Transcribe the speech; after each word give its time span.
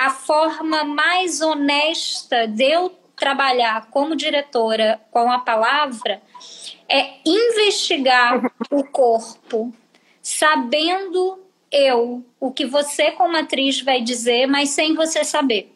a 0.00 0.08
forma 0.08 0.82
mais 0.82 1.42
honesta 1.42 2.48
de 2.48 2.64
eu 2.64 2.88
trabalhar 3.14 3.90
como 3.90 4.16
diretora 4.16 4.98
com 5.10 5.30
a 5.30 5.40
palavra 5.40 6.22
é 6.88 7.16
investigar 7.22 8.50
o 8.70 8.82
corpo, 8.82 9.70
sabendo 10.22 11.38
eu 11.70 12.24
o 12.40 12.50
que 12.50 12.64
você 12.64 13.10
como 13.10 13.36
atriz 13.36 13.82
vai 13.82 14.00
dizer, 14.00 14.46
mas 14.46 14.70
sem 14.70 14.94
você 14.94 15.22
saber. 15.22 15.70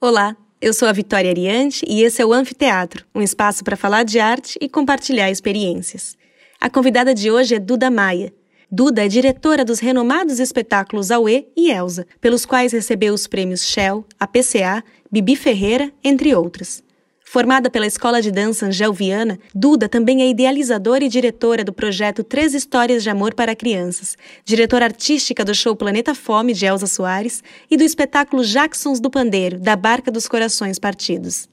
Olá, 0.00 0.34
eu 0.62 0.72
sou 0.72 0.88
a 0.88 0.92
Vitória 0.92 1.30
Ariante 1.30 1.84
e 1.86 2.02
esse 2.02 2.22
é 2.22 2.24
o 2.24 2.32
Anfiteatro, 2.32 3.04
um 3.14 3.20
espaço 3.20 3.62
para 3.62 3.76
falar 3.76 4.02
de 4.02 4.18
arte 4.18 4.58
e 4.62 4.66
compartilhar 4.66 5.30
experiências. 5.30 6.16
A 6.60 6.70
convidada 6.70 7.14
de 7.14 7.30
hoje 7.30 7.54
é 7.54 7.58
Duda 7.58 7.90
Maia. 7.90 8.32
Duda 8.70 9.04
é 9.04 9.08
diretora 9.08 9.64
dos 9.64 9.78
renomados 9.78 10.40
espetáculos 10.40 11.10
Aue 11.10 11.46
e 11.56 11.70
Elsa, 11.70 12.06
pelos 12.20 12.44
quais 12.44 12.72
recebeu 12.72 13.14
os 13.14 13.26
prêmios 13.26 13.62
Shell, 13.64 14.04
APCA, 14.18 14.82
Bibi 15.10 15.36
Ferreira, 15.36 15.92
entre 16.02 16.34
outros. 16.34 16.82
Formada 17.24 17.68
pela 17.68 17.86
Escola 17.86 18.22
de 18.22 18.30
Dança 18.30 18.66
Angel 18.66 18.92
Viana, 18.92 19.38
Duda 19.54 19.88
também 19.88 20.22
é 20.22 20.28
idealizadora 20.28 21.04
e 21.04 21.08
diretora 21.08 21.64
do 21.64 21.72
projeto 21.72 22.22
Três 22.22 22.54
Histórias 22.54 23.02
de 23.02 23.10
Amor 23.10 23.34
para 23.34 23.56
Crianças, 23.56 24.16
diretora 24.44 24.84
artística 24.84 25.44
do 25.44 25.54
show 25.54 25.74
Planeta 25.74 26.14
Fome 26.14 26.52
de 26.52 26.64
Elza 26.64 26.86
Soares 26.86 27.42
e 27.70 27.76
do 27.76 27.82
espetáculo 27.82 28.44
Jacksons 28.44 29.00
do 29.00 29.10
Pandeiro, 29.10 29.58
da 29.58 29.74
Barca 29.74 30.10
dos 30.12 30.28
Corações 30.28 30.78
Partidos. 30.78 31.48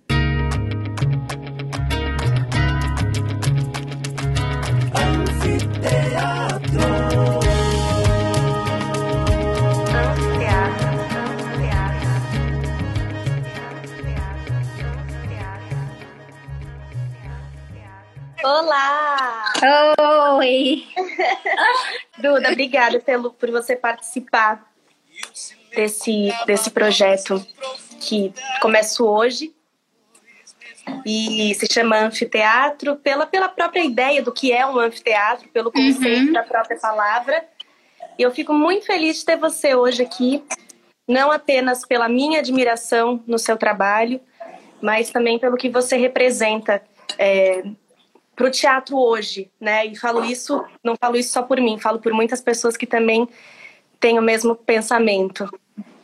Olá! 18.44 19.54
Oi! 20.38 20.88
Duda, 22.18 22.50
obrigada 22.50 23.00
pelo, 23.00 23.32
por 23.32 23.52
você 23.52 23.76
participar 23.76 24.68
desse, 25.76 26.34
desse 26.48 26.72
projeto 26.72 27.46
que 28.00 28.34
começa 28.60 29.04
hoje 29.04 29.54
e 31.06 31.54
se 31.54 31.72
chama 31.72 32.00
anfiteatro 32.00 32.96
pela, 32.96 33.28
pela 33.28 33.48
própria 33.48 33.84
ideia 33.84 34.24
do 34.24 34.32
que 34.32 34.52
é 34.52 34.66
um 34.66 34.80
anfiteatro, 34.80 35.48
pelo 35.50 35.72
conceito 35.72 36.28
uhum. 36.28 36.34
da 36.34 36.42
própria 36.42 36.80
palavra. 36.80 37.46
E 38.18 38.24
eu 38.24 38.32
fico 38.32 38.54
muito 38.54 38.88
feliz 38.88 39.18
de 39.18 39.26
ter 39.26 39.38
você 39.38 39.76
hoje 39.76 40.02
aqui, 40.02 40.44
não 41.08 41.32
apenas 41.32 41.86
pela 41.86 42.10
minha 42.10 42.40
admiração 42.40 43.24
no 43.28 43.38
seu 43.38 43.56
trabalho, 43.56 44.20
mas 44.82 45.12
também 45.12 45.38
pelo 45.38 45.58
que 45.58 45.70
você 45.70 45.96
representa 45.96 46.82
é, 47.20 47.64
para 48.42 48.48
o 48.48 48.52
teatro 48.52 48.98
hoje, 48.98 49.52
né? 49.60 49.86
E 49.86 49.96
falo 49.96 50.26
isso, 50.26 50.66
não 50.84 50.96
falo 50.96 51.16
isso 51.16 51.32
só 51.32 51.44
por 51.44 51.62
mim, 51.62 51.78
falo 51.78 52.00
por 52.00 52.12
muitas 52.12 52.42
pessoas 52.42 52.76
que 52.76 52.88
também 52.88 53.30
têm 54.00 54.18
o 54.18 54.22
mesmo 54.22 54.56
pensamento. 54.56 55.48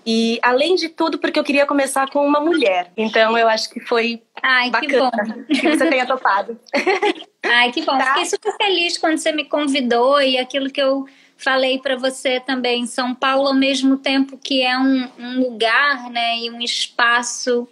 E 0.05 0.39
além 0.43 0.75
de 0.75 0.87
tudo, 0.87 1.17
porque 1.17 1.39
eu 1.39 1.43
queria 1.43 1.65
começar 1.65 2.09
com 2.11 2.25
uma 2.25 2.39
mulher. 2.39 2.91
Então 2.95 3.35
eu 3.35 3.49
acho 3.49 3.71
que 3.71 3.79
foi 3.79 4.21
Ai, 4.41 4.69
bacana 4.69 5.11
que, 5.47 5.59
que 5.59 5.69
você 5.69 5.89
tenha 5.89 6.05
topado. 6.05 6.59
Ai, 7.43 7.71
que 7.71 7.81
bom. 7.81 7.97
Tá? 7.97 8.13
Fiquei 8.13 8.25
super 8.25 8.55
feliz 8.55 8.99
quando 8.99 9.17
você 9.17 9.31
me 9.31 9.45
convidou 9.45 10.21
e 10.21 10.37
aquilo 10.37 10.69
que 10.69 10.81
eu 10.81 11.07
falei 11.35 11.79
para 11.79 11.95
você 11.95 12.39
também. 12.39 12.85
São 12.85 13.15
Paulo, 13.15 13.47
ao 13.47 13.55
mesmo 13.55 13.97
tempo 13.97 14.37
que 14.37 14.61
é 14.61 14.77
um, 14.77 15.09
um 15.17 15.39
lugar, 15.39 16.09
né, 16.11 16.37
e 16.37 16.51
um 16.51 16.61
espaço 16.61 17.67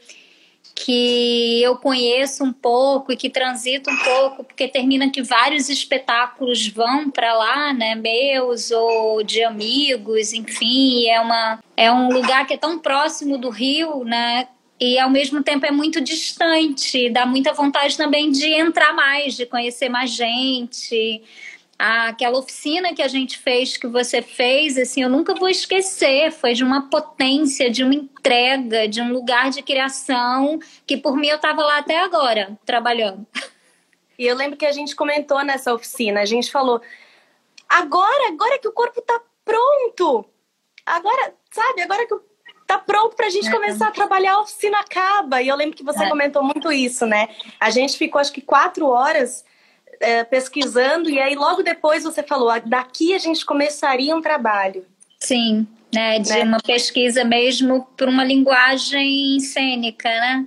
que 0.75 1.61
eu 1.63 1.77
conheço 1.77 2.43
um 2.43 2.51
pouco 2.51 3.13
e 3.13 3.15
que 3.15 3.29
transito 3.29 3.89
um 3.89 3.97
pouco, 3.97 4.43
porque 4.43 4.67
termina 4.67 5.09
que 5.09 5.23
vários 5.23 5.69
espetáculos 5.69 6.67
vão 6.67 7.09
para 7.09 7.33
lá, 7.33 7.73
né, 7.73 7.95
meus 7.95 8.71
ou 8.71 9.23
de 9.23 9.41
amigos, 9.41 10.33
enfim, 10.33 11.07
é 11.07 11.21
uma 11.21 11.59
é 11.77 11.91
um 11.91 12.09
lugar 12.09 12.45
que 12.45 12.53
é 12.53 12.57
tão 12.57 12.77
próximo 12.77 13.37
do 13.37 13.49
Rio, 13.49 14.03
né, 14.03 14.49
e 14.77 14.99
ao 14.99 15.09
mesmo 15.09 15.41
tempo 15.41 15.65
é 15.65 15.71
muito 15.71 16.01
distante, 16.01 17.09
dá 17.09 17.25
muita 17.25 17.53
vontade 17.53 17.95
também 17.95 18.29
de 18.29 18.45
entrar 18.45 18.93
mais, 18.93 19.35
de 19.35 19.45
conhecer 19.45 19.87
mais 19.87 20.11
gente 20.11 21.23
aquela 21.77 22.39
oficina 22.39 22.93
que 22.93 23.01
a 23.01 23.07
gente 23.07 23.37
fez, 23.37 23.77
que 23.77 23.87
você 23.87 24.21
fez, 24.21 24.77
assim, 24.77 25.03
eu 25.03 25.09
nunca 25.09 25.33
vou 25.33 25.49
esquecer. 25.49 26.31
Foi 26.31 26.53
de 26.53 26.63
uma 26.63 26.89
potência, 26.89 27.69
de 27.69 27.83
uma 27.83 27.93
entrega, 27.93 28.87
de 28.87 29.01
um 29.01 29.11
lugar 29.11 29.49
de 29.49 29.61
criação 29.61 30.59
que 30.87 30.97
por 30.97 31.17
mim 31.17 31.27
eu 31.27 31.35
estava 31.35 31.63
lá 31.63 31.79
até 31.79 31.99
agora, 31.99 32.57
trabalhando. 32.65 33.25
E 34.17 34.25
eu 34.25 34.35
lembro 34.35 34.57
que 34.57 34.65
a 34.65 34.71
gente 34.71 34.95
comentou 34.95 35.43
nessa 35.43 35.73
oficina, 35.73 36.21
a 36.21 36.25
gente 36.25 36.51
falou: 36.51 36.81
agora, 37.67 38.29
agora 38.29 38.57
que 38.59 38.67
o 38.67 38.71
corpo 38.71 38.99
está 38.99 39.19
pronto, 39.43 40.25
agora, 40.85 41.33
sabe, 41.51 41.81
agora 41.81 42.07
que 42.07 42.15
tá 42.65 42.79
pronto 42.79 43.15
pra 43.15 43.29
gente 43.29 43.47
é. 43.47 43.51
começar 43.51 43.89
a 43.89 43.91
trabalhar, 43.91 44.33
a 44.33 44.41
oficina 44.41 44.79
acaba. 44.79 45.41
E 45.41 45.47
eu 45.47 45.55
lembro 45.55 45.75
que 45.75 45.83
você 45.83 46.03
é. 46.03 46.09
comentou 46.09 46.43
muito 46.43 46.71
isso, 46.71 47.05
né? 47.05 47.27
A 47.59 47.69
gente 47.69 47.97
ficou 47.97 48.19
acho 48.19 48.31
que 48.31 48.41
quatro 48.41 48.87
horas 48.87 49.43
é, 49.99 50.23
pesquisando 50.23 51.09
e 51.09 51.19
aí 51.19 51.35
logo 51.35 51.63
depois 51.63 52.03
você 52.03 52.23
falou, 52.23 52.49
ah, 52.49 52.59
daqui 52.59 53.13
a 53.13 53.17
gente 53.17 53.45
começaria 53.45 54.15
um 54.15 54.21
trabalho. 54.21 54.85
Sim, 55.19 55.67
né, 55.93 56.19
de 56.19 56.29
né? 56.29 56.43
uma 56.43 56.59
pesquisa 56.59 57.23
mesmo 57.23 57.87
por 57.97 58.07
uma 58.07 58.23
linguagem 58.23 59.39
cênica, 59.39 60.09
né? 60.09 60.45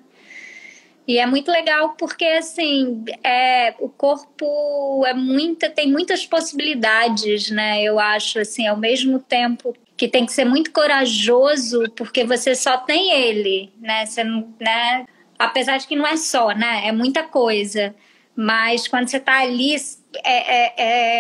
E 1.09 1.19
é 1.19 1.25
muito 1.25 1.51
legal 1.51 1.95
porque 1.99 2.27
assim 2.27 3.03
é, 3.25 3.75
o 3.81 3.89
corpo 3.89 5.07
é 5.07 5.15
muita, 5.15 5.71
tem 5.71 5.91
muitas 5.91 6.27
possibilidades, 6.27 7.51
né? 7.51 7.83
Eu 7.83 7.99
acho 7.99 8.39
assim, 8.39 8.67
ao 8.67 8.77
mesmo 8.77 9.19
tempo 9.19 9.75
que 9.97 10.07
tem 10.07 10.27
que 10.27 10.33
ser 10.33 10.45
muito 10.45 10.71
corajoso 10.71 11.91
porque 11.97 12.25
você 12.25 12.55
só 12.55 12.77
tem 12.77 13.11
ele, 13.11 13.73
né? 13.81 14.05
Você 14.05 14.23
né? 14.23 15.07
Apesar 15.39 15.79
de 15.79 15.87
que 15.87 15.97
não 15.97 16.07
é 16.07 16.17
só, 16.19 16.51
né? 16.51 16.87
É 16.87 16.93
muita 16.93 17.23
coisa. 17.23 17.95
Mas 18.41 18.87
quando 18.87 19.09
você 19.09 19.17
está 19.17 19.41
ali 19.41 19.75
é, 19.75 19.81
é, 20.25 20.75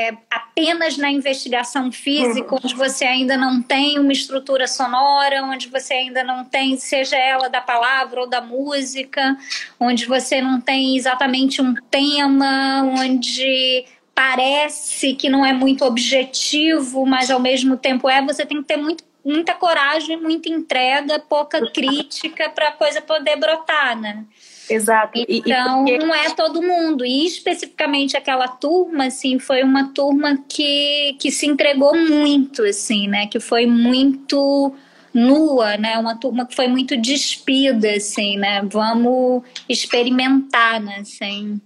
é, 0.07 0.17
apenas 0.31 0.97
na 0.97 1.11
investigação 1.11 1.91
física, 1.91 2.55
uhum. 2.55 2.61
onde 2.63 2.77
você 2.77 3.05
ainda 3.05 3.37
não 3.37 3.61
tem 3.61 3.99
uma 3.99 4.13
estrutura 4.13 4.69
sonora, 4.69 5.43
onde 5.43 5.67
você 5.67 5.95
ainda 5.95 6.23
não 6.23 6.45
tem, 6.45 6.77
seja 6.77 7.17
ela 7.17 7.49
da 7.49 7.61
palavra 7.61 8.21
ou 8.21 8.29
da 8.29 8.41
música, 8.41 9.37
onde 9.81 10.07
você 10.07 10.41
não 10.41 10.61
tem 10.61 10.97
exatamente 10.97 11.61
um 11.61 11.75
tema, 11.91 12.85
onde 12.85 13.85
parece 14.15 15.15
que 15.15 15.29
não 15.29 15.45
é 15.45 15.53
muito 15.53 15.85
objetivo, 15.85 17.05
mas 17.05 17.33
ao 17.33 17.41
mesmo 17.41 17.77
tempo 17.77 18.09
é, 18.09 18.23
você 18.23 18.47
tem 18.47 18.59
que 18.59 18.69
ter 18.69 18.77
muito, 18.77 19.03
muita 19.25 19.55
coragem, 19.55 20.17
muita 20.19 20.49
entrega, 20.49 21.19
pouca 21.19 21.69
crítica 21.73 22.49
para 22.51 22.69
a 22.69 22.73
coisa 22.73 23.03
poder 23.03 23.35
brotar, 23.35 23.99
né? 23.99 24.25
Exato. 24.69 25.13
Então, 25.29 25.87
e, 25.87 25.93
porque... 25.93 26.07
não 26.07 26.15
é 26.15 26.31
todo 26.31 26.63
mundo. 26.63 27.05
E 27.05 27.27
especificamente 27.27 28.17
aquela 28.17 28.49
turma, 28.49 29.07
assim, 29.07 29.39
foi 29.39 29.63
uma 29.63 29.93
turma 29.93 30.39
que, 30.49 31.17
que 31.19 31.31
se 31.31 31.47
entregou 31.47 31.97
muito, 31.97 32.63
assim, 32.63 33.09
né? 33.09 33.27
Que 33.27 33.41
foi 33.41 33.67
muito 33.67 34.75
nua, 35.13 35.77
né? 35.77 35.99
Uma 35.99 36.17
turma 36.17 36.47
que 36.47 36.55
foi 36.55 36.69
muito 36.69 36.97
despida, 36.97 37.93
assim, 37.93 38.37
né? 38.37 38.63
Vamos 38.63 39.43
experimentar, 39.69 40.81
né? 40.81 40.99
Assim. 41.01 41.61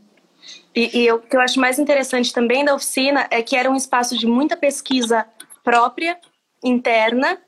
E, 0.75 1.03
e 1.03 1.13
o 1.13 1.19
que 1.19 1.37
eu 1.37 1.41
acho 1.41 1.61
mais 1.61 1.79
interessante 1.79 2.33
também 2.33 2.65
da 2.65 2.75
oficina 2.75 3.27
é 3.31 3.43
que 3.43 3.57
era 3.57 3.71
um 3.71 3.77
espaço 3.77 4.17
de 4.17 4.27
muita 4.27 4.57
pesquisa 4.57 5.27
própria, 5.63 6.19
interna, 6.63 7.39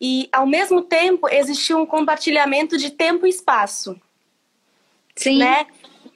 e 0.00 0.28
ao 0.32 0.46
mesmo 0.46 0.82
tempo 0.82 1.28
existia 1.28 1.76
um 1.76 1.84
compartilhamento 1.84 2.78
de 2.78 2.90
tempo 2.90 3.26
e 3.26 3.30
espaço. 3.30 4.00
Sim. 5.22 5.38
Né? 5.38 5.66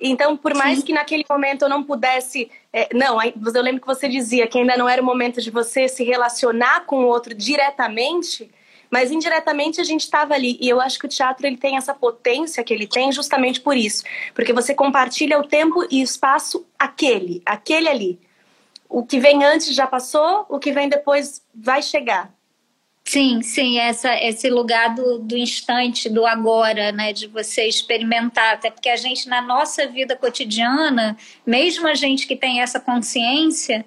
Então, 0.00 0.36
por 0.36 0.54
mais 0.54 0.78
Sim. 0.78 0.86
que 0.86 0.92
naquele 0.92 1.24
momento 1.28 1.62
eu 1.62 1.68
não 1.68 1.82
pudesse. 1.82 2.50
É, 2.72 2.88
não, 2.94 3.18
eu 3.22 3.62
lembro 3.62 3.80
que 3.80 3.86
você 3.86 4.08
dizia 4.08 4.46
que 4.46 4.58
ainda 4.58 4.76
não 4.76 4.88
era 4.88 5.00
o 5.00 5.04
momento 5.04 5.40
de 5.40 5.50
você 5.50 5.88
se 5.88 6.02
relacionar 6.02 6.84
com 6.86 7.04
o 7.04 7.06
outro 7.06 7.34
diretamente, 7.34 8.50
mas 8.90 9.10
indiretamente 9.10 9.80
a 9.80 9.84
gente 9.84 10.00
estava 10.00 10.34
ali. 10.34 10.58
E 10.60 10.68
eu 10.68 10.80
acho 10.80 10.98
que 10.98 11.06
o 11.06 11.08
teatro 11.08 11.46
ele 11.46 11.56
tem 11.56 11.76
essa 11.76 11.94
potência 11.94 12.64
que 12.64 12.72
ele 12.72 12.86
tem 12.86 13.12
justamente 13.12 13.60
por 13.60 13.76
isso. 13.76 14.04
Porque 14.34 14.52
você 14.52 14.74
compartilha 14.74 15.38
o 15.38 15.46
tempo 15.46 15.86
e 15.90 16.00
o 16.00 16.04
espaço 16.04 16.66
aquele, 16.78 17.42
aquele 17.44 17.88
ali. 17.88 18.20
O 18.88 19.04
que 19.04 19.18
vem 19.18 19.44
antes 19.44 19.74
já 19.74 19.86
passou, 19.86 20.46
o 20.48 20.58
que 20.58 20.72
vem 20.72 20.88
depois 20.88 21.42
vai 21.54 21.82
chegar. 21.82 22.32
Sim, 23.14 23.42
sim, 23.42 23.78
essa, 23.78 24.12
esse 24.20 24.50
lugar 24.50 24.92
do, 24.92 25.20
do 25.20 25.36
instante, 25.36 26.08
do 26.08 26.26
agora, 26.26 26.90
né, 26.90 27.12
de 27.12 27.28
você 27.28 27.64
experimentar, 27.64 28.54
até 28.54 28.72
porque 28.72 28.88
a 28.88 28.96
gente 28.96 29.28
na 29.28 29.40
nossa 29.40 29.86
vida 29.86 30.16
cotidiana, 30.16 31.16
mesmo 31.46 31.86
a 31.86 31.94
gente 31.94 32.26
que 32.26 32.34
tem 32.34 32.60
essa 32.60 32.80
consciência, 32.80 33.86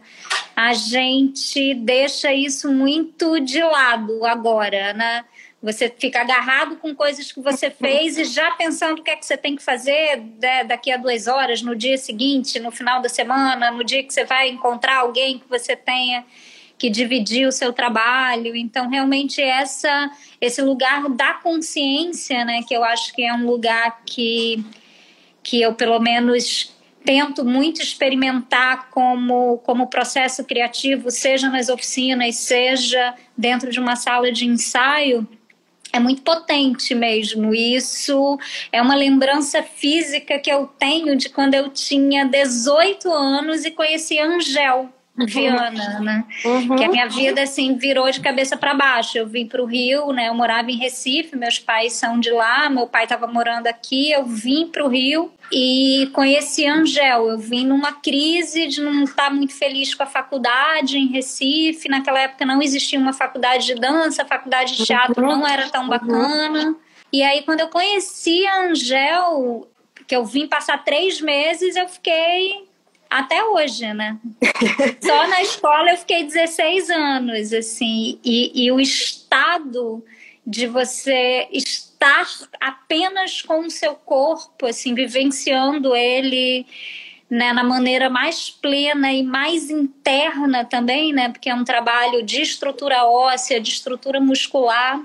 a 0.56 0.74
gente 0.74 1.74
deixa 1.74 2.34
isso 2.34 2.72
muito 2.72 3.38
de 3.42 3.62
lado 3.62 4.26
agora, 4.26 4.94
né? 4.94 5.26
Você 5.62 5.90
fica 5.90 6.22
agarrado 6.22 6.78
com 6.78 6.96
coisas 6.96 7.30
que 7.30 7.42
você 7.42 7.70
fez 7.70 8.18
e 8.18 8.24
já 8.24 8.52
pensando 8.52 9.00
o 9.00 9.04
que 9.04 9.12
é 9.12 9.18
que 9.18 9.26
você 9.26 9.36
tem 9.36 9.58
que 9.58 9.62
fazer 9.62 10.24
né, 10.42 10.64
daqui 10.64 10.90
a 10.90 10.96
duas 10.96 11.28
horas, 11.28 11.62
no 11.62 11.76
dia 11.76 11.98
seguinte, 11.98 12.62
no 12.62 12.72
final 12.72 13.02
da 13.02 13.10
semana, 13.10 13.72
no 13.72 13.84
dia 13.84 14.02
que 14.04 14.14
você 14.14 14.24
vai 14.24 14.48
encontrar 14.48 15.00
alguém 15.00 15.38
que 15.38 15.50
você 15.50 15.76
tenha 15.76 16.24
que 16.78 16.90
dividir 16.90 17.48
o 17.48 17.52
seu 17.52 17.74
trabalho. 17.74 18.56
Então, 18.56 18.90
realmente, 18.90 19.42
essa, 19.42 20.12
esse 20.40 20.62
lugar 20.62 21.10
da 21.10 21.34
consciência, 21.34 22.46
né, 22.46 22.62
que 22.68 22.76
eu 22.76 22.84
acho 22.84 23.14
que 23.14 23.24
é 23.24 23.34
um 23.34 23.46
lugar 23.46 24.02
que, 24.06 24.64
que 25.42 25.62
eu, 25.62 25.74
pelo 25.74 26.00
menos, 26.00 26.72
tento 27.04 27.44
muito 27.44 27.82
experimentar 27.82 28.90
como, 28.90 29.60
como 29.60 29.88
processo 29.88 30.44
criativo, 30.44 31.10
seja 31.10 31.50
nas 31.50 31.70
oficinas, 31.70 32.36
seja 32.36 33.16
dentro 33.36 33.72
de 33.72 33.80
uma 33.80 33.96
sala 33.96 34.32
de 34.32 34.46
ensaio, 34.46 35.28
é 35.94 36.00
muito 36.00 36.22
potente 36.22 36.94
mesmo. 36.94 37.56
Isso 37.56 38.38
é 38.72 38.82
uma 38.82 38.94
lembrança 38.94 39.64
física 39.64 40.38
que 40.38 40.52
eu 40.52 40.68
tenho 40.68 41.16
de 41.16 41.30
quando 41.30 41.54
eu 41.54 41.70
tinha 41.70 42.26
18 42.26 43.12
anos 43.12 43.66
e 43.66 43.72
conheci 43.72 44.20
Angel. 44.20 44.90
Viana, 45.26 46.00
né? 46.00 46.26
Uhum. 46.46 46.76
Que 46.76 46.84
a 46.84 46.90
minha 46.90 47.08
vida 47.08 47.42
assim 47.42 47.76
virou 47.76 48.10
de 48.12 48.20
cabeça 48.20 48.56
para 48.56 48.74
baixo. 48.74 49.18
Eu 49.18 49.26
vim 49.26 49.48
para 49.48 49.62
o 49.62 49.66
Rio, 49.66 50.12
né? 50.14 50.30
Eu 50.30 50.36
morava 50.36 50.70
em 50.70 50.78
Recife, 50.78 51.36
meus 51.36 51.58
pais 51.58 51.94
são 51.94 52.20
de 52.20 52.30
lá, 52.30 52.70
meu 52.70 52.88
pai 52.88 53.04
estava 53.04 53.26
morando 53.26 53.68
aqui. 53.68 54.12
Eu 54.12 54.26
vim 54.26 54.68
para 54.68 54.86
o 54.86 54.88
Rio 54.88 55.32
e 55.52 56.10
conheci 56.14 56.68
Angel. 56.68 57.30
Eu 57.30 57.40
vim 57.40 57.66
numa 57.66 57.94
crise 57.94 58.68
de 58.68 58.82
não 58.82 59.04
estar 59.04 59.32
muito 59.32 59.54
feliz 59.54 59.96
com 59.96 60.04
a 60.04 60.08
faculdade 60.08 60.98
em 60.98 61.08
Recife. 61.08 61.90
Naquela 61.90 62.20
época 62.20 62.46
não 62.46 62.62
existia 62.62 63.00
uma 63.00 63.14
faculdade 63.14 63.66
de 63.66 63.76
dança, 63.76 64.22
a 64.22 64.26
faculdade 64.26 64.78
de 64.78 64.86
teatro 64.86 65.24
uhum. 65.24 65.38
não 65.38 65.48
era 65.48 65.68
tão 65.70 65.84
uhum. 65.84 65.90
bacana. 65.90 66.76
E 67.12 67.24
aí, 67.24 67.42
quando 67.44 67.62
eu 67.62 67.70
conheci 67.70 68.46
a 68.46 68.66
Angel, 68.66 69.68
que 70.06 70.16
eu 70.16 70.26
vim 70.26 70.46
passar 70.46 70.84
três 70.84 71.22
meses, 71.22 71.76
eu 71.76 71.88
fiquei 71.88 72.67
até 73.10 73.44
hoje, 73.44 73.94
né? 73.94 74.18
Só 75.02 75.28
na 75.28 75.42
escola 75.42 75.92
eu 75.92 75.98
fiquei 75.98 76.24
16 76.24 76.90
anos, 76.90 77.54
assim, 77.54 78.20
e, 78.24 78.66
e 78.66 78.72
o 78.72 78.80
estado 78.80 80.04
de 80.46 80.68
você 80.68 81.48
estar 81.52 82.28
apenas 82.60 83.42
com 83.42 83.60
o 83.62 83.72
seu 83.72 83.96
corpo, 83.96 84.66
assim, 84.66 84.94
vivenciando 84.94 85.96
ele 85.96 86.66
né, 87.30 87.52
na 87.52 87.64
maneira 87.64 88.10
mais 88.10 88.50
plena 88.50 89.12
e 89.12 89.22
mais 89.22 89.70
interna 89.70 90.64
também, 90.64 91.12
né? 91.12 91.30
Porque 91.30 91.50
é 91.50 91.56
um 91.56 91.66
trabalho 91.66 92.24
de 92.24 92.42
estrutura 92.42 93.06
óssea, 93.06 93.60
de 93.60 93.70
estrutura 93.70 94.20
muscular 94.22 95.02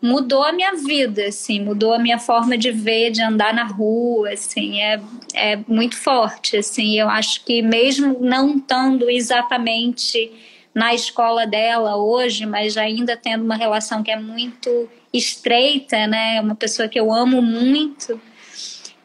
mudou 0.00 0.42
a 0.42 0.52
minha 0.52 0.74
vida, 0.74 1.26
assim, 1.26 1.60
mudou 1.60 1.92
a 1.92 1.98
minha 1.98 2.18
forma 2.18 2.56
de 2.56 2.70
ver, 2.70 3.10
de 3.10 3.22
andar 3.22 3.54
na 3.54 3.64
rua, 3.64 4.30
assim, 4.30 4.80
é, 4.80 5.00
é 5.34 5.56
muito 5.66 5.96
forte, 5.96 6.56
assim, 6.56 6.98
eu 6.98 7.08
acho 7.08 7.44
que 7.44 7.62
mesmo 7.62 8.18
não 8.20 8.56
estando 8.56 9.08
exatamente 9.10 10.30
na 10.74 10.94
escola 10.94 11.46
dela 11.46 11.96
hoje, 11.96 12.44
mas 12.44 12.76
ainda 12.76 13.16
tendo 13.16 13.44
uma 13.44 13.56
relação 13.56 14.02
que 14.02 14.10
é 14.10 14.18
muito 14.18 14.88
estreita, 15.12 16.06
né, 16.06 16.40
uma 16.40 16.54
pessoa 16.54 16.88
que 16.88 17.00
eu 17.00 17.10
amo 17.10 17.40
muito, 17.40 18.20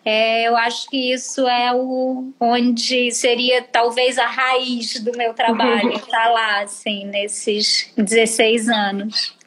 é, 0.04 0.48
eu 0.48 0.58
acho 0.58 0.90
que 0.90 1.14
isso 1.14 1.48
é 1.48 1.72
o 1.74 2.34
onde 2.40 3.12
seria 3.12 3.62
talvez 3.62 4.18
a 4.18 4.26
raiz 4.26 5.00
do 5.00 5.16
meu 5.16 5.34
trabalho, 5.34 5.98
tá 6.10 6.30
lá, 6.30 6.62
assim, 6.62 7.06
nesses 7.06 7.92
16 7.96 8.68
anos. 8.68 9.41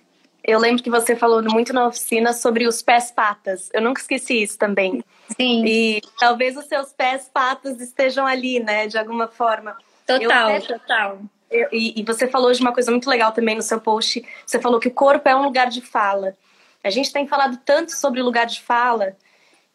Eu 0.47 0.59
lembro 0.59 0.83
que 0.83 0.91
você 0.91 1.17
falou 1.17 1.43
muito 1.43 1.73
na 1.73 1.87
oficina 1.87 2.35
sobre 2.35 2.67
os 2.67 2.83
pés 2.83 3.11
patas. 3.11 3.71
Eu 3.73 3.81
nunca 3.81 4.03
esqueci 4.03 4.43
isso 4.43 4.59
também. 4.59 5.03
Sim. 5.35 5.65
E 5.65 6.03
talvez 6.19 6.55
os 6.55 6.67
seus 6.67 6.93
pés 6.93 7.31
patas 7.33 7.81
estejam 7.81 8.27
ali, 8.27 8.61
né, 8.61 8.87
de 8.87 8.99
alguma 8.99 9.27
forma. 9.27 9.75
Total, 10.07 10.51
eu, 10.51 10.63
total. 10.63 11.19
Eu, 11.51 11.69
e, 11.73 11.99
e 11.99 12.05
você 12.05 12.29
falou 12.29 12.53
de 12.53 12.61
uma 12.61 12.75
coisa 12.75 12.91
muito 12.91 13.09
legal 13.09 13.33
também 13.33 13.57
no 13.57 13.63
seu 13.63 13.81
post. 13.81 14.23
Você 14.45 14.61
falou 14.61 14.79
que 14.79 14.89
o 14.89 14.91
corpo 14.91 15.27
é 15.27 15.35
um 15.35 15.45
lugar 15.45 15.71
de 15.71 15.81
fala. 15.81 16.37
A 16.83 16.91
gente 16.91 17.11
tem 17.11 17.27
falado 17.27 17.59
tanto 17.65 17.93
sobre 17.93 18.21
lugar 18.21 18.45
de 18.45 18.61
fala. 18.61 19.17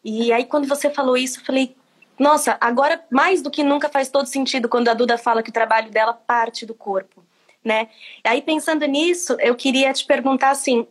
E 0.04 0.32
aí, 0.32 0.44
quando 0.44 0.68
você 0.68 0.88
falou 0.88 1.16
isso, 1.16 1.40
eu 1.40 1.44
falei, 1.44 1.74
nossa, 2.16 2.56
agora 2.60 3.04
mais 3.10 3.42
do 3.42 3.50
que 3.50 3.64
nunca 3.64 3.88
faz 3.88 4.08
todo 4.08 4.26
sentido 4.26 4.68
quando 4.68 4.88
a 4.88 4.94
Duda 4.94 5.18
fala 5.18 5.42
que 5.42 5.50
o 5.50 5.52
trabalho 5.52 5.90
dela 5.90 6.12
parte 6.12 6.64
do 6.64 6.74
corpo 6.74 7.24
né? 7.64 7.88
Aí 8.24 8.42
pensando 8.42 8.84
nisso, 8.86 9.36
eu 9.40 9.54
queria 9.54 9.92
te 9.92 10.04
perguntar 10.04 10.50
assim, 10.50 10.86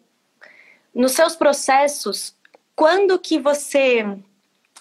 nos 0.94 1.14
seus 1.14 1.36
processos, 1.36 2.36
quando 2.76 3.18
que 3.20 3.40
você 3.40 4.06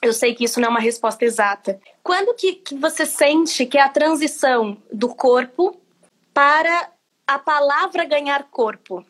eu 0.01 0.13
sei 0.13 0.35
que 0.35 0.45
isso 0.45 0.61
não 0.61 0.69
é 0.69 0.71
uma 0.71 0.81
resposta 0.81 1.25
exata. 1.25 1.81
Quando 2.05 2.35
que, 2.35 2.55
que 2.55 2.75
você 2.77 3.05
sente 3.05 3.67
que 3.67 3.77
é 3.77 3.83
a 3.83 3.89
transição 3.89 4.77
do 4.93 5.09
corpo 5.09 5.77
para 6.33 6.91
a 7.27 7.39
palavra 7.39 8.05
ganhar 8.05 8.45
corpo? 8.45 9.05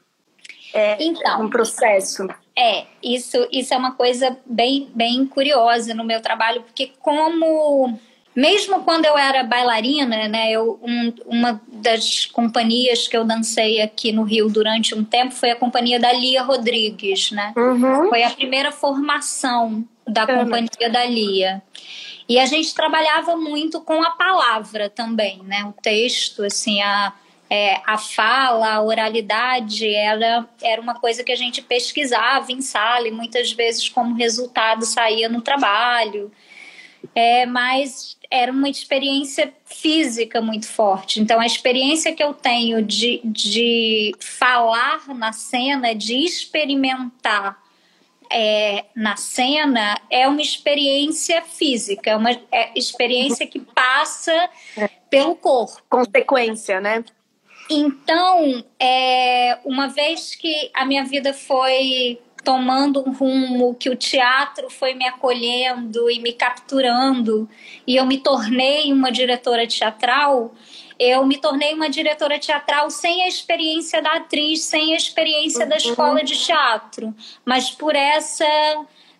É 0.73 1.03
então, 1.03 1.43
um 1.43 1.51
processo. 1.51 2.27
É, 2.57 2.87
isso, 3.03 3.47
isso 3.53 3.73
é 3.73 3.77
uma 3.77 3.95
coisa 3.95 4.37
bem, 4.45 4.91
bem 4.95 5.27
curiosa 5.27 5.95
no 5.95 6.05
meu 6.05 6.21
trabalho, 6.21 6.63
porque 6.63 6.93
como 6.99 7.99
mesmo 8.38 8.85
quando 8.85 9.05
eu 9.05 9.19
era 9.19 9.43
bailarina, 9.43 10.29
né, 10.29 10.52
eu, 10.52 10.79
um, 10.81 11.12
uma 11.26 11.61
das 11.67 12.25
companhias 12.25 13.08
que 13.08 13.17
eu 13.17 13.25
dancei 13.25 13.82
aqui 13.82 14.12
no 14.12 14.23
Rio 14.23 14.49
durante 14.49 14.94
um 14.94 15.02
tempo 15.02 15.35
foi 15.35 15.50
a 15.50 15.56
companhia 15.56 15.99
da 15.99 16.12
Lia 16.12 16.44
Rodrigues, 16.44 17.32
né? 17.32 17.52
Uhum. 17.56 18.08
Foi 18.08 18.23
a 18.23 18.31
primeira 18.31 18.70
formação 18.70 19.85
da 20.06 20.25
uhum. 20.25 20.44
companhia 20.44 20.88
da 20.88 21.05
Lia. 21.05 21.61
E 22.29 22.38
a 22.38 22.46
gente 22.46 22.73
trabalhava 22.73 23.37
muito 23.37 23.81
com 23.81 24.00
a 24.05 24.11
palavra 24.11 24.88
também, 24.88 25.43
né? 25.43 25.64
O 25.64 25.73
texto, 25.73 26.44
assim, 26.44 26.81
a, 26.81 27.12
é, 27.50 27.81
a 27.84 27.99
fala, 27.99 28.75
a 28.75 28.81
oralidade, 28.81 29.93
era, 29.93 30.49
era 30.62 30.81
uma 30.81 30.94
coisa 30.94 31.25
que 31.25 31.32
a 31.32 31.37
gente 31.37 31.61
pesquisava 31.61 32.52
em 32.52 32.61
sala 32.61 33.08
e 33.08 33.11
muitas 33.11 33.50
vezes 33.50 33.88
como 33.88 34.14
resultado 34.14 34.84
saía 34.84 35.29
no 35.29 35.43
trabalho. 35.43 36.31
É, 37.14 37.46
mas 37.46 38.18
era 38.31 38.53
uma 38.53 38.69
experiência 38.69 39.53
física 39.65 40.41
muito 40.41 40.67
forte. 40.67 41.21
Então, 41.21 41.41
a 41.41 41.47
experiência 41.47 42.15
que 42.15 42.23
eu 42.23 42.35
tenho 42.35 42.83
de, 42.83 43.21
de 43.25 44.13
falar 44.20 45.08
na 45.15 45.32
cena, 45.32 45.94
de 45.94 46.15
experimentar 46.15 47.58
é, 48.31 48.85
na 48.94 49.17
cena, 49.17 49.99
é 50.11 50.29
uma 50.29 50.43
experiência 50.43 51.41
física, 51.43 52.11
é 52.11 52.17
uma 52.17 52.32
é, 52.53 52.70
experiência 52.77 53.47
que 53.47 53.61
passa 53.61 54.51
pelo 55.08 55.35
corpo. 55.35 55.82
Consequência, 55.89 56.81
né? 56.81 57.03
Então, 57.70 58.65
é, 58.79 59.58
uma 59.65 59.89
vez 59.89 60.35
que 60.35 60.70
a 60.75 60.85
minha 60.85 61.05
vida 61.05 61.32
foi 61.32 62.19
tomando 62.48 63.06
um 63.06 63.12
rumo 63.12 63.74
que 63.74 63.90
o 63.90 63.94
teatro 63.94 64.70
foi 64.70 64.94
me 64.94 65.06
acolhendo 65.06 66.10
e 66.10 66.19
me 66.19 66.32
capturando 66.32 67.46
e 67.86 67.94
eu 67.94 68.06
me 68.06 68.17
tornei 68.17 68.90
uma 68.90 69.12
diretora 69.12 69.67
teatral, 69.67 70.55
eu 70.98 71.26
me 71.26 71.36
tornei 71.36 71.74
uma 71.74 71.90
diretora 71.90 72.38
teatral 72.38 72.88
sem 72.88 73.22
a 73.22 73.28
experiência 73.28 74.00
da 74.00 74.14
atriz, 74.14 74.62
sem 74.62 74.94
a 74.94 74.96
experiência 74.96 75.67
da 75.67 75.76
escola 75.76 76.24
de 76.24 76.38
teatro, 76.38 77.14
mas 77.44 77.70
por 77.70 77.94
essa 77.94 78.46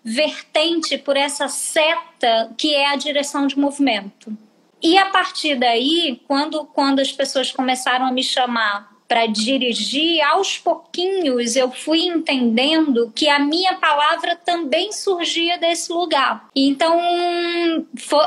vertente, 0.03 0.97
por 0.97 1.15
essa 1.15 1.49
seta 1.49 2.51
que 2.57 2.75
é 2.75 2.93
a 2.93 2.97
direção 2.97 3.47
de 3.47 3.59
movimento. 3.59 4.35
E 4.83 4.97
a 4.97 5.05
partir 5.11 5.57
daí, 5.57 6.23
quando, 6.27 6.65
quando 6.65 7.01
as 7.01 7.13
pessoas 7.13 7.53
começaram 7.53 8.07
a 8.07 8.11
me 8.11 8.23
chamar 8.23 8.98
para 9.09 9.25
dirigir, 9.25 10.21
aos 10.21 10.59
pouquinhos 10.59 11.57
eu 11.57 11.71
fui 11.71 12.01
entendendo 12.01 13.11
que 13.15 13.27
a 13.27 13.39
minha 13.39 13.75
palavra 13.75 14.37
também 14.37 14.93
surgia 14.93 15.57
desse 15.57 15.91
lugar. 15.91 16.47
Então, 16.55 17.01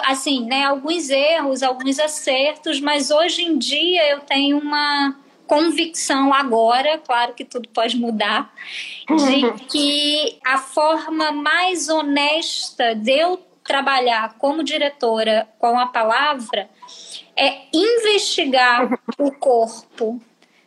assim, 0.05 0.43
né, 0.45 0.65
alguns 0.65 1.11
erros, 1.11 1.61
alguns 1.61 1.99
acertos, 1.99 2.81
mas 2.81 3.11
hoje 3.11 3.43
em 3.43 3.59
dia 3.59 4.09
eu 4.09 4.21
tenho 4.21 4.57
uma 4.57 5.15
convicção 5.45 6.33
agora, 6.33 6.97
claro 6.97 7.33
que 7.33 7.45
tudo 7.45 7.69
pode 7.69 7.97
mudar, 7.97 8.51
de 9.07 9.65
que 9.67 10.39
a 10.43 10.57
forma 10.57 11.31
mais 11.31 11.89
honesta 11.89 12.95
de 12.95 13.11
eu 13.11 13.37
trabalhar 13.63 14.35
como 14.39 14.63
diretora 14.63 15.47
com 15.59 15.77
a 15.77 15.85
palavra 15.85 16.69
é 17.35 17.63
investigar 17.73 18.99
o 19.19 19.31
corpo 19.31 20.19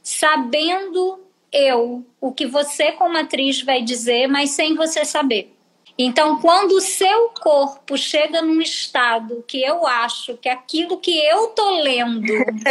sabendo 0.05 1.19
eu 1.51 2.05
o 2.21 2.31
que 2.31 2.47
você 2.47 2.93
como 2.93 3.17
atriz 3.17 3.63
vai 3.63 3.81
dizer, 3.81 4.27
mas 4.27 4.51
sem 4.51 4.75
você 4.75 5.03
saber. 5.05 5.53
Então, 5.97 6.41
quando 6.41 6.73
o 6.73 6.81
seu 6.81 7.31
corpo 7.41 7.97
chega 7.97 8.43
num 8.43 8.61
estado 8.61 9.45
que 9.47 9.63
eu 9.63 9.87
acho 9.87 10.37
que 10.37 10.49
aquilo 10.49 10.99
que 10.99 11.17
eu 11.17 11.49
tô 11.49 11.81
lendo 11.81 12.27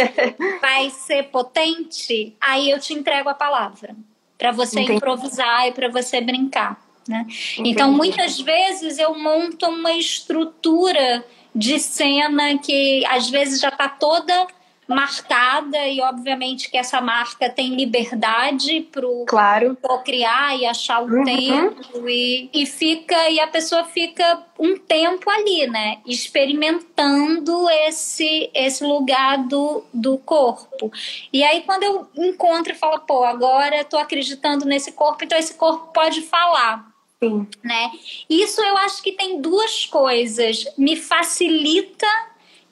vai 0.60 0.90
ser 0.90 1.24
potente, 1.24 2.36
aí 2.38 2.70
eu 2.70 2.78
te 2.78 2.92
entrego 2.92 3.30
a 3.30 3.34
palavra 3.34 3.96
para 4.36 4.52
você 4.52 4.80
Entendi. 4.80 4.98
improvisar 4.98 5.66
e 5.66 5.72
para 5.72 5.88
você 5.88 6.20
brincar, 6.20 6.78
né? 7.08 7.26
Então, 7.58 7.90
muitas 7.90 8.38
vezes 8.38 8.98
eu 8.98 9.18
monto 9.18 9.66
uma 9.66 9.92
estrutura 9.92 11.24
de 11.54 11.78
cena 11.78 12.58
que 12.58 13.06
às 13.06 13.30
vezes 13.30 13.58
já 13.58 13.68
está 13.68 13.88
toda 13.88 14.46
marcada 14.86 15.86
e 15.88 16.00
obviamente 16.00 16.70
que 16.70 16.76
essa 16.76 17.00
marca 17.00 17.48
tem 17.48 17.74
liberdade 17.74 18.80
para 18.92 19.06
claro. 19.26 19.78
criar 20.04 20.56
e 20.58 20.66
achar 20.66 21.02
o 21.02 21.06
uhum. 21.06 21.24
tempo 21.24 22.08
e, 22.08 22.50
e 22.52 22.66
fica 22.66 23.30
e 23.30 23.40
a 23.40 23.46
pessoa 23.46 23.84
fica 23.84 24.42
um 24.58 24.76
tempo 24.76 25.28
ali, 25.30 25.66
né, 25.66 25.98
experimentando 26.06 27.68
esse 27.86 28.50
esse 28.54 28.84
lugar 28.84 29.38
do, 29.46 29.84
do 29.92 30.18
corpo. 30.18 30.92
E 31.32 31.42
aí 31.42 31.62
quando 31.62 31.82
eu 31.82 32.08
encontro 32.16 32.72
e 32.72 32.76
falo, 32.76 33.00
pô, 33.00 33.24
agora 33.24 33.78
eu 33.78 33.84
tô 33.84 33.96
acreditando 33.96 34.64
nesse 34.64 34.92
corpo, 34.92 35.24
então 35.24 35.38
esse 35.38 35.54
corpo 35.54 35.92
pode 35.92 36.20
falar. 36.22 36.92
Sim. 37.22 37.46
Né? 37.62 37.90
Isso 38.28 38.60
eu 38.60 38.76
acho 38.78 39.02
que 39.02 39.12
tem 39.12 39.40
duas 39.40 39.86
coisas. 39.86 40.66
Me 40.76 40.94
facilita 40.94 42.06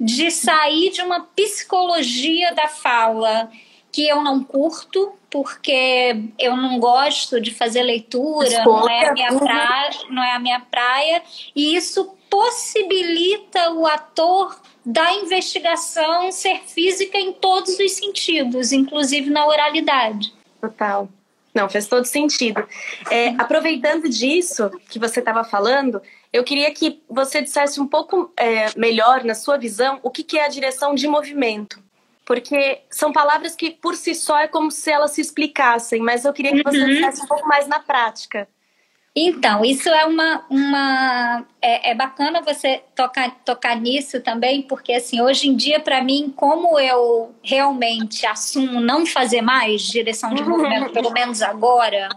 de 0.02 0.32
sair 0.32 0.90
de 0.90 1.00
uma 1.00 1.21
psicologia 1.21 2.52
da 2.52 2.66
fala 2.66 3.49
que 3.92 4.09
eu 4.09 4.21
não 4.21 4.42
curto, 4.42 5.12
porque 5.30 6.25
eu 6.38 6.56
não 6.56 6.80
gosto 6.80 7.40
de 7.40 7.54
fazer 7.54 7.82
leitura, 7.82 8.64
não 8.64 8.88
é 8.88 9.09
a 9.09 9.12
minha 9.12 9.38
praia, 9.38 9.90
não 10.11 10.25
é 10.25 10.32
a 10.32 10.38
minha 10.40 10.61
praia, 10.61 11.23
e 11.54 11.76
isso 11.76 12.16
possibilita 12.28 13.71
o 13.73 13.87
ator 13.87 14.61
da 14.85 15.12
investigação 15.12 16.32
ser 16.32 16.62
física 16.66 17.16
em 17.16 17.32
todos 17.32 17.78
os 17.78 17.92
sentidos, 17.92 18.73
inclusive 18.73 19.30
na 19.30 19.47
oralidade. 19.47 20.32
Total. 20.61 21.09
Não, 21.54 21.68
faz 21.68 21.87
todo 21.87 22.06
sentido. 22.06 22.66
É, 23.11 23.28
aproveitando 23.38 24.09
disso 24.09 24.71
que 24.88 24.99
você 24.99 25.21
estava 25.21 25.44
falando, 25.44 26.00
eu 26.33 26.43
queria 26.43 26.73
que 26.73 27.03
você 27.09 27.43
dissesse 27.43 27.81
um 27.81 27.87
pouco 27.87 28.33
é, 28.37 28.67
melhor, 28.77 29.23
na 29.23 29.35
sua 29.35 29.59
visão, 29.59 30.01
o 30.03 30.11
que, 30.11 30.25
que 30.25 30.39
é 30.39 30.47
a 30.47 30.49
direção 30.49 30.95
de 30.95 31.07
movimento. 31.07 31.79
Porque 32.25 32.81
são 32.89 33.12
palavras 33.12 33.55
que, 33.55 33.71
por 33.71 33.95
si 33.95 34.15
só, 34.15 34.39
é 34.39 34.49
como 34.49 34.71
se 34.71 34.91
elas 34.91 35.11
se 35.11 35.21
explicassem, 35.21 36.01
mas 36.01 36.25
eu 36.25 36.33
queria 36.33 36.53
que 36.53 36.62
você 36.62 36.79
uhum. 36.79 36.87
dissesse 36.87 37.23
um 37.23 37.27
pouco 37.27 37.47
mais 37.47 37.67
na 37.67 37.81
prática. 37.81 38.49
Então, 39.15 39.62
isso 39.62 39.91
é 39.91 40.07
uma. 40.07 40.43
uma 40.49 41.45
é, 41.61 41.91
é, 41.91 41.95
bacana 41.95 42.41
você 42.41 42.83
tocar, 42.95 43.31
tocar 43.45 43.79
nisso 43.79 44.23
também, 44.23 44.62
porque 44.62 44.95
assim, 44.95 45.21
hoje 45.21 45.49
em 45.49 45.55
dia, 45.55 45.81
para 45.81 46.03
mim, 46.03 46.33
como 46.35 46.81
eu 46.81 47.35
realmente 47.43 48.25
assumo 48.25 48.81
não 48.81 49.05
fazer 49.05 49.43
mais 49.43 49.83
direção 49.83 50.33
de 50.33 50.43
movimento, 50.49 50.93
pelo 50.93 51.11
menos 51.11 51.43
agora, 51.43 52.09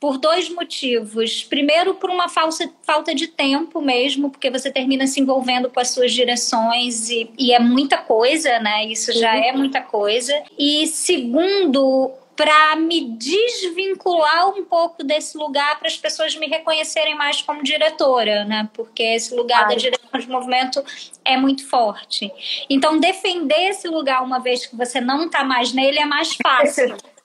por 0.00 0.16
dois 0.16 0.48
motivos. 0.48 1.44
Primeiro, 1.44 1.94
por 1.94 2.08
uma 2.08 2.28
falsa, 2.28 2.72
falta 2.82 3.14
de 3.14 3.28
tempo 3.28 3.82
mesmo, 3.82 4.30
porque 4.30 4.50
você 4.50 4.70
termina 4.70 5.06
se 5.06 5.20
envolvendo 5.20 5.68
com 5.68 5.78
as 5.78 5.90
suas 5.90 6.12
direções 6.12 7.10
e, 7.10 7.30
e 7.38 7.52
é 7.52 7.58
muita 7.58 7.98
coisa, 7.98 8.58
né? 8.58 8.86
Isso 8.86 9.12
já 9.12 9.36
é 9.36 9.52
muita 9.52 9.82
coisa. 9.82 10.32
E 10.58 10.86
segundo, 10.86 12.10
para 12.34 12.74
me 12.76 13.10
desvincular 13.10 14.48
um 14.48 14.64
pouco 14.64 15.04
desse 15.04 15.36
lugar 15.36 15.78
para 15.78 15.88
as 15.88 15.98
pessoas 15.98 16.34
me 16.34 16.46
reconhecerem 16.46 17.14
mais 17.14 17.42
como 17.42 17.62
diretora, 17.62 18.46
né? 18.46 18.70
Porque 18.72 19.02
esse 19.02 19.34
lugar 19.34 19.68
da 19.68 19.74
direção 19.74 20.18
de 20.18 20.26
movimento 20.26 20.82
é 21.22 21.36
muito 21.36 21.68
forte. 21.68 22.32
Então, 22.70 22.98
defender 22.98 23.68
esse 23.68 23.86
lugar 23.86 24.22
uma 24.22 24.38
vez 24.38 24.64
que 24.64 24.74
você 24.74 25.02
não 25.02 25.26
está 25.26 25.44
mais 25.44 25.74
nele 25.74 25.98
é 25.98 26.06
mais 26.06 26.34
fácil. 26.42 26.96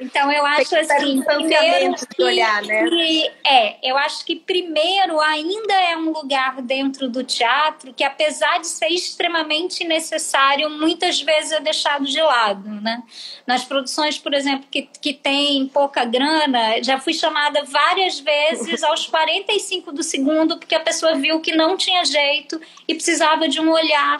Então 0.00 0.30
eu 0.30 0.44
acho 0.44 0.76
assim, 0.76 1.22
primeiro 1.22 1.94
que, 2.14 2.22
olhar, 2.22 2.62
né? 2.62 2.88
que 2.88 3.30
é, 3.44 3.90
eu 3.90 3.96
acho 3.96 4.24
que 4.24 4.36
primeiro 4.36 5.18
ainda 5.20 5.74
é 5.74 5.96
um 5.96 6.12
lugar 6.12 6.60
dentro 6.60 7.08
do 7.08 7.24
teatro 7.24 7.92
que 7.94 8.04
apesar 8.04 8.60
de 8.60 8.66
ser 8.66 8.88
extremamente 8.88 9.82
necessário, 9.84 10.68
muitas 10.70 11.22
vezes 11.22 11.52
é 11.52 11.60
deixado 11.60 12.04
de 12.04 12.20
lado, 12.20 12.68
né? 12.68 13.02
Nas 13.46 13.64
produções, 13.64 14.18
por 14.18 14.34
exemplo, 14.34 14.66
que, 14.70 14.82
que 14.82 15.14
tem 15.14 15.66
pouca 15.66 16.04
grana, 16.04 16.82
já 16.82 17.00
fui 17.00 17.14
chamada 17.14 17.64
várias 17.64 18.20
vezes 18.20 18.82
aos 18.82 19.06
45 19.08 19.90
do 19.90 20.02
segundo 20.02 20.58
porque 20.58 20.74
a 20.74 20.80
pessoa 20.80 21.14
viu 21.14 21.40
que 21.40 21.56
não 21.56 21.76
tinha 21.76 22.04
jeito 22.04 22.60
e 22.86 22.94
precisava 22.94 23.48
de 23.48 23.58
um 23.58 23.70
olhar 23.70 24.18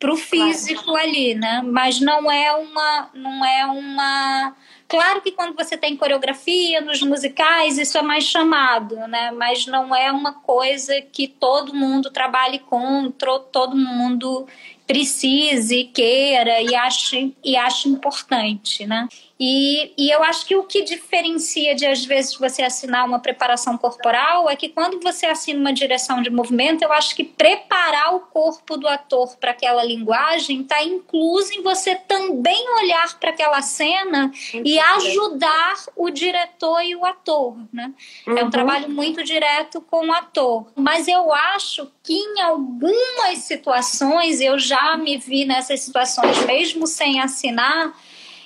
para 0.00 0.12
o 0.14 0.16
físico 0.16 0.84
claro. 0.84 1.06
ali, 1.06 1.34
né? 1.34 1.62
Mas 1.62 2.00
não 2.00 2.32
é 2.32 2.50
uma, 2.56 3.10
não 3.12 3.44
é 3.44 3.66
uma. 3.66 4.56
Claro 4.88 5.20
que 5.20 5.30
quando 5.30 5.54
você 5.54 5.76
tem 5.76 5.94
coreografia 5.94 6.80
nos 6.80 7.02
musicais 7.02 7.78
isso 7.78 7.98
é 7.98 8.02
mais 8.02 8.24
chamado, 8.24 8.96
né? 9.06 9.30
Mas 9.30 9.66
não 9.66 9.94
é 9.94 10.10
uma 10.10 10.32
coisa 10.32 11.00
que 11.02 11.28
todo 11.28 11.74
mundo 11.74 12.10
trabalhe 12.10 12.58
com, 12.60 13.12
todo 13.52 13.76
mundo 13.76 14.46
precise, 14.86 15.84
queira 15.84 16.62
e 16.62 16.74
ache, 16.74 17.36
e 17.44 17.56
ache 17.56 17.88
importante, 17.88 18.86
né? 18.86 19.06
E, 19.42 19.94
e 19.96 20.10
eu 20.10 20.22
acho 20.22 20.44
que 20.44 20.54
o 20.54 20.64
que 20.64 20.82
diferencia 20.82 21.74
de, 21.74 21.86
às 21.86 22.04
vezes, 22.04 22.34
você 22.34 22.62
assinar 22.62 23.06
uma 23.06 23.18
preparação 23.18 23.78
corporal 23.78 24.50
é 24.50 24.54
que 24.54 24.68
quando 24.68 25.00
você 25.00 25.24
assina 25.24 25.58
uma 25.58 25.72
direção 25.72 26.20
de 26.20 26.28
movimento, 26.28 26.82
eu 26.82 26.92
acho 26.92 27.16
que 27.16 27.24
preparar 27.24 28.14
o 28.14 28.20
corpo 28.20 28.76
do 28.76 28.86
ator 28.86 29.34
para 29.38 29.52
aquela 29.52 29.82
linguagem 29.82 30.60
está 30.60 30.82
incluso 30.84 31.54
em 31.54 31.62
você 31.62 31.94
também 31.94 32.68
olhar 32.82 33.18
para 33.18 33.30
aquela 33.30 33.62
cena 33.62 34.30
e 34.52 34.78
ajudar 34.78 35.74
o 35.96 36.10
diretor 36.10 36.82
e 36.82 36.94
o 36.94 37.06
ator, 37.06 37.56
né? 37.72 37.94
Uhum. 38.26 38.36
É 38.36 38.42
um 38.42 38.44
uhum. 38.44 38.50
trabalho 38.50 38.90
muito 38.90 39.24
direto 39.24 39.80
com 39.80 40.06
o 40.06 40.12
ator. 40.12 40.66
Mas 40.76 41.08
eu 41.08 41.32
acho 41.32 41.90
que 42.02 42.12
em 42.12 42.42
algumas 42.42 43.38
situações, 43.38 44.40
eu 44.42 44.58
já 44.58 44.98
me 44.98 45.16
vi 45.16 45.46
nessas 45.46 45.80
situações, 45.80 46.44
mesmo 46.44 46.86
sem 46.86 47.20
assinar, 47.20 47.94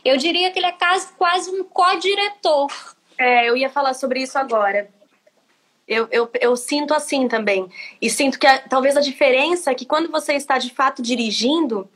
eu 0.05 0.17
diria 0.17 0.51
que 0.51 0.59
ele 0.59 0.67
é 0.67 0.73
quase, 0.73 1.13
quase 1.13 1.51
um 1.51 1.65
co-diretor. 1.65 2.71
É, 3.19 3.49
eu 3.49 3.57
ia 3.57 3.71
falar 3.71 3.95
sobre 3.95 4.21
isso 4.21 4.39
agora. 4.39 4.89
Eu, 5.87 6.09
eu, 6.11 6.31
eu 6.41 6.57
sinto 6.57 6.95
assim 6.95 7.29
também. 7.29 7.69
E 8.01 8.11
sinto 8.11 8.39
que 8.39 8.47
a, 8.47 8.59
talvez 8.59 8.97
a 8.97 9.01
diferença 9.01 9.71
é 9.71 9.75
que 9.75 9.87
quando 9.87 10.11
você 10.11 10.35
está 10.35 10.59
de 10.59 10.71
fato 10.71 11.03
dirigindo, 11.03 11.89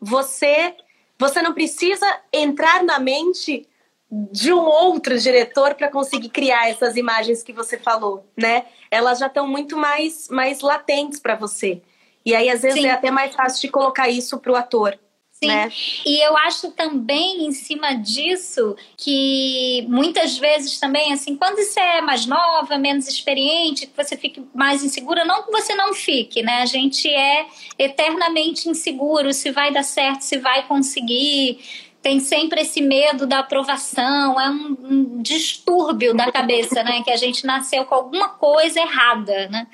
você, 0.00 0.74
você 1.18 1.40
não 1.42 1.52
precisa 1.52 2.06
entrar 2.32 2.82
na 2.82 2.98
mente 2.98 3.66
de 4.10 4.52
um 4.52 4.64
outro 4.64 5.18
diretor 5.18 5.74
para 5.74 5.90
conseguir 5.90 6.28
criar 6.28 6.68
essas 6.68 6.96
imagens 6.96 7.42
que 7.42 7.52
você 7.52 7.76
falou, 7.76 8.24
né? 8.36 8.66
Elas 8.90 9.18
já 9.18 9.26
estão 9.26 9.48
muito 9.48 9.76
mais, 9.76 10.28
mais 10.28 10.60
latentes 10.60 11.18
para 11.18 11.34
você. 11.34 11.82
E 12.24 12.34
aí, 12.34 12.48
às 12.48 12.62
vezes, 12.62 12.80
Sim. 12.80 12.86
é 12.86 12.92
até 12.92 13.10
mais 13.10 13.34
fácil 13.34 13.60
de 13.60 13.68
colocar 13.68 14.08
isso 14.08 14.38
para 14.38 14.52
o 14.52 14.56
ator. 14.56 14.98
Sim. 15.38 15.48
Né? 15.48 15.70
E 16.06 16.18
eu 16.24 16.34
acho 16.38 16.70
também 16.70 17.44
em 17.44 17.52
cima 17.52 17.92
disso 17.92 18.74
que 18.96 19.84
muitas 19.86 20.38
vezes 20.38 20.80
também, 20.80 21.12
assim, 21.12 21.36
quando 21.36 21.56
você 21.56 21.78
é 21.78 22.00
mais 22.00 22.24
nova, 22.24 22.78
menos 22.78 23.06
experiente, 23.06 23.86
que 23.86 23.94
você 23.94 24.16
fique 24.16 24.42
mais 24.54 24.82
insegura, 24.82 25.26
não 25.26 25.42
que 25.42 25.52
você 25.52 25.74
não 25.74 25.92
fique, 25.92 26.42
né? 26.42 26.62
A 26.62 26.66
gente 26.66 27.06
é 27.08 27.46
eternamente 27.78 28.68
inseguro 28.68 29.30
se 29.34 29.50
vai 29.50 29.70
dar 29.70 29.82
certo, 29.82 30.22
se 30.22 30.38
vai 30.38 30.66
conseguir. 30.66 31.58
Tem 32.00 32.18
sempre 32.18 32.62
esse 32.62 32.80
medo 32.80 33.26
da 33.26 33.40
aprovação, 33.40 34.40
é 34.40 34.48
um, 34.48 34.76
um 34.84 35.22
distúrbio 35.22 36.14
da 36.14 36.32
cabeça, 36.32 36.82
né? 36.82 37.02
Que 37.02 37.10
a 37.10 37.16
gente 37.16 37.44
nasceu 37.44 37.84
com 37.84 37.94
alguma 37.94 38.30
coisa 38.30 38.80
errada, 38.80 39.48
né? 39.48 39.66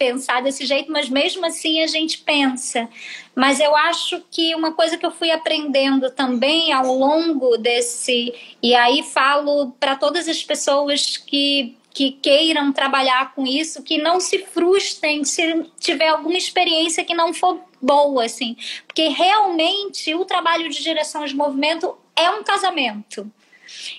Pensar 0.00 0.42
desse 0.42 0.64
jeito, 0.64 0.90
mas 0.90 1.10
mesmo 1.10 1.44
assim 1.44 1.82
a 1.82 1.86
gente 1.86 2.16
pensa. 2.16 2.88
Mas 3.34 3.60
eu 3.60 3.76
acho 3.76 4.22
que 4.30 4.54
uma 4.54 4.72
coisa 4.72 4.96
que 4.96 5.04
eu 5.04 5.10
fui 5.10 5.30
aprendendo 5.30 6.10
também 6.10 6.72
ao 6.72 6.86
longo 6.86 7.58
desse. 7.58 8.32
E 8.62 8.74
aí 8.74 9.02
falo 9.02 9.72
para 9.78 9.96
todas 9.96 10.26
as 10.26 10.42
pessoas 10.42 11.18
que 11.18 11.76
que 11.92 12.12
queiram 12.12 12.72
trabalhar 12.72 13.34
com 13.34 13.44
isso, 13.44 13.82
que 13.82 13.98
não 13.98 14.20
se 14.20 14.38
frustrem 14.38 15.24
se 15.24 15.66
tiver 15.80 16.06
alguma 16.06 16.38
experiência 16.38 17.04
que 17.04 17.12
não 17.12 17.34
for 17.34 17.60
boa, 17.82 18.24
assim. 18.24 18.56
Porque 18.86 19.08
realmente 19.08 20.14
o 20.14 20.24
trabalho 20.24 20.70
de 20.70 20.80
direção 20.80 21.24
de 21.24 21.34
movimento 21.34 21.92
é 22.14 22.30
um 22.30 22.44
casamento. 22.44 23.28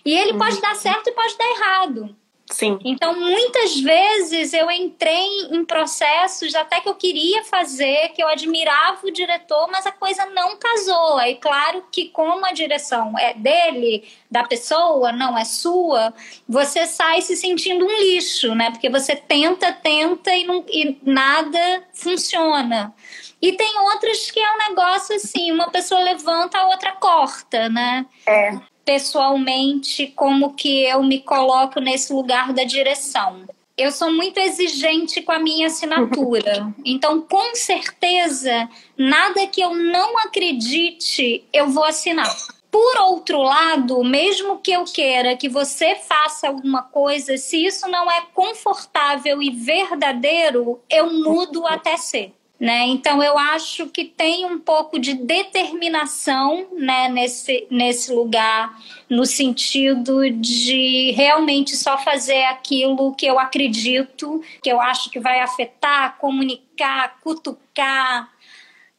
E 0.06 0.18
ele 0.18 0.38
pode 0.38 0.62
dar 0.62 0.74
certo 0.76 1.10
e 1.10 1.12
pode 1.12 1.38
dar 1.38 1.50
errado. 1.50 2.16
Sim. 2.52 2.78
Então, 2.84 3.18
muitas 3.18 3.80
vezes 3.80 4.54
eu 4.54 4.70
entrei 4.70 5.48
em 5.52 5.64
processos 5.64 6.54
até 6.54 6.82
que 6.82 6.90
eu 6.90 6.96
queria 6.96 7.44
fazer, 7.46 8.10
que 8.10 8.22
eu 8.22 8.28
admirava 8.28 9.08
o 9.08 9.12
diretor, 9.12 9.70
mas 9.72 9.88
a 9.88 9.92
coisa 9.92 10.26
não 10.28 10.58
casou. 10.58 11.18
Aí, 11.18 11.36
claro 11.36 11.86
que, 11.90 12.10
como 12.10 12.46
a 12.46 12.52
direção 12.52 13.18
é 13.18 13.34
dele, 13.34 14.08
da 14.30 14.44
pessoa, 14.44 15.14
não 15.14 15.38
é 15.38 15.46
sua, 15.46 16.14
você 16.48 16.86
sai 16.86 17.22
se 17.22 17.38
sentindo 17.38 17.86
um 17.86 18.00
lixo, 18.00 18.54
né? 18.54 18.70
Porque 18.70 18.90
você 18.90 19.16
tenta, 19.16 19.72
tenta 19.72 20.36
e, 20.36 20.44
não, 20.44 20.66
e 20.68 21.00
nada 21.04 21.84
funciona. 21.94 22.94
E 23.42 23.54
tem 23.54 23.80
outras 23.80 24.30
que 24.30 24.40
é 24.40 24.54
um 24.54 24.70
negócio 24.70 25.16
assim, 25.16 25.52
uma 25.52 25.72
pessoa 25.72 26.02
levanta, 26.02 26.60
a 26.60 26.68
outra 26.68 26.92
corta, 26.92 27.70
né? 27.70 28.06
É 28.28 28.71
pessoalmente 28.92 30.08
como 30.18 30.54
que 30.54 30.84
eu 30.84 31.02
me 31.02 31.22
coloco 31.22 31.80
nesse 31.80 32.12
lugar 32.12 32.52
da 32.52 32.66
direção. 32.66 33.46
Eu 33.78 33.90
sou 33.90 34.12
muito 34.12 34.38
exigente 34.38 35.22
com 35.22 35.32
a 35.32 35.40
minha 35.40 35.68
assinatura. 35.68 36.68
Então, 36.84 37.22
com 37.22 37.56
certeza, 37.56 38.70
nada 38.98 39.48
que 39.48 39.62
eu 39.62 39.74
não 39.74 40.18
acredite, 40.18 41.42
eu 41.54 41.70
vou 41.70 41.86
assinar. 41.86 42.36
Por 42.70 42.98
outro 42.98 43.42
lado, 43.42 44.04
mesmo 44.04 44.58
que 44.58 44.74
eu 44.74 44.84
queira 44.84 45.38
que 45.38 45.48
você 45.48 45.96
faça 45.96 46.50
alguma 46.50 46.84
coisa, 46.84 47.38
se 47.38 47.66
isso 47.66 47.88
não 47.88 48.12
é 48.12 48.24
confortável 48.34 49.42
e 49.42 49.52
verdadeiro, 49.52 50.82
eu 50.90 51.14
mudo 51.14 51.66
até 51.66 51.96
ser. 51.96 52.34
Né? 52.62 52.86
Então 52.90 53.24
eu 53.24 53.40
acho 53.40 53.88
que 53.88 54.06
tem 54.06 54.46
um 54.46 54.60
pouco 54.60 55.00
de 55.00 55.16
determinação 55.16 56.68
né, 56.74 57.10
nesse, 57.10 57.66
nesse 57.72 58.14
lugar, 58.14 58.80
no 59.10 59.26
sentido 59.26 60.30
de 60.30 61.10
realmente 61.16 61.76
só 61.76 61.98
fazer 61.98 62.44
aquilo 62.44 63.16
que 63.16 63.26
eu 63.26 63.40
acredito, 63.40 64.44
que 64.62 64.72
eu 64.72 64.80
acho 64.80 65.10
que 65.10 65.20
vai 65.20 65.40
afetar, 65.40 66.20
comunicar, 66.20 67.20
cutucar, 67.22 68.30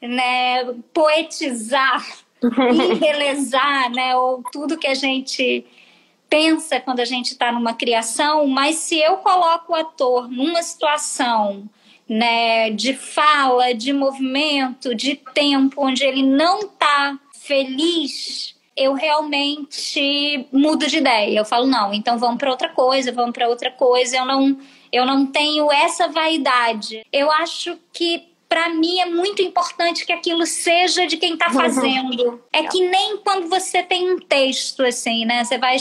né, 0.01 0.65
poetizar, 0.93 2.05
embelezar, 2.43 3.93
né, 3.93 4.17
ou 4.17 4.43
tudo 4.51 4.77
que 4.77 4.89
a 4.89 4.95
gente 4.95 5.65
pensa 6.29 6.81
quando 6.81 6.99
a 6.99 7.05
gente 7.05 7.31
está 7.31 7.53
numa 7.53 7.75
criação, 7.75 8.45
mas 8.49 8.75
se 8.75 8.99
eu 8.99 9.19
coloco 9.19 9.73
o 9.73 9.77
ator 9.77 10.29
numa 10.29 10.65
situação 10.65 11.71
né, 12.13 12.69
de 12.69 12.93
fala, 12.93 13.73
de 13.73 13.91
movimento, 13.91 14.95
de 14.95 15.17
tempo, 15.33 15.83
onde 15.83 16.05
ele 16.05 16.23
não 16.23 16.61
está 16.61 17.19
feliz, 17.33 18.55
eu 18.77 18.93
realmente 18.93 20.47
mudo 20.53 20.87
de 20.87 20.99
ideia. 20.99 21.39
Eu 21.39 21.45
falo 21.47 21.67
não, 21.67 21.95
então 21.95 22.19
vamos 22.19 22.37
para 22.37 22.51
outra 22.51 22.69
coisa, 22.69 23.11
vamos 23.13 23.33
para 23.33 23.49
outra 23.49 23.71
coisa. 23.71 24.19
Eu 24.19 24.27
não, 24.27 24.59
eu 24.93 25.07
não 25.07 25.25
tenho 25.25 25.73
essa 25.73 26.07
vaidade. 26.09 27.03
Eu 27.11 27.31
acho 27.33 27.79
que 27.95 28.29
para 28.47 28.69
mim 28.69 29.01
é 29.01 29.07
muito 29.07 29.41
importante 29.41 30.05
que 30.05 30.13
aquilo 30.13 30.45
seja 30.45 31.07
de 31.07 31.17
quem 31.17 31.33
está 31.33 31.47
uhum. 31.47 31.55
fazendo. 31.55 32.43
É 32.53 32.65
que 32.65 32.87
nem 32.91 33.17
quando 33.17 33.49
você 33.49 33.83
tem 33.83 34.13
um 34.13 34.19
texto 34.19 34.85
assim, 34.85 35.25
né? 35.25 35.43
Você 35.45 35.57
vai 35.57 35.79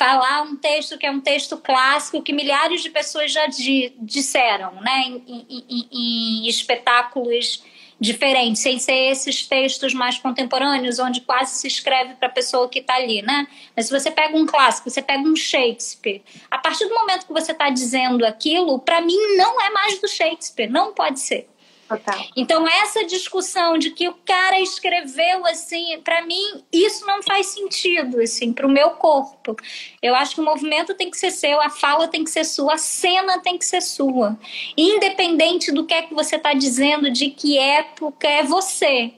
falar 0.00 0.40
um 0.40 0.56
texto 0.56 0.96
que 0.96 1.04
é 1.04 1.10
um 1.10 1.20
texto 1.20 1.58
clássico 1.58 2.22
que 2.22 2.32
milhares 2.32 2.82
de 2.82 2.88
pessoas 2.88 3.30
já 3.30 3.46
di 3.48 3.92
disseram, 3.98 4.80
né, 4.80 5.02
em, 5.06 5.24
em, 5.28 5.64
em, 5.68 5.88
em, 5.92 6.48
espetáculos 6.48 7.62
diferentes, 8.00 8.62
sem 8.62 8.78
ser 8.78 9.10
esses 9.10 9.46
textos 9.46 9.92
mais 9.92 10.16
contemporâneos, 10.16 10.98
onde 10.98 11.20
quase 11.20 11.56
se 11.56 11.66
escreve 11.66 12.14
para 12.14 12.28
a 12.28 12.32
pessoa 12.32 12.66
que 12.66 12.78
está 12.78 12.94
ali, 12.94 13.20
né? 13.20 13.46
Mas 13.76 13.88
se 13.88 13.92
você 13.92 14.10
pega 14.10 14.34
um 14.34 14.46
clássico, 14.46 14.88
você 14.88 15.02
pega 15.02 15.20
um 15.20 15.36
Shakespeare, 15.36 16.22
a 16.50 16.56
partir 16.56 16.86
do 16.86 16.94
momento 16.94 17.26
que 17.26 17.32
você 17.34 17.52
está 17.52 17.68
dizendo 17.68 18.24
aquilo, 18.24 18.78
para 18.78 19.02
mim 19.02 19.36
não 19.36 19.60
é 19.60 19.68
mais 19.68 20.00
do 20.00 20.08
Shakespeare, 20.08 20.70
não 20.70 20.94
pode 20.94 21.20
ser. 21.20 21.46
Total. 21.90 22.24
Então, 22.36 22.68
essa 22.68 23.04
discussão 23.04 23.76
de 23.76 23.90
que 23.90 24.08
o 24.08 24.14
cara 24.24 24.60
escreveu 24.60 25.44
assim, 25.44 25.98
para 26.04 26.22
mim, 26.22 26.62
isso 26.72 27.04
não 27.04 27.20
faz 27.20 27.48
sentido, 27.48 28.20
assim, 28.20 28.52
para 28.52 28.64
o 28.64 28.70
meu 28.70 28.90
corpo. 28.90 29.56
Eu 30.00 30.14
acho 30.14 30.36
que 30.36 30.40
o 30.40 30.44
movimento 30.44 30.94
tem 30.94 31.10
que 31.10 31.18
ser 31.18 31.32
seu, 31.32 31.60
a 31.60 31.68
fala 31.68 32.06
tem 32.06 32.22
que 32.22 32.30
ser 32.30 32.44
sua, 32.44 32.74
a 32.74 32.78
cena 32.78 33.40
tem 33.40 33.58
que 33.58 33.64
ser 33.64 33.80
sua. 33.80 34.38
Independente 34.76 35.72
do 35.72 35.84
que 35.84 35.92
é 35.92 36.02
que 36.02 36.14
você 36.14 36.36
está 36.36 36.52
dizendo, 36.52 37.10
de 37.10 37.28
que 37.28 37.58
época 37.58 38.28
é 38.28 38.44
você. 38.44 39.12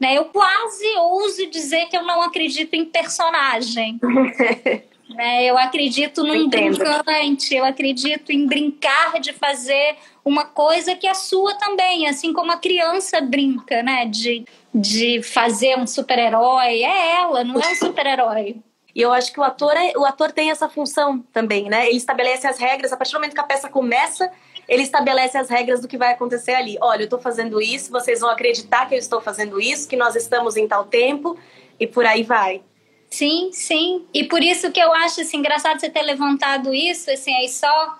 Né? 0.00 0.18
Eu 0.18 0.24
quase 0.24 0.84
ouso 0.96 1.46
dizer 1.46 1.86
que 1.86 1.96
eu 1.96 2.02
não 2.02 2.22
acredito 2.22 2.74
em 2.74 2.86
personagem. 2.86 4.00
né? 5.10 5.44
Eu 5.44 5.56
acredito 5.56 6.24
num 6.24 6.48
brincante, 6.48 7.54
eu 7.54 7.64
acredito 7.64 8.32
em 8.32 8.48
brincar 8.48 9.20
de 9.20 9.32
fazer 9.32 9.96
uma 10.26 10.44
coisa 10.44 10.96
que 10.96 11.06
é 11.06 11.14
sua 11.14 11.54
também, 11.54 12.08
assim 12.08 12.32
como 12.32 12.50
a 12.50 12.56
criança 12.56 13.20
brinca, 13.20 13.80
né? 13.80 14.06
De, 14.06 14.44
de 14.74 15.22
fazer 15.22 15.78
um 15.78 15.86
super-herói. 15.86 16.82
É 16.82 17.14
ela, 17.14 17.44
não 17.44 17.60
é 17.60 17.68
um 17.68 17.74
super-herói. 17.76 18.56
E 18.92 19.00
eu 19.00 19.12
acho 19.12 19.32
que 19.32 19.38
o 19.38 19.44
ator, 19.44 19.76
é, 19.76 19.92
o 19.96 20.04
ator 20.04 20.32
tem 20.32 20.50
essa 20.50 20.68
função 20.68 21.20
também, 21.32 21.68
né? 21.68 21.86
Ele 21.86 21.96
estabelece 21.96 22.44
as 22.44 22.58
regras, 22.58 22.92
a 22.92 22.96
partir 22.96 23.12
do 23.12 23.20
momento 23.20 23.34
que 23.34 23.40
a 23.40 23.44
peça 23.44 23.68
começa, 23.68 24.28
ele 24.68 24.82
estabelece 24.82 25.38
as 25.38 25.48
regras 25.48 25.80
do 25.80 25.86
que 25.86 25.96
vai 25.96 26.12
acontecer 26.12 26.54
ali. 26.54 26.76
Olha, 26.80 27.02
eu 27.02 27.04
estou 27.04 27.20
fazendo 27.20 27.60
isso, 27.60 27.92
vocês 27.92 28.18
vão 28.18 28.28
acreditar 28.28 28.88
que 28.88 28.96
eu 28.96 28.98
estou 28.98 29.20
fazendo 29.20 29.60
isso, 29.60 29.88
que 29.88 29.94
nós 29.94 30.16
estamos 30.16 30.56
em 30.56 30.66
tal 30.66 30.86
tempo, 30.86 31.38
e 31.78 31.86
por 31.86 32.04
aí 32.04 32.24
vai. 32.24 32.62
Sim, 33.08 33.50
sim. 33.52 34.04
E 34.12 34.24
por 34.24 34.42
isso 34.42 34.72
que 34.72 34.80
eu 34.80 34.92
acho 34.92 35.20
assim, 35.20 35.36
engraçado 35.36 35.78
você 35.78 35.88
ter 35.88 36.02
levantado 36.02 36.74
isso, 36.74 37.08
assim, 37.12 37.32
aí 37.32 37.48
só 37.48 37.96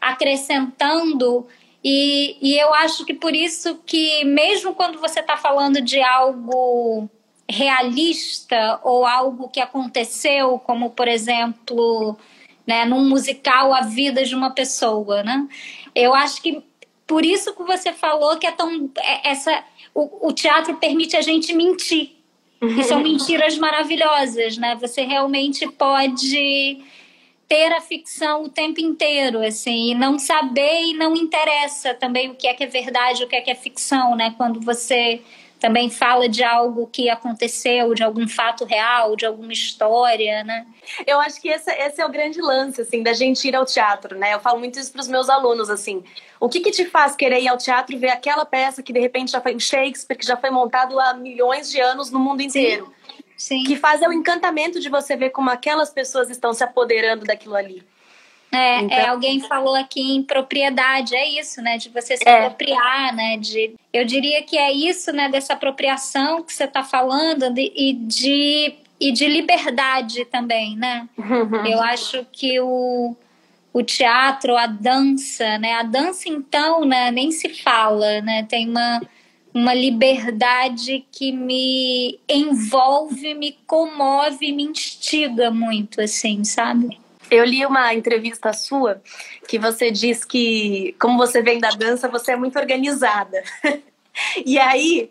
acrescentando 0.00 1.46
e, 1.82 2.36
e 2.40 2.58
eu 2.58 2.74
acho 2.74 3.04
que 3.04 3.14
por 3.14 3.34
isso 3.34 3.80
que, 3.86 4.24
mesmo 4.24 4.74
quando 4.74 4.98
você 4.98 5.20
está 5.20 5.36
falando 5.36 5.80
de 5.80 6.02
algo 6.02 7.08
realista 7.48 8.80
ou 8.82 9.06
algo 9.06 9.48
que 9.48 9.60
aconteceu, 9.60 10.58
como 10.58 10.90
por 10.90 11.08
exemplo, 11.08 12.18
né, 12.66 12.84
num 12.84 13.08
musical 13.08 13.72
a 13.72 13.82
vida 13.82 14.24
de 14.24 14.34
uma 14.34 14.50
pessoa, 14.50 15.22
né? 15.22 15.48
Eu 15.94 16.14
acho 16.14 16.42
que 16.42 16.62
por 17.06 17.24
isso 17.24 17.54
que 17.54 17.62
você 17.62 17.92
falou 17.92 18.36
que 18.36 18.46
é 18.46 18.52
tão 18.52 18.90
é, 18.98 19.30
essa 19.30 19.64
o, 19.94 20.28
o 20.28 20.32
teatro 20.32 20.76
permite 20.76 21.16
a 21.16 21.22
gente 21.22 21.54
mentir. 21.54 22.16
E 22.60 22.82
são 22.84 23.00
mentiras 23.02 23.56
maravilhosas, 23.56 24.58
né? 24.58 24.76
Você 24.80 25.02
realmente 25.02 25.66
pode 25.70 26.84
ter 27.48 27.72
a 27.72 27.80
ficção 27.80 28.42
o 28.44 28.48
tempo 28.48 28.80
inteiro, 28.80 29.44
assim, 29.44 29.92
e 29.92 29.94
não 29.94 30.18
saber 30.18 30.82
e 30.82 30.94
não 30.94 31.16
interessa 31.16 31.94
também 31.94 32.30
o 32.30 32.34
que 32.34 32.46
é 32.46 32.52
que 32.52 32.64
é 32.64 32.66
verdade, 32.66 33.24
o 33.24 33.28
que 33.28 33.34
é 33.34 33.40
que 33.40 33.50
é 33.50 33.54
ficção, 33.54 34.14
né? 34.14 34.34
Quando 34.36 34.60
você 34.60 35.22
também 35.58 35.90
fala 35.90 36.28
de 36.28 36.44
algo 36.44 36.86
que 36.86 37.08
aconteceu, 37.08 37.94
de 37.94 38.02
algum 38.02 38.28
fato 38.28 38.64
real, 38.64 39.16
de 39.16 39.26
alguma 39.26 39.52
história, 39.52 40.44
né? 40.44 40.66
Eu 41.06 41.18
acho 41.20 41.40
que 41.40 41.48
esse, 41.48 41.70
esse 41.70 42.00
é 42.00 42.06
o 42.06 42.10
grande 42.10 42.40
lance, 42.40 42.80
assim, 42.80 43.02
da 43.02 43.12
gente 43.12 43.48
ir 43.48 43.56
ao 43.56 43.64
teatro, 43.64 44.16
né? 44.16 44.34
Eu 44.34 44.40
falo 44.40 44.58
muito 44.58 44.78
isso 44.78 44.92
para 44.92 45.00
os 45.00 45.08
meus 45.08 45.28
alunos, 45.28 45.68
assim. 45.68 46.04
O 46.38 46.48
que 46.48 46.60
que 46.60 46.70
te 46.70 46.84
faz 46.84 47.16
querer 47.16 47.40
ir 47.40 47.48
ao 47.48 47.58
teatro 47.58 47.94
e 47.96 47.98
ver 47.98 48.10
aquela 48.10 48.44
peça 48.44 48.82
que 48.82 48.92
de 48.92 49.00
repente 49.00 49.32
já 49.32 49.40
foi 49.40 49.54
o 49.54 49.60
Shakespeare, 49.60 50.16
que 50.16 50.26
já 50.26 50.36
foi 50.36 50.50
montado 50.50 50.98
há 51.00 51.14
milhões 51.14 51.70
de 51.70 51.80
anos 51.80 52.10
no 52.10 52.20
mundo 52.20 52.40
inteiro? 52.40 52.86
Sim. 52.86 52.97
Sim. 53.38 53.62
que 53.62 53.76
faz 53.76 54.02
é 54.02 54.08
o 54.08 54.12
encantamento 54.12 54.80
de 54.80 54.88
você 54.88 55.16
ver 55.16 55.30
como 55.30 55.48
aquelas 55.48 55.90
pessoas 55.90 56.28
estão 56.28 56.52
se 56.52 56.64
apoderando 56.64 57.24
daquilo 57.24 57.54
ali. 57.54 57.84
É, 58.50 58.80
então... 58.80 58.98
é, 58.98 59.08
alguém 59.08 59.40
falou 59.40 59.76
aqui 59.76 60.00
em 60.00 60.22
propriedade, 60.22 61.14
é 61.14 61.28
isso, 61.38 61.62
né? 61.62 61.78
De 61.78 61.88
você 61.90 62.16
se 62.16 62.28
é. 62.28 62.46
apropriar, 62.46 63.14
né? 63.14 63.36
De, 63.36 63.74
eu 63.92 64.04
diria 64.04 64.42
que 64.42 64.58
é 64.58 64.72
isso, 64.72 65.12
né? 65.12 65.28
Dessa 65.28 65.52
apropriação 65.52 66.42
que 66.42 66.52
você 66.52 66.64
está 66.64 66.82
falando 66.82 67.50
de, 67.52 67.72
e, 67.76 67.92
de, 67.92 68.74
e 68.98 69.12
de 69.12 69.26
liberdade 69.28 70.24
também, 70.24 70.76
né? 70.76 71.08
Uhum. 71.16 71.66
Eu 71.66 71.80
acho 71.82 72.26
que 72.32 72.58
o, 72.58 73.14
o 73.72 73.82
teatro, 73.82 74.56
a 74.56 74.66
dança, 74.66 75.58
né? 75.58 75.74
A 75.74 75.82
dança, 75.82 76.28
então, 76.28 76.84
né? 76.84 77.10
Nem 77.10 77.30
se 77.30 77.50
fala, 77.50 78.20
né? 78.22 78.46
Tem 78.48 78.68
uma 78.68 79.00
uma 79.58 79.74
liberdade 79.74 81.04
que 81.10 81.32
me 81.32 82.20
envolve, 82.28 83.34
me 83.34 83.58
comove, 83.66 84.52
me 84.52 84.62
instiga 84.62 85.50
muito, 85.50 86.00
assim, 86.00 86.44
sabe? 86.44 87.00
Eu 87.28 87.44
li 87.44 87.66
uma 87.66 87.92
entrevista 87.92 88.52
sua 88.52 89.02
que 89.48 89.58
você 89.58 89.90
diz 89.90 90.24
que, 90.24 90.94
como 91.00 91.18
você 91.18 91.42
vem 91.42 91.58
da 91.58 91.70
dança, 91.70 92.08
você 92.08 92.32
é 92.32 92.36
muito 92.36 92.56
organizada. 92.56 93.42
e 94.46 94.60
aí, 94.60 95.10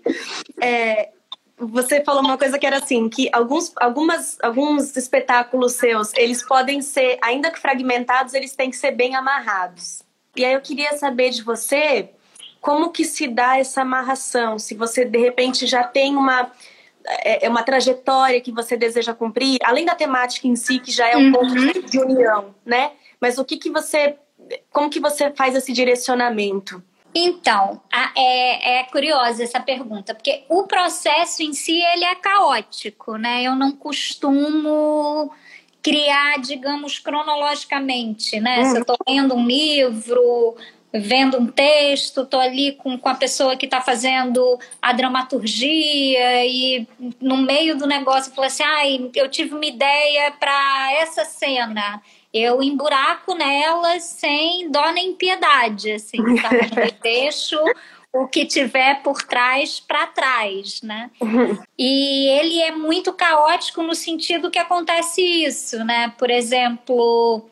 é, 0.61 1.09
você 1.57 2.01
falou 2.01 2.23
uma 2.23 2.37
coisa 2.37 2.57
que 2.57 2.65
era 2.65 2.77
assim, 2.77 3.09
que 3.09 3.29
alguns, 3.33 3.73
algumas, 3.75 4.37
alguns 4.41 4.95
espetáculos 4.95 5.73
seus, 5.73 6.13
eles 6.13 6.41
podem 6.41 6.81
ser, 6.81 7.17
ainda 7.21 7.51
que 7.51 7.59
fragmentados, 7.59 8.33
eles 8.33 8.55
têm 8.55 8.69
que 8.69 8.77
ser 8.77 8.91
bem 8.91 9.13
amarrados. 9.13 10.01
E 10.37 10.45
aí 10.45 10.53
eu 10.53 10.61
queria 10.61 10.97
saber 10.97 11.31
de 11.31 11.43
você 11.43 12.11
como 12.67 12.91
que 12.91 13.05
se 13.05 13.29
dá 13.29 13.57
essa 13.57 13.83
amarração? 13.83 14.59
Se 14.59 14.75
você 14.75 15.05
de 15.05 15.17
repente 15.17 15.65
já 15.65 15.85
tem 15.85 16.17
uma 16.17 16.51
é, 17.23 17.45
é 17.45 17.49
uma 17.49 17.63
trajetória 17.63 18.41
que 18.41 18.51
você 18.51 18.75
deseja 18.75 19.13
cumprir, 19.13 19.57
além 19.63 19.85
da 19.85 19.95
temática 19.95 20.49
em 20.49 20.55
si 20.57 20.77
que 20.77 20.91
já 20.91 21.07
é 21.07 21.15
um 21.15 21.27
uhum. 21.27 21.31
ponto 21.31 21.81
de 21.89 21.97
união, 21.97 22.53
né? 22.65 22.91
mas 23.21 23.37
o 23.37 23.45
que 23.45 23.55
que 23.55 23.69
você, 23.69 24.17
como 24.69 24.89
que 24.89 24.99
você 24.99 25.31
faz 25.31 25.55
esse 25.55 25.71
direcionamento? 25.71 26.83
Então, 27.15 27.81
é, 28.17 28.79
é 28.79 28.83
curiosa 28.83 29.45
essa 29.45 29.61
pergunta, 29.61 30.13
porque 30.13 30.43
o 30.49 30.63
processo 30.63 31.41
em 31.41 31.53
si 31.53 31.81
ele 31.81 32.03
é 32.03 32.15
caótico, 32.15 33.15
né? 33.15 33.43
Eu 33.43 33.55
não 33.55 33.71
costumo 33.71 35.31
criar, 35.81 36.37
digamos, 36.41 36.99
cronologicamente, 36.99 38.41
né? 38.41 38.59
Uhum. 38.59 38.71
Se 38.71 38.75
eu 38.75 38.81
estou 38.81 38.97
lendo 39.07 39.33
um 39.35 39.47
livro, 39.47 40.57
vendo 40.93 41.37
um 41.37 41.47
texto, 41.47 42.21
estou 42.21 42.39
ali 42.39 42.71
com, 42.73 42.97
com 42.97 43.09
a 43.09 43.15
pessoa 43.15 43.57
que 43.57 43.65
está 43.65 43.81
fazendo 43.81 44.59
a 44.81 44.93
dramaturgia 44.93 46.45
e 46.45 46.87
no 47.21 47.37
meio 47.37 47.77
do 47.77 47.85
negócio 47.85 48.33
falou 48.33 48.47
assim, 48.47 48.63
ai, 48.63 49.11
eu 49.15 49.29
tive 49.29 49.53
uma 49.53 49.65
ideia 49.65 50.31
para 50.31 50.93
essa 50.93 51.25
cena 51.25 52.01
eu 52.33 52.61
emburaco 52.61 53.33
nela 53.33 53.99
sem 53.99 54.69
dó 54.69 54.91
nem 54.91 55.13
piedade, 55.13 55.91
assim, 55.91 56.17
sabe? 56.37 56.69
Eu 56.75 56.91
deixo 57.01 57.57
o 58.13 58.27
que 58.27 58.45
tiver 58.45 59.01
por 59.01 59.21
trás 59.23 59.79
para 59.79 60.07
trás, 60.07 60.81
né? 60.81 61.09
E 61.79 62.27
ele 62.29 62.59
é 62.59 62.71
muito 62.71 63.13
caótico 63.13 63.83
no 63.83 63.93
sentido 63.93 64.49
que 64.49 64.57
acontece 64.57 65.21
isso, 65.21 65.83
né? 65.85 66.11
Por 66.17 66.31
exemplo, 66.31 67.47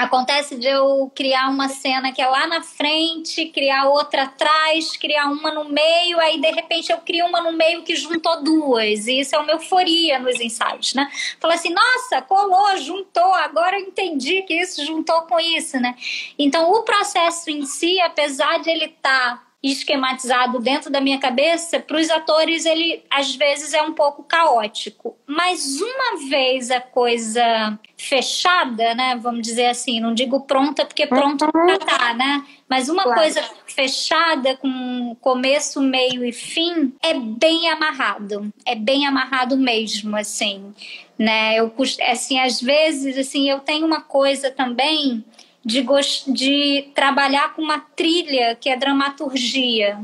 Acontece 0.00 0.56
de 0.56 0.66
eu 0.66 1.12
criar 1.14 1.50
uma 1.50 1.68
cena 1.68 2.10
que 2.10 2.22
é 2.22 2.26
lá 2.26 2.46
na 2.46 2.62
frente, 2.62 3.50
criar 3.50 3.84
outra 3.84 4.22
atrás, 4.22 4.96
criar 4.96 5.26
uma 5.26 5.50
no 5.50 5.66
meio, 5.66 6.18
aí 6.18 6.40
de 6.40 6.50
repente 6.50 6.90
eu 6.90 6.96
crio 6.98 7.26
uma 7.26 7.42
no 7.42 7.52
meio 7.52 7.82
que 7.82 7.94
juntou 7.94 8.42
duas. 8.42 9.06
E 9.06 9.20
isso 9.20 9.36
é 9.36 9.38
uma 9.38 9.52
euforia 9.52 10.18
nos 10.18 10.40
ensaios, 10.40 10.94
né? 10.94 11.06
Fala 11.38 11.52
assim, 11.52 11.68
nossa, 11.68 12.22
colou, 12.22 12.78
juntou, 12.78 13.34
agora 13.34 13.78
eu 13.78 13.84
entendi 13.84 14.40
que 14.42 14.54
isso 14.54 14.82
juntou 14.86 15.20
com 15.22 15.38
isso, 15.38 15.78
né? 15.78 15.94
Então 16.38 16.72
o 16.72 16.82
processo 16.82 17.50
em 17.50 17.66
si, 17.66 18.00
apesar 18.00 18.58
de 18.60 18.70
ele 18.70 18.86
estar 18.86 19.36
tá 19.36 19.49
esquematizado 19.62 20.58
dentro 20.58 20.90
da 20.90 21.00
minha 21.00 21.18
cabeça, 21.18 21.78
para 21.78 21.98
os 21.98 22.08
atores 22.08 22.64
ele 22.64 23.02
às 23.10 23.34
vezes 23.34 23.74
é 23.74 23.82
um 23.82 23.92
pouco 23.92 24.22
caótico. 24.22 25.16
Mas 25.26 25.80
uma 25.80 26.28
vez 26.28 26.70
a 26.70 26.80
coisa 26.80 27.78
fechada, 27.96 28.94
né, 28.94 29.18
vamos 29.20 29.42
dizer 29.42 29.66
assim, 29.66 30.00
não 30.00 30.14
digo 30.14 30.40
pronta 30.40 30.86
porque 30.86 31.06
pronto 31.06 31.44
uhum. 31.44 31.68
já 31.68 31.78
tá, 31.78 32.14
né? 32.14 32.44
Mas 32.68 32.88
uma 32.88 33.02
claro. 33.02 33.20
coisa 33.20 33.42
fechada 33.66 34.56
com 34.56 35.14
começo, 35.20 35.80
meio 35.82 36.24
e 36.24 36.32
fim 36.32 36.94
é 37.02 37.14
bem 37.14 37.68
amarrado. 37.68 38.50
É 38.64 38.74
bem 38.74 39.06
amarrado 39.06 39.56
mesmo, 39.56 40.16
assim, 40.16 40.72
né? 41.18 41.56
Eu 41.56 41.72
assim, 42.08 42.38
às 42.38 42.60
vezes 42.60 43.18
assim, 43.18 43.50
eu 43.50 43.60
tenho 43.60 43.84
uma 43.84 44.00
coisa 44.00 44.50
também 44.50 45.24
de, 45.64 45.84
de 46.26 46.90
trabalhar 46.94 47.54
com 47.54 47.62
uma 47.62 47.78
trilha 47.78 48.56
que 48.60 48.68
é 48.68 48.76
dramaturgia. 48.76 49.98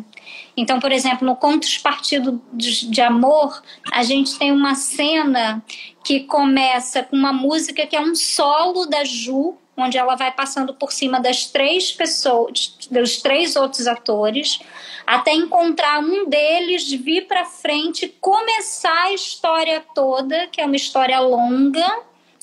Então, 0.56 0.80
por 0.80 0.92
exemplo, 0.92 1.26
no 1.26 1.36
Contos 1.36 1.78
Partido 1.78 2.42
de, 2.52 2.88
de 2.90 3.00
Amor, 3.00 3.62
a 3.92 4.02
gente 4.02 4.38
tem 4.38 4.52
uma 4.52 4.74
cena 4.74 5.62
que 6.04 6.20
começa 6.20 7.02
com 7.02 7.16
uma 7.16 7.32
música 7.32 7.86
que 7.86 7.96
é 7.96 8.00
um 8.00 8.14
solo 8.14 8.86
da 8.86 9.04
Ju, 9.04 9.56
onde 9.76 9.98
ela 9.98 10.14
vai 10.14 10.32
passando 10.32 10.72
por 10.72 10.90
cima 10.92 11.20
das 11.20 11.46
três 11.46 11.92
pessoas, 11.92 12.76
dos 12.90 13.20
três 13.20 13.56
outros 13.56 13.86
atores, 13.86 14.58
até 15.06 15.32
encontrar 15.34 16.00
um 16.00 16.28
deles, 16.28 16.90
vir 16.90 17.26
para 17.26 17.44
frente, 17.44 18.08
começar 18.20 19.04
a 19.04 19.12
história 19.12 19.84
toda, 19.94 20.46
que 20.48 20.60
é 20.60 20.64
uma 20.64 20.76
história 20.76 21.20
longa, 21.20 21.86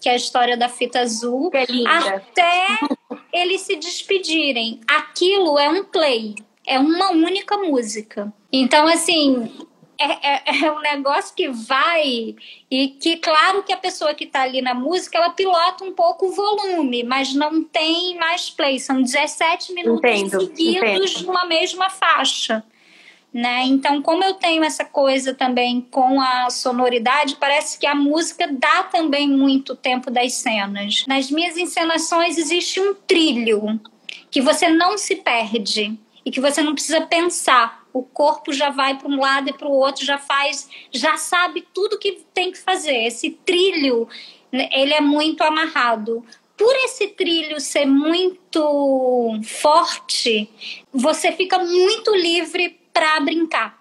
que 0.04 0.10
é 0.10 0.12
a 0.12 0.18
história 0.18 0.58
da 0.58 0.68
fita 0.68 1.00
azul, 1.00 1.50
é 1.54 1.64
até 2.10 2.78
eles 3.32 3.62
se 3.62 3.78
despedirem. 3.78 4.82
Aquilo 4.86 5.58
é 5.58 5.70
um 5.70 5.86
play, 5.86 6.36
é 6.68 6.78
uma 6.78 7.12
única 7.12 7.56
música. 7.58 8.32
Então, 8.52 8.86
assim, 8.86 9.50
é, 9.98 10.34
é, 10.34 10.66
é, 10.66 10.72
um 10.74 10.82
negócio 10.82 11.34
que 11.34 11.48
vai 11.48 12.36
e 12.70 12.88
que, 13.00 13.16
claro 13.16 13.64
que 13.64 13.72
a 13.72 13.78
pessoa 13.78 14.14
que 14.14 14.26
está 14.26 14.42
ali 14.42 14.62
na 14.62 14.74
música, 14.74 15.18
ela 15.18 15.30
pilota 15.30 15.86
um 15.86 15.94
pouco 15.94 16.28
o 16.28 16.32
volume, 16.34 17.04
mas 17.04 17.34
não 17.34 17.64
tem 17.64 18.18
mais 18.18 18.50
play. 18.50 18.82
São 18.82 19.02
17 19.02 19.72
minutos 19.72 20.04
entendo, 20.04 20.42
seguidos 20.42 21.12
entendo. 21.12 21.28
numa 21.28 21.46
mesma 21.46 21.90
faixa 21.90 22.62
né? 23.34 23.64
Então, 23.66 24.02
como 24.02 24.24
eu 24.24 24.36
tenho 24.36 24.64
essa 24.64 24.86
coisa 24.86 25.34
também 25.34 25.82
com 25.82 26.22
a 26.22 26.50
sonoridade, 26.52 27.36
parece 27.38 27.80
que 27.80 27.88
a 27.88 27.96
música 27.96 28.48
dá 28.48 28.84
também 28.84 29.28
muito 29.28 29.76
tempo 29.76 30.12
das 30.12 30.34
cenas. 30.34 31.04
Nas 31.08 31.32
minhas 31.32 31.58
encenações 31.58 32.38
existe 32.38 32.80
um 32.80 32.94
trilho 32.94 33.80
que 34.30 34.40
você 34.40 34.70
não 34.70 34.98
se 34.98 35.16
perde 35.16 35.98
e 36.24 36.30
que 36.30 36.40
você 36.40 36.62
não 36.62 36.74
precisa 36.74 37.02
pensar. 37.02 37.84
O 37.92 38.04
corpo 38.04 38.54
já 38.54 38.70
vai 38.70 38.98
para 38.98 39.08
um 39.08 39.20
lado 39.20 39.50
e 39.50 39.54
para 39.54 39.68
o 39.68 39.72
outro, 39.72 40.06
já 40.06 40.18
faz, 40.18 40.70
já 40.92 41.18
sabe 41.18 41.66
tudo 41.74 41.98
que 41.98 42.24
tem 42.34 42.52
que 42.52 42.60
fazer. 42.60 43.06
Esse 43.06 43.32
trilho, 43.32 44.08
né, 44.52 44.70
ele 44.72 44.94
é 44.94 45.02
muito 45.02 45.42
amarrado 45.42 46.24
por 46.56 46.76
esse 46.86 47.08
trilho 47.08 47.60
ser 47.60 47.86
muito 47.86 49.40
forte, 49.44 50.48
você 50.94 51.32
fica 51.32 51.58
muito 51.58 52.16
livre 52.16 52.83
para 52.94 53.20
brincar, 53.20 53.78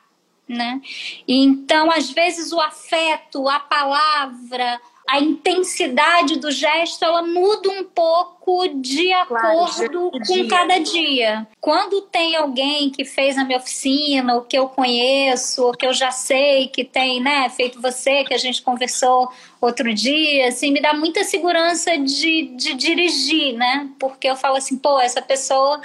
né? 0.48 0.80
Então, 1.28 1.90
às 1.90 2.10
vezes 2.10 2.52
o 2.52 2.60
afeto, 2.60 3.48
a 3.48 3.60
palavra, 3.60 4.80
a 5.08 5.20
intensidade 5.20 6.38
do 6.38 6.50
gesto 6.50 7.04
ela 7.04 7.22
muda 7.22 7.68
um 7.70 7.84
pouco 7.84 8.68
de 8.68 9.12
acordo 9.12 10.10
claro, 10.10 10.10
com 10.10 10.48
cada 10.48 10.78
dia. 10.78 11.46
Quando 11.60 12.02
tem 12.02 12.36
alguém 12.36 12.88
que 12.90 13.04
fez 13.04 13.36
a 13.36 13.44
minha 13.44 13.58
oficina, 13.58 14.34
ou 14.34 14.42
que 14.42 14.56
eu 14.56 14.68
conheço, 14.68 15.66
ou 15.66 15.72
que 15.72 15.86
eu 15.86 15.92
já 15.92 16.10
sei 16.10 16.68
que 16.68 16.84
tem, 16.84 17.20
né, 17.20 17.48
feito 17.50 17.80
você, 17.80 18.24
que 18.24 18.34
a 18.34 18.38
gente 18.38 18.62
conversou 18.62 19.30
outro 19.66 19.94
dia, 19.94 20.48
assim, 20.48 20.72
me 20.72 20.80
dá 20.80 20.92
muita 20.92 21.24
segurança 21.24 21.96
de, 21.98 22.54
de 22.56 22.74
dirigir, 22.74 23.54
né? 23.54 23.88
Porque 23.98 24.28
eu 24.28 24.36
falo 24.36 24.56
assim, 24.56 24.76
pô, 24.76 25.00
essa 25.00 25.22
pessoa 25.22 25.80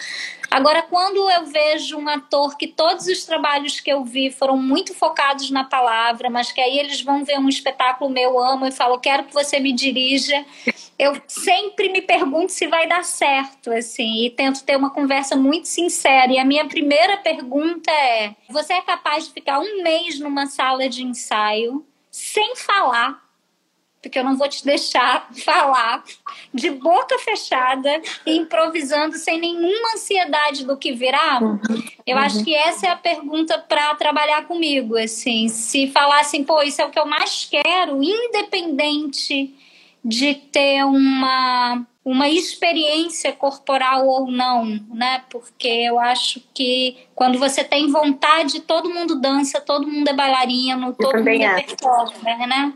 Agora, 0.50 0.82
quando 0.82 1.30
eu 1.30 1.46
vejo 1.46 1.98
um 1.98 2.08
ator 2.08 2.58
que 2.58 2.68
todos 2.68 3.06
os 3.08 3.26
trabalhos 3.26 3.82
que 3.82 3.92
eu 3.92 4.04
vi 4.04 4.32
foram 4.32 4.58
muito 4.58 4.94
focados 4.94 5.52
na 5.52 5.66
palavra, 5.66 6.30
mas 6.30 6.52
que 6.52 6.62
aí 6.62 6.80
eles 6.80 7.02
vão 7.02 7.26
ver 7.26 7.38
um 7.38 7.50
espetáculo 7.50 8.10
meu, 8.10 8.40
amo 8.40 8.66
e 8.66 8.72
falam, 8.72 8.98
quero 8.98 9.26
que 9.26 9.34
você 9.34 9.60
me 9.60 9.74
dirija, 9.74 10.46
eu 10.98 11.22
sempre 11.28 11.90
me 11.90 12.02
pergunto 12.02 12.52
se 12.52 12.66
vai 12.66 12.88
dar 12.88 13.04
certo, 13.04 13.72
assim, 13.72 14.26
e 14.26 14.30
tento 14.30 14.64
ter 14.64 14.78
uma 14.78 14.90
conversa 14.90 15.36
muito 15.36 15.68
sincera. 15.68 16.32
E 16.32 16.40
a 16.40 16.46
minha 16.46 16.66
primeira 16.66 17.18
pergunta 17.18 17.92
é: 17.92 18.34
você 18.50 18.74
é 18.74 18.82
capaz 18.82 19.28
de 19.28 19.34
ficar 19.34 19.60
um 19.60 19.84
mês 19.84 20.20
numa 20.20 20.48
sala 20.48 20.88
de 20.88 21.04
ensaio 21.04 21.86
sem 22.10 22.56
falar? 22.56 23.27
Porque 24.08 24.20
eu 24.20 24.24
não 24.24 24.38
vou 24.38 24.48
te 24.48 24.64
deixar 24.66 25.28
falar 25.44 26.04
de 26.54 26.70
boca 26.70 27.20
fechada 27.20 28.02
e 28.26 28.38
improvisando 28.38 29.18
sem 29.18 29.40
nenhuma 29.40 29.94
ansiedade 29.94 30.66
do 30.66 30.78
que 30.78 30.94
virá. 30.94 31.40
Uhum. 31.42 31.60
Eu 32.06 32.16
uhum. 32.16 32.24
acho 32.24 32.44
que 32.44 32.56
essa 32.56 32.88
é 32.88 32.90
a 32.90 32.96
pergunta 32.96 33.58
para 33.60 33.94
trabalhar 33.96 34.46
comigo, 34.48 34.98
assim, 34.98 35.50
se 35.50 35.88
falar 35.88 36.22
assim, 36.22 36.44
pô, 36.44 36.62
isso 36.62 36.82
é 36.82 36.86
o 36.86 36.90
que 36.90 37.00
eu 37.00 37.06
mais 37.06 37.50
quero, 37.50 38.02
independente 38.02 39.54
de 40.04 40.36
ter 40.36 40.86
uma 40.86 41.86
uma 42.06 42.30
experiência 42.30 43.34
corporal 43.34 44.08
ou 44.08 44.32
não, 44.32 44.64
né? 44.94 45.24
Porque 45.30 45.68
eu 45.68 46.00
acho 46.00 46.42
que 46.54 46.96
quando 47.14 47.38
você 47.38 47.66
tem 47.66 47.92
vontade, 47.92 48.62
todo 48.62 48.90
mundo 48.90 49.20
dança, 49.20 49.60
todo 49.60 49.86
mundo 49.86 50.08
é 50.08 50.14
bailarino, 50.14 50.94
todo 50.94 51.18
mundo 51.18 51.28
é 51.28 51.64
performer, 51.64 52.48
né? 52.48 52.74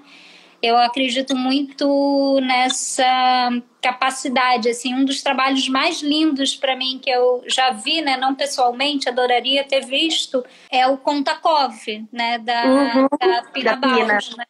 Eu 0.61 0.77
acredito 0.77 1.35
muito 1.35 2.39
nessa 2.41 3.49
capacidade 3.81 4.69
assim 4.69 4.93
um 4.93 5.03
dos 5.03 5.21
trabalhos 5.23 5.67
mais 5.67 6.01
lindos 6.01 6.55
para 6.55 6.75
mim 6.75 6.99
que 7.01 7.09
eu 7.09 7.43
já 7.47 7.71
vi 7.71 8.01
né 8.01 8.15
não 8.15 8.35
pessoalmente 8.35 9.09
adoraria 9.09 9.63
ter 9.63 9.85
visto 9.85 10.45
é 10.69 10.85
o 10.87 10.97
Kontakov 10.97 11.75
né 12.11 12.37
da, 12.37 12.65
uhum, 12.65 13.07
da 13.19 13.43
Pina 13.51 13.75
Bausch, 13.75 14.37
né? 14.37 14.45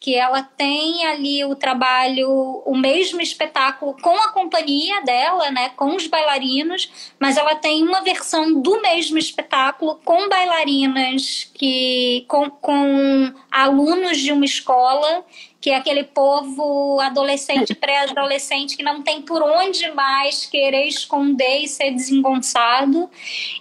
Que 0.00 0.14
ela 0.14 0.42
tem 0.42 1.04
ali 1.06 1.44
o 1.44 1.56
trabalho, 1.56 2.62
o 2.64 2.76
mesmo 2.76 3.20
espetáculo 3.20 3.96
com 4.00 4.14
a 4.16 4.32
companhia 4.32 5.02
dela, 5.02 5.50
né, 5.50 5.70
com 5.70 5.96
os 5.96 6.06
bailarinos, 6.06 7.12
mas 7.18 7.36
ela 7.36 7.56
tem 7.56 7.82
uma 7.82 8.00
versão 8.00 8.60
do 8.60 8.80
mesmo 8.80 9.18
espetáculo 9.18 10.00
com 10.04 10.28
bailarinas 10.28 11.50
que 11.52 12.24
com, 12.28 12.48
com 12.48 13.32
alunos 13.50 14.18
de 14.18 14.30
uma 14.30 14.44
escola 14.44 15.24
que 15.60 15.70
é 15.70 15.76
aquele 15.76 16.04
povo 16.04 17.00
adolescente, 17.00 17.74
pré-adolescente 17.76 18.76
que 18.76 18.82
não 18.84 19.02
tem 19.02 19.20
por 19.22 19.42
onde 19.42 19.90
mais 19.90 20.46
querer 20.46 20.86
esconder 20.86 21.58
e 21.58 21.68
ser 21.68 21.90
desengonçado, 21.90 23.10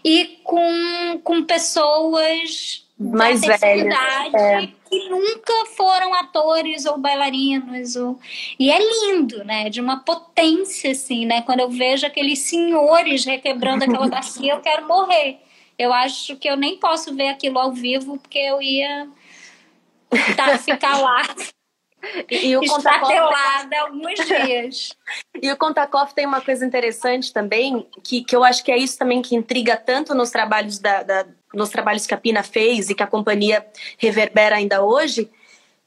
e 0.03 0.39
com, 0.43 1.19
com 1.23 1.43
pessoas 1.43 2.86
mais 2.99 3.41
velhos. 3.41 3.95
É. 4.33 4.67
Que 4.89 5.09
nunca 5.09 5.65
foram 5.75 6.13
atores 6.13 6.85
ou 6.85 6.97
bailarinos. 6.97 7.95
Ou... 7.95 8.19
E 8.59 8.71
é 8.71 8.79
lindo, 8.79 9.43
né? 9.43 9.69
De 9.69 9.79
uma 9.79 9.99
potência, 9.99 10.91
assim, 10.91 11.25
né? 11.25 11.41
Quando 11.41 11.59
eu 11.59 11.69
vejo 11.69 12.05
aqueles 12.05 12.39
senhores 12.39 13.25
requebrando 13.25 13.83
aquela 13.83 14.07
bacia, 14.07 14.53
eu 14.53 14.61
quero 14.61 14.87
morrer. 14.87 15.39
Eu 15.77 15.93
acho 15.93 16.35
que 16.37 16.49
eu 16.49 16.57
nem 16.57 16.77
posso 16.77 17.13
ver 17.15 17.27
aquilo 17.27 17.59
ao 17.59 17.71
vivo, 17.71 18.17
porque 18.17 18.39
eu 18.39 18.61
ia 18.61 19.07
tá, 20.35 20.57
ficar 20.57 20.97
lá 20.97 21.21
e, 22.29 22.47
e 22.47 22.57
o 22.57 22.61
Contacoff 22.61 23.75
alguns 23.75 24.25
dias. 24.25 24.95
e 25.41 25.51
o 25.51 25.57
Contacoff 25.57 26.13
tem 26.13 26.25
uma 26.25 26.41
coisa 26.41 26.65
interessante 26.65 27.33
também, 27.33 27.87
que, 28.03 28.23
que 28.23 28.35
eu 28.35 28.43
acho 28.43 28.63
que 28.63 28.71
é 28.71 28.77
isso 28.77 28.97
também 28.97 29.21
que 29.21 29.35
intriga 29.35 29.75
tanto 29.75 30.13
nos 30.13 30.29
trabalhos 30.29 30.79
da, 30.79 31.03
da, 31.03 31.25
nos 31.53 31.69
trabalhos 31.69 32.05
que 32.05 32.13
a 32.13 32.17
Pina 32.17 32.43
fez 32.43 32.89
e 32.89 32.95
que 32.95 33.03
a 33.03 33.07
companhia 33.07 33.65
reverbera 33.97 34.55
ainda 34.55 34.83
hoje, 34.83 35.29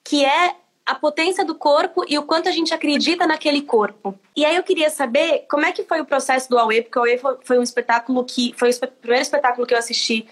que 0.02 0.24
é 0.24 0.54
a 0.86 0.94
potência 0.94 1.44
do 1.44 1.54
corpo 1.54 2.04
e 2.08 2.18
o 2.18 2.22
quanto 2.24 2.48
a 2.48 2.52
gente 2.52 2.74
acredita 2.74 3.26
naquele 3.26 3.62
corpo. 3.62 4.18
E 4.36 4.44
aí 4.44 4.56
eu 4.56 4.62
queria 4.62 4.90
saber 4.90 5.44
como 5.48 5.64
é 5.64 5.72
que 5.72 5.84
foi 5.84 6.00
o 6.00 6.04
processo 6.04 6.50
do 6.50 6.58
Aue, 6.58 6.82
porque 6.82 6.98
o 6.98 7.02
Aue 7.02 7.20
foi, 7.44 7.58
um 7.58 7.62
espetáculo 7.62 8.24
que 8.24 8.52
foi 8.56 8.70
o 8.70 8.88
primeiro 9.00 9.22
espetáculo 9.22 9.66
que 9.66 9.74
eu 9.74 9.78
assisti 9.78 10.26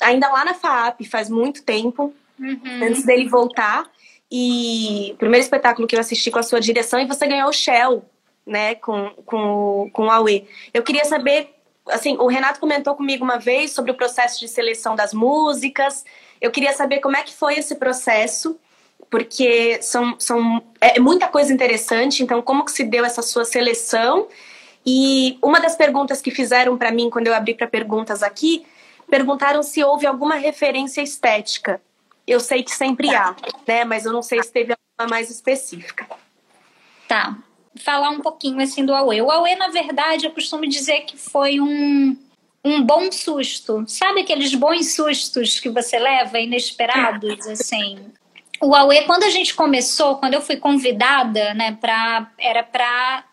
ainda 0.00 0.28
lá 0.28 0.44
na 0.44 0.52
FAAP, 0.52 1.04
faz 1.04 1.30
muito 1.30 1.62
tempo, 1.62 2.12
uhum. 2.38 2.60
antes 2.82 3.04
dele 3.04 3.28
voltar. 3.28 3.90
E 4.30 5.12
o 5.14 5.16
primeiro 5.16 5.42
espetáculo 5.42 5.86
que 5.86 5.96
eu 5.96 6.00
assisti 6.00 6.30
com 6.30 6.38
a 6.38 6.42
sua 6.42 6.60
direção 6.60 7.00
e 7.00 7.06
você 7.06 7.26
ganhou 7.26 7.48
o 7.48 7.52
Shell, 7.52 8.04
né, 8.46 8.74
com, 8.74 9.10
com, 9.24 9.88
com 9.92 10.06
o 10.06 10.10
Aue. 10.10 10.46
Eu 10.74 10.82
queria 10.82 11.04
saber, 11.04 11.54
assim, 11.88 12.16
o 12.18 12.26
Renato 12.26 12.60
comentou 12.60 12.94
comigo 12.94 13.24
uma 13.24 13.38
vez 13.38 13.72
sobre 13.72 13.90
o 13.90 13.94
processo 13.94 14.40
de 14.40 14.48
seleção 14.48 14.94
das 14.94 15.12
músicas. 15.12 16.04
Eu 16.40 16.50
queria 16.50 16.72
saber 16.72 17.00
como 17.00 17.16
é 17.16 17.22
que 17.22 17.32
foi 17.32 17.54
esse 17.58 17.76
processo, 17.76 18.58
porque 19.10 19.80
são, 19.82 20.18
são 20.18 20.62
é 20.80 20.98
muita 20.98 21.28
coisa 21.28 21.52
interessante. 21.52 22.22
Então, 22.22 22.42
como 22.42 22.64
que 22.64 22.72
se 22.72 22.84
deu 22.84 23.04
essa 23.04 23.22
sua 23.22 23.44
seleção? 23.44 24.28
E 24.84 25.38
uma 25.42 25.60
das 25.60 25.74
perguntas 25.74 26.20
que 26.20 26.30
fizeram 26.30 26.76
para 26.76 26.90
mim 26.90 27.10
quando 27.10 27.26
eu 27.26 27.34
abri 27.34 27.54
para 27.54 27.66
perguntas 27.66 28.22
aqui, 28.22 28.64
perguntaram 29.08 29.62
se 29.62 29.82
houve 29.82 30.06
alguma 30.06 30.36
referência 30.36 31.00
estética 31.00 31.80
eu 32.26 32.40
sei 32.40 32.62
que 32.62 32.72
sempre 32.74 33.14
há, 33.14 33.36
né? 33.66 33.84
Mas 33.84 34.04
eu 34.04 34.12
não 34.12 34.22
sei 34.22 34.42
se 34.42 34.50
teve 34.50 34.74
alguma 34.98 35.14
mais 35.14 35.30
específica. 35.30 36.06
Tá. 37.06 37.36
Falar 37.78 38.10
um 38.10 38.20
pouquinho 38.20 38.60
assim 38.60 38.84
do 38.84 38.94
Aue. 38.94 39.22
O 39.22 39.30
Aue, 39.30 39.54
na 39.56 39.68
verdade, 39.68 40.26
eu 40.26 40.30
costumo 40.30 40.66
dizer 40.66 41.02
que 41.02 41.16
foi 41.16 41.60
um, 41.60 42.16
um 42.64 42.82
bom 42.82 43.10
susto. 43.12 43.84
Sabe 43.86 44.20
aqueles 44.20 44.54
bons 44.54 44.94
sustos 44.94 45.60
que 45.60 45.68
você 45.68 45.98
leva, 45.98 46.38
inesperados, 46.38 47.46
assim? 47.48 47.98
O 48.60 48.74
Aue, 48.74 49.02
quando 49.02 49.24
a 49.24 49.30
gente 49.30 49.54
começou, 49.54 50.16
quando 50.16 50.34
eu 50.34 50.40
fui 50.40 50.56
convidada, 50.56 51.52
né, 51.54 51.76
pra, 51.80 52.30
era 52.38 52.62
para 52.62 53.24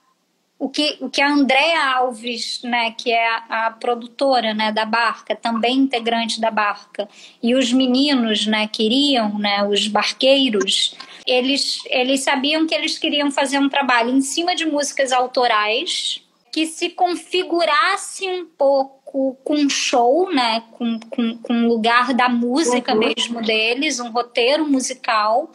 o 0.59 0.69
que, 0.69 0.97
o 1.01 1.09
que 1.09 1.21
a 1.21 1.29
Andréa 1.29 1.95
Alves, 1.95 2.61
né, 2.63 2.91
que 2.91 3.11
é 3.11 3.27
a, 3.27 3.67
a, 3.67 3.71
produtora 3.71 4.53
né, 4.53 4.71
da 4.71 4.85
barca, 4.85 5.35
também 5.35 5.77
integrante 5.77 6.39
da 6.39 6.49
barca, 6.49 7.07
e 7.41 7.53
os 7.53 7.73
meninos 7.73 8.45
né, 8.45 8.67
queriam, 8.67 9.37
né, 9.37 9.63
os 9.65 9.87
barqueiros, 9.87 10.95
eles, 11.25 11.79
eles 11.87 12.21
sabiam 12.21 12.65
que 12.67 12.75
eles 12.75 12.97
queriam 12.97 13.31
fazer 13.31 13.59
um 13.59 13.69
trabalho 13.69 14.09
em 14.09 14.21
cima 14.21 14.55
de 14.55 14.65
músicas 14.65 15.11
autorais 15.11 16.21
que 16.51 16.67
se 16.67 16.89
configurasse 16.89 18.27
um 18.27 18.45
pouco 18.45 19.35
com 19.43 19.69
show, 19.69 20.31
né, 20.31 20.63
com, 20.71 20.99
com, 20.99 21.37
com 21.37 21.67
lugar 21.67 22.13
da 22.13 22.29
música 22.29 22.93
uhum. 22.93 22.99
mesmo 22.99 23.41
deles, 23.41 23.99
um 23.99 24.11
roteiro 24.11 24.67
musical 24.67 25.51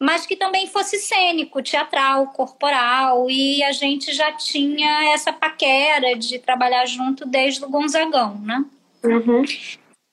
mas 0.00 0.24
que 0.24 0.34
também 0.34 0.66
fosse 0.66 0.98
cênico, 0.98 1.62
teatral, 1.62 2.28
corporal, 2.28 3.30
e 3.30 3.62
a 3.62 3.70
gente 3.70 4.14
já 4.14 4.32
tinha 4.32 5.12
essa 5.12 5.30
paquera 5.30 6.16
de 6.16 6.38
trabalhar 6.38 6.86
junto 6.86 7.26
desde 7.26 7.62
o 7.62 7.68
Gonzagão, 7.68 8.38
né? 8.38 8.64
Uhum. 9.04 9.44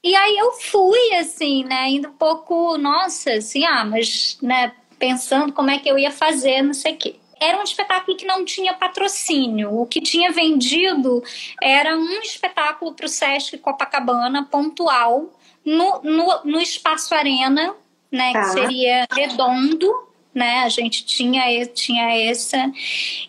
E 0.04 0.14
aí 0.14 0.38
eu 0.38 0.52
fui, 0.52 1.16
assim, 1.16 1.64
né, 1.64 1.90
indo 1.90 2.10
um 2.10 2.14
pouco, 2.14 2.78
nossa, 2.78 3.32
assim, 3.32 3.64
ah, 3.64 3.86
mas, 3.86 4.38
né, 4.42 4.74
pensando 4.98 5.54
como 5.54 5.70
é 5.70 5.80
que 5.80 5.90
eu 5.90 5.98
ia 5.98 6.12
fazer, 6.12 6.62
não 6.62 6.74
sei 6.74 6.94
o 6.94 6.98
quê. 6.98 7.16
Era 7.40 7.60
um 7.60 7.64
espetáculo 7.64 8.18
que 8.18 8.26
não 8.26 8.44
tinha 8.44 8.74
patrocínio. 8.74 9.80
O 9.80 9.86
que 9.86 10.02
tinha 10.02 10.32
vendido 10.32 11.24
era 11.62 11.96
um 11.96 12.20
espetáculo 12.22 12.94
para 12.94 13.06
o 13.06 13.10
Sesc 13.10 13.58
Copacabana, 13.60 14.44
pontual, 14.44 15.32
no, 15.64 16.02
no, 16.02 16.42
no 16.46 16.60
Espaço 16.60 17.14
Arena, 17.14 17.76
né? 18.12 18.34
Tá. 18.34 18.42
Que 18.42 18.50
seria 18.54 19.08
redondo, 19.12 19.94
né? 20.34 20.64
A 20.64 20.70
gente 20.70 21.06
tinha, 21.06 21.66
tinha 21.68 22.30
essa. 22.30 22.72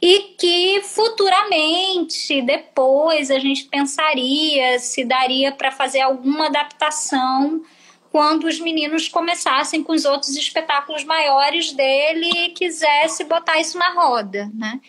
E 0.00 0.35
que 0.38 0.81
futuramente, 0.85 2.40
depois, 2.42 3.31
a 3.31 3.38
gente 3.38 3.64
pensaria 3.64 4.78
se 4.78 5.04
daria 5.04 5.52
para 5.52 5.70
fazer 5.70 6.00
alguma 6.00 6.46
adaptação 6.46 7.62
quando 8.11 8.44
os 8.44 8.59
meninos 8.59 9.09
começassem 9.09 9.83
com 9.83 9.92
os 9.92 10.05
outros 10.05 10.37
espetáculos 10.37 11.05
maiores 11.05 11.73
dele 11.73 12.31
e 12.35 12.49
quisesse 12.51 13.25
botar 13.25 13.61
isso 13.61 13.79
na 13.79 13.92
roda, 13.92 14.51
né? 14.55 14.81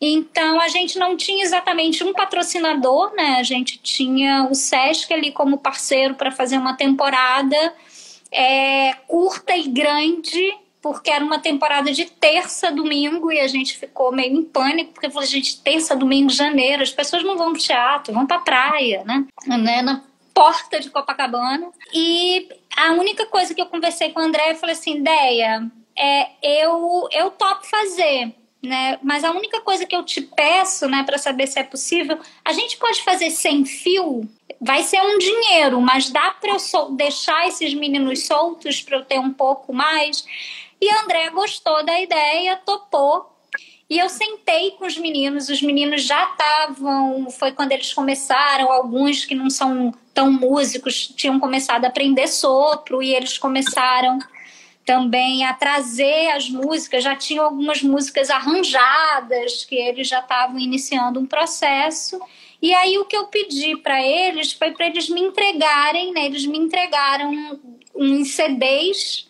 Então 0.00 0.58
a 0.58 0.68
gente 0.68 0.98
não 0.98 1.16
tinha 1.16 1.44
exatamente 1.44 2.02
um 2.02 2.12
patrocinador, 2.12 3.12
né? 3.14 3.36
A 3.38 3.42
gente 3.42 3.78
tinha 3.78 4.48
o 4.50 4.54
Sesc 4.54 5.12
ali 5.12 5.30
como 5.30 5.58
parceiro 5.58 6.14
para 6.14 6.30
fazer 6.30 6.56
uma 6.56 6.74
temporada 6.74 7.74
é, 8.32 8.94
curta 9.06 9.54
e 9.54 9.68
grande, 9.68 10.56
porque 10.80 11.10
era 11.10 11.22
uma 11.22 11.38
temporada 11.38 11.92
de 11.92 12.06
terça, 12.06 12.70
domingo, 12.70 13.30
e 13.30 13.40
a 13.40 13.48
gente 13.48 13.76
ficou 13.76 14.10
meio 14.10 14.34
em 14.34 14.42
pânico, 14.42 14.92
porque 14.92 15.10
falou, 15.10 15.28
gente, 15.28 15.60
terça, 15.60 15.94
domingo, 15.94 16.30
janeiro, 16.30 16.82
as 16.82 16.92
pessoas 16.92 17.22
não 17.22 17.36
vão 17.36 17.52
pro 17.52 17.60
teatro, 17.60 18.14
vão 18.14 18.26
pra 18.26 18.38
praia, 18.38 19.04
né? 19.04 19.26
né? 19.58 19.82
Na 19.82 20.02
porta 20.40 20.80
de 20.80 20.88
Copacabana. 20.88 21.70
E 21.92 22.48
a 22.74 22.92
única 22.92 23.26
coisa 23.26 23.54
que 23.54 23.60
eu 23.60 23.66
conversei 23.66 24.10
com 24.10 24.20
o 24.20 24.22
André, 24.22 24.52
eu 24.52 24.54
falei 24.54 24.74
assim, 24.74 24.96
ideia, 24.96 25.70
é, 25.94 26.30
eu, 26.42 27.06
eu 27.12 27.30
topo 27.32 27.66
fazer, 27.66 28.34
né? 28.62 28.98
Mas 29.02 29.22
a 29.22 29.32
única 29.32 29.60
coisa 29.60 29.84
que 29.84 29.94
eu 29.94 30.02
te 30.02 30.22
peço, 30.22 30.88
né, 30.88 31.02
para 31.02 31.18
saber 31.18 31.46
se 31.46 31.58
é 31.58 31.62
possível, 31.62 32.18
a 32.42 32.54
gente 32.54 32.78
pode 32.78 33.02
fazer 33.02 33.28
sem 33.28 33.66
fio 33.66 34.26
vai 34.62 34.82
ser 34.82 35.00
um 35.00 35.18
dinheiro, 35.18 35.80
mas 35.80 36.10
dá 36.10 36.32
para 36.32 36.50
eu 36.52 36.90
deixar 36.92 37.46
esses 37.46 37.72
meninos 37.74 38.26
soltos 38.26 38.82
para 38.82 38.98
eu 38.98 39.04
ter 39.04 39.18
um 39.18 39.32
pouco 39.32 39.74
mais. 39.74 40.24
E 40.80 40.90
André 40.90 41.28
gostou 41.30 41.84
da 41.84 42.00
ideia, 42.00 42.56
topou. 42.56 43.30
E 43.90 43.98
eu 43.98 44.08
sentei 44.08 44.70
com 44.78 44.86
os 44.86 44.96
meninos, 44.96 45.48
os 45.48 45.60
meninos 45.60 46.04
já 46.04 46.30
estavam, 46.30 47.28
foi 47.28 47.50
quando 47.50 47.72
eles 47.72 47.92
começaram, 47.92 48.70
alguns 48.70 49.24
que 49.24 49.34
não 49.34 49.50
são 49.50 49.92
tão 50.14 50.30
músicos 50.30 51.08
tinham 51.08 51.40
começado 51.40 51.84
a 51.84 51.88
aprender 51.88 52.28
sopro 52.28 53.02
e 53.02 53.12
eles 53.12 53.36
começaram 53.36 54.20
também 54.84 55.44
a 55.44 55.52
trazer 55.54 56.28
as 56.30 56.48
músicas, 56.48 57.02
já 57.02 57.16
tinham 57.16 57.44
algumas 57.44 57.82
músicas 57.82 58.30
arranjadas, 58.30 59.64
que 59.64 59.74
eles 59.74 60.06
já 60.06 60.20
estavam 60.20 60.60
iniciando 60.60 61.18
um 61.18 61.26
processo. 61.26 62.20
E 62.62 62.72
aí 62.72 62.96
o 62.96 63.04
que 63.06 63.16
eu 63.16 63.26
pedi 63.26 63.76
para 63.76 64.00
eles 64.00 64.52
foi 64.52 64.70
para 64.70 64.86
eles 64.86 65.08
me 65.08 65.20
entregarem, 65.20 66.12
né? 66.12 66.26
Eles 66.26 66.46
me 66.46 66.58
entregaram 66.58 67.60
um 67.94 68.24
CDs 68.24 69.29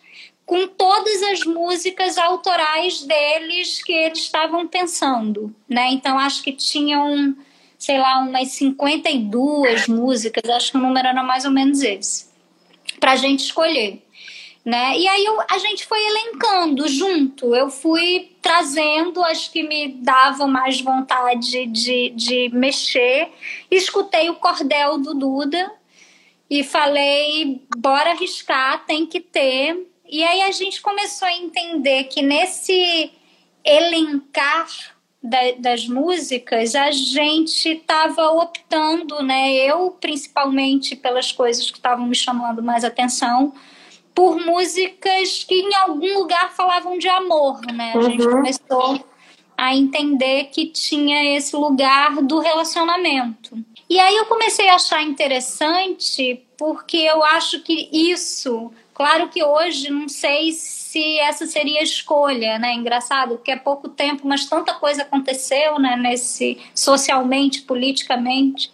com 0.50 0.66
todas 0.66 1.22
as 1.22 1.44
músicas 1.44 2.18
autorais 2.18 3.04
deles 3.04 3.80
que 3.84 3.92
eles 3.92 4.18
estavam 4.18 4.66
pensando, 4.66 5.54
né? 5.68 5.92
Então 5.92 6.18
acho 6.18 6.42
que 6.42 6.50
tinham, 6.50 7.36
sei 7.78 7.96
lá, 7.98 8.18
umas 8.18 8.48
52 8.48 9.86
músicas, 9.86 10.50
acho 10.50 10.72
que 10.72 10.76
o 10.76 10.80
número 10.80 11.06
era 11.06 11.22
mais 11.22 11.44
ou 11.44 11.52
menos 11.52 11.84
esse, 11.84 12.26
para 12.98 13.12
a 13.12 13.16
gente 13.16 13.44
escolher 13.44 14.02
né? 14.64 14.98
E 14.98 15.06
aí 15.06 15.24
eu, 15.24 15.40
a 15.48 15.56
gente 15.58 15.86
foi 15.86 15.98
elencando 16.04 16.86
junto. 16.88 17.54
Eu 17.54 17.70
fui 17.70 18.32
trazendo 18.42 19.24
as 19.24 19.48
que 19.48 19.62
me 19.62 19.88
davam 20.02 20.48
mais 20.48 20.80
vontade 20.80 21.64
de, 21.66 22.10
de 22.10 22.50
mexer. 22.52 23.30
Escutei 23.70 24.28
o 24.28 24.34
cordel 24.34 24.98
do 24.98 25.14
Duda 25.14 25.72
e 26.50 26.62
falei: 26.62 27.62
bora 27.78 28.10
arriscar, 28.10 28.84
tem 28.84 29.06
que 29.06 29.20
ter. 29.20 29.89
E 30.10 30.24
aí 30.24 30.42
a 30.42 30.50
gente 30.50 30.82
começou 30.82 31.28
a 31.28 31.32
entender 31.32 32.04
que 32.04 32.20
nesse 32.20 33.12
elencar 33.64 34.66
da, 35.22 35.52
das 35.58 35.86
músicas, 35.86 36.74
a 36.74 36.90
gente 36.90 37.68
estava 37.68 38.30
optando, 38.30 39.22
né? 39.22 39.54
Eu, 39.54 39.90
principalmente, 40.00 40.96
pelas 40.96 41.30
coisas 41.30 41.70
que 41.70 41.76
estavam 41.76 42.06
me 42.06 42.14
chamando 42.14 42.62
mais 42.62 42.84
atenção 42.84 43.52
por 44.14 44.38
músicas 44.44 45.44
que 45.44 45.54
em 45.54 45.74
algum 45.74 46.18
lugar 46.18 46.52
falavam 46.52 46.98
de 46.98 47.08
amor, 47.08 47.60
né? 47.72 47.92
A 47.94 47.98
uhum. 47.98 48.02
gente 48.10 48.28
começou 48.28 49.04
a 49.56 49.76
entender 49.76 50.44
que 50.44 50.66
tinha 50.66 51.36
esse 51.36 51.54
lugar 51.54 52.22
do 52.22 52.38
relacionamento. 52.38 53.58
E 53.88 54.00
aí 54.00 54.16
eu 54.16 54.24
comecei 54.24 54.68
a 54.70 54.76
achar 54.76 55.02
interessante 55.02 56.42
porque 56.56 56.96
eu 56.96 57.22
acho 57.22 57.60
que 57.60 57.90
isso, 57.92 58.72
claro 59.00 59.30
que 59.30 59.42
hoje 59.42 59.88
não 59.88 60.10
sei 60.10 60.52
se 60.52 61.18
essa 61.20 61.46
seria 61.46 61.80
a 61.80 61.82
escolha, 61.82 62.58
né? 62.58 62.74
Engraçado, 62.74 63.36
porque 63.36 63.50
é 63.50 63.56
pouco 63.56 63.88
tempo, 63.88 64.28
mas 64.28 64.44
tanta 64.44 64.74
coisa 64.74 65.00
aconteceu, 65.00 65.78
né? 65.78 65.96
Nesse 65.96 66.58
socialmente, 66.74 67.62
politicamente. 67.62 68.70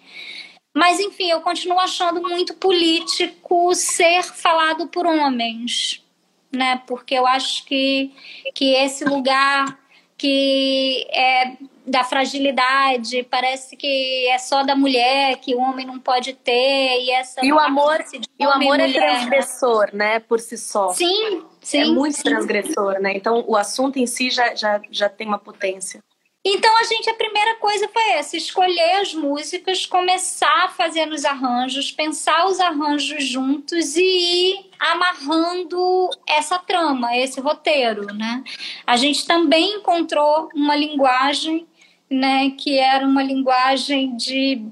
Mas 0.75 0.99
enfim, 0.99 1.31
eu 1.31 1.41
continuo 1.43 1.79
achando 1.79 2.21
muito 2.21 2.55
político 2.55 3.73
ser 3.73 4.25
falado 4.25 4.89
por 4.89 5.07
homens, 5.07 6.05
né? 6.51 6.83
Porque 6.89 7.15
eu 7.15 7.25
acho 7.25 7.65
que 7.65 8.11
que 8.53 8.75
esse 8.75 9.05
lugar 9.05 9.79
que 10.19 11.07
é 11.13 11.57
da 11.87 12.03
fragilidade, 12.03 13.23
parece 13.31 13.77
que 13.77 14.29
é 14.29 14.39
só 14.39 14.65
da 14.65 14.75
mulher, 14.75 15.37
que 15.37 15.55
o 15.55 15.61
homem 15.61 15.87
não 15.87 16.01
pode 16.01 16.33
ter, 16.33 17.01
e 17.01 17.11
essa 17.13 17.45
E 17.45 17.53
o 17.53 17.59
amor, 17.59 18.05
e 18.39 18.47
o 18.47 18.51
amor 18.51 18.81
é 18.81 18.93
transgressor, 18.93 19.91
né, 19.93 20.19
por 20.19 20.41
si 20.41 20.59
só. 20.59 20.91
Sim, 20.91 21.45
sim. 21.61 21.83
É 21.83 21.85
muito 21.87 22.17
sim. 22.17 22.23
transgressor, 22.25 23.01
né? 23.01 23.13
Então 23.15 23.45
o 23.47 23.57
assunto 23.57 23.99
em 23.99 24.07
si 24.07 24.31
já, 24.31 24.55
já, 24.55 24.81
já 24.91 25.09
tem 25.09 25.29
uma 25.29 25.39
potência. 25.39 26.03
Então 26.49 26.73
a 26.79 26.85
gente 26.85 27.11
a 27.11 27.15
primeira 27.15 27.57
coisa 27.57 27.89
foi 27.89 28.11
essa, 28.11 28.37
escolher 28.37 29.01
as 29.01 29.13
músicas, 29.13 29.85
começar 29.85 30.65
a 30.65 30.69
fazer 30.69 31.05
nos 31.05 31.25
arranjos, 31.25 31.91
pensar 31.91 32.47
os 32.47 32.61
arranjos 32.61 33.25
juntos 33.25 33.97
e 33.97 34.01
ir 34.01 34.71
amarrando 34.79 36.09
essa 36.25 36.57
trama, 36.57 37.17
esse 37.17 37.41
roteiro, 37.41 38.07
né? 38.15 38.45
A 38.87 38.97
gente 38.97 39.27
também 39.27 39.79
encontrou 39.79 40.49
uma 40.55 40.77
linguagem, 40.77 41.67
né, 42.11 42.51
que 42.51 42.79
era 42.79 43.07
uma 43.07 43.23
linguagem 43.23 44.17
de 44.17 44.65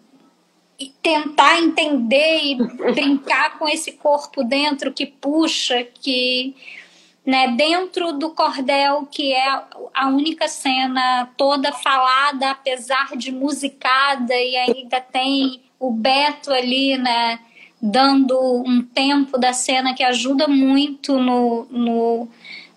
tentar 1.03 1.61
entender 1.61 2.41
e 2.43 2.55
brincar 2.57 3.59
com 3.59 3.69
esse 3.69 3.93
corpo 3.93 4.43
dentro 4.43 4.93
que 4.93 5.07
puxa, 5.07 5.85
que 5.85 6.55
né, 7.25 7.49
dentro 7.57 8.13
do 8.13 8.31
cordel, 8.31 9.09
que 9.11 9.33
é 9.33 9.63
a 9.95 10.09
única 10.09 10.47
cena 10.47 11.31
toda 11.37 11.73
falada, 11.73 12.51
apesar 12.51 13.17
de 13.17 13.33
musicada, 13.33 14.35
e 14.35 14.57
ainda 14.57 15.01
tem 15.01 15.63
o 15.79 15.91
Beto 15.91 16.53
ali, 16.53 16.99
né, 16.99 17.39
dando 17.81 18.63
um 18.67 18.83
tempo 18.83 19.39
da 19.39 19.53
cena 19.53 19.95
que 19.95 20.03
ajuda 20.03 20.47
muito 20.47 21.19
no, 21.19 21.67
no, 21.71 22.29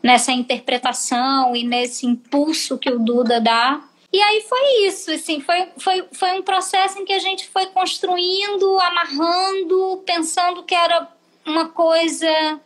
nessa 0.02 0.32
interpretação 0.32 1.56
e 1.56 1.64
nesse 1.64 2.06
impulso 2.06 2.78
que 2.78 2.90
o 2.90 3.00
Duda 3.00 3.42
dá. 3.42 3.82
E 4.12 4.22
aí 4.22 4.42
foi 4.42 4.88
isso, 4.88 5.12
assim, 5.12 5.42
foi, 5.42 5.68
foi, 5.78 6.08
foi 6.14 6.40
um 6.40 6.42
processo 6.42 6.98
em 6.98 7.06
que 7.06 7.12
a 7.12 7.20
gente 7.20 7.48
foi 7.50 7.66
construindo, 7.68 8.80
amarrando, 8.80 10.02
pensando 10.06 10.64
que 10.64 10.74
era 10.74 11.10
uma 11.46 11.70
coisa 11.70 12.62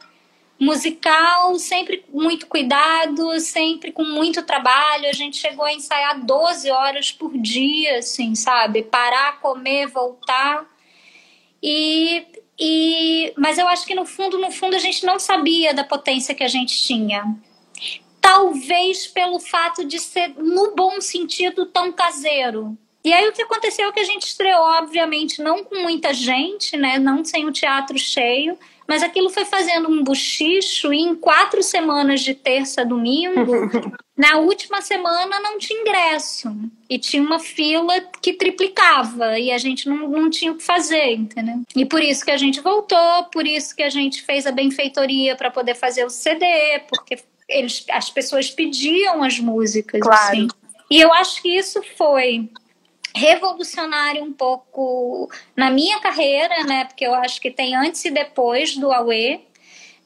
musical, 0.60 1.58
sempre 1.58 2.06
muito 2.14 2.46
cuidado, 2.46 3.40
sempre 3.40 3.92
com 3.92 4.04
muito 4.04 4.44
trabalho. 4.44 5.10
A 5.10 5.14
gente 5.14 5.38
chegou 5.38 5.66
a 5.66 5.74
ensaiar 5.74 6.24
12 6.24 6.70
horas 6.70 7.12
por 7.12 7.36
dia, 7.36 7.98
assim, 7.98 8.36
sabe? 8.36 8.84
Parar, 8.84 9.40
comer, 9.40 9.88
voltar. 9.88 10.64
E, 11.64 12.24
e 12.60 13.34
mas 13.36 13.58
eu 13.58 13.68
acho 13.68 13.88
que 13.88 13.96
no 13.96 14.06
fundo, 14.06 14.38
no 14.38 14.52
fundo 14.52 14.76
a 14.76 14.80
gente 14.80 15.04
não 15.04 15.18
sabia 15.18 15.74
da 15.74 15.84
potência 15.84 16.36
que 16.36 16.44
a 16.44 16.48
gente 16.48 16.80
tinha. 16.80 17.36
Talvez 18.22 19.08
pelo 19.08 19.40
fato 19.40 19.84
de 19.84 20.00
ser 20.00 20.36
no 20.38 20.76
bom 20.76 21.02
sentido 21.02 21.66
tão 21.66 21.92
caseiro. 21.92 22.78
E 23.04 23.12
aí 23.12 23.28
o 23.28 23.34
que 23.34 23.42
aconteceu 23.42 23.90
é 23.90 23.92
que 23.92 24.00
a 24.00 24.06
gente 24.06 24.28
estreou, 24.28 24.62
obviamente, 24.62 25.42
não 25.42 25.64
com 25.64 25.82
muita 25.82 26.14
gente, 26.14 26.78
né, 26.78 27.00
não 27.00 27.26
sem 27.26 27.48
o 27.48 27.52
teatro 27.52 27.98
cheio, 27.98 28.56
mas 28.88 29.02
aquilo 29.02 29.30
foi 29.30 29.46
fazendo 29.46 29.90
um 29.90 30.04
buchicho 30.04 30.94
e 30.94 31.00
em 31.00 31.16
quatro 31.16 31.64
semanas 31.64 32.22
de 32.22 32.34
terça 32.36 32.82
a 32.82 32.84
domingo, 32.84 33.48
na 34.18 34.38
última 34.38 34.82
semana 34.82 35.40
não 35.40 35.58
tinha 35.58 35.80
ingresso. 35.80 36.54
E 36.90 37.00
tinha 37.00 37.24
uma 37.24 37.40
fila 37.40 38.02
que 38.22 38.34
triplicava 38.34 39.40
e 39.40 39.50
a 39.50 39.58
gente 39.58 39.88
não, 39.88 40.10
não 40.10 40.30
tinha 40.30 40.52
o 40.52 40.58
que 40.58 40.64
fazer, 40.64 41.14
entendeu? 41.14 41.62
E 41.74 41.86
por 41.86 42.04
isso 42.04 42.26
que 42.26 42.32
a 42.32 42.38
gente 42.38 42.60
voltou, 42.60 43.24
por 43.32 43.48
isso 43.48 43.74
que 43.76 43.82
a 43.82 43.90
gente 43.90 44.22
fez 44.24 44.46
a 44.46 44.52
benfeitoria 44.52 45.36
para 45.36 45.50
poder 45.50 45.74
fazer 45.74 46.06
o 46.06 46.10
CD, 46.10 46.46
porque 46.90 47.18
eles, 47.52 47.86
as 47.90 48.10
pessoas 48.10 48.50
pediam 48.50 49.24
as 49.24 49.40
músicas. 49.40 50.02
Claro. 50.02 50.38
Assim. 50.38 50.48
E 50.90 51.00
eu 51.00 51.14
acho 51.14 51.42
que 51.42 51.50
isso 51.50 51.82
foi 51.98 52.50
revolucionário 53.14 54.24
um 54.24 54.34
pouco 54.34 55.30
na 55.56 55.70
minha 55.70 56.00
carreira, 56.00 56.64
né? 56.64 56.86
Porque 56.86 57.06
eu 57.06 57.14
acho 57.14 57.42
que 57.42 57.52
tem 57.52 57.76
antes 57.76 58.04
e 58.06 58.12
depois 58.12 58.76
do 58.76 58.92
Aue, 58.92 59.42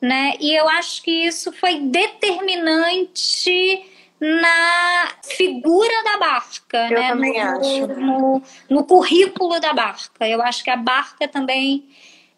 né? 0.01 0.33
E 0.39 0.53
eu 0.53 0.67
acho 0.69 1.03
que 1.03 1.11
isso 1.11 1.51
foi 1.53 1.79
determinante 1.79 3.85
na 4.19 5.11
figura 5.23 6.03
da 6.03 6.17
barca, 6.17 6.87
eu 6.89 6.99
né? 6.99 7.09
Também 7.09 7.33
no, 7.33 7.49
acho. 7.49 7.87
No, 7.87 8.43
no 8.69 8.83
currículo 8.83 9.59
da 9.59 9.73
barca. 9.73 10.27
Eu 10.27 10.41
acho 10.41 10.63
que 10.63 10.69
a 10.69 10.77
barca 10.77 11.27
também 11.27 11.85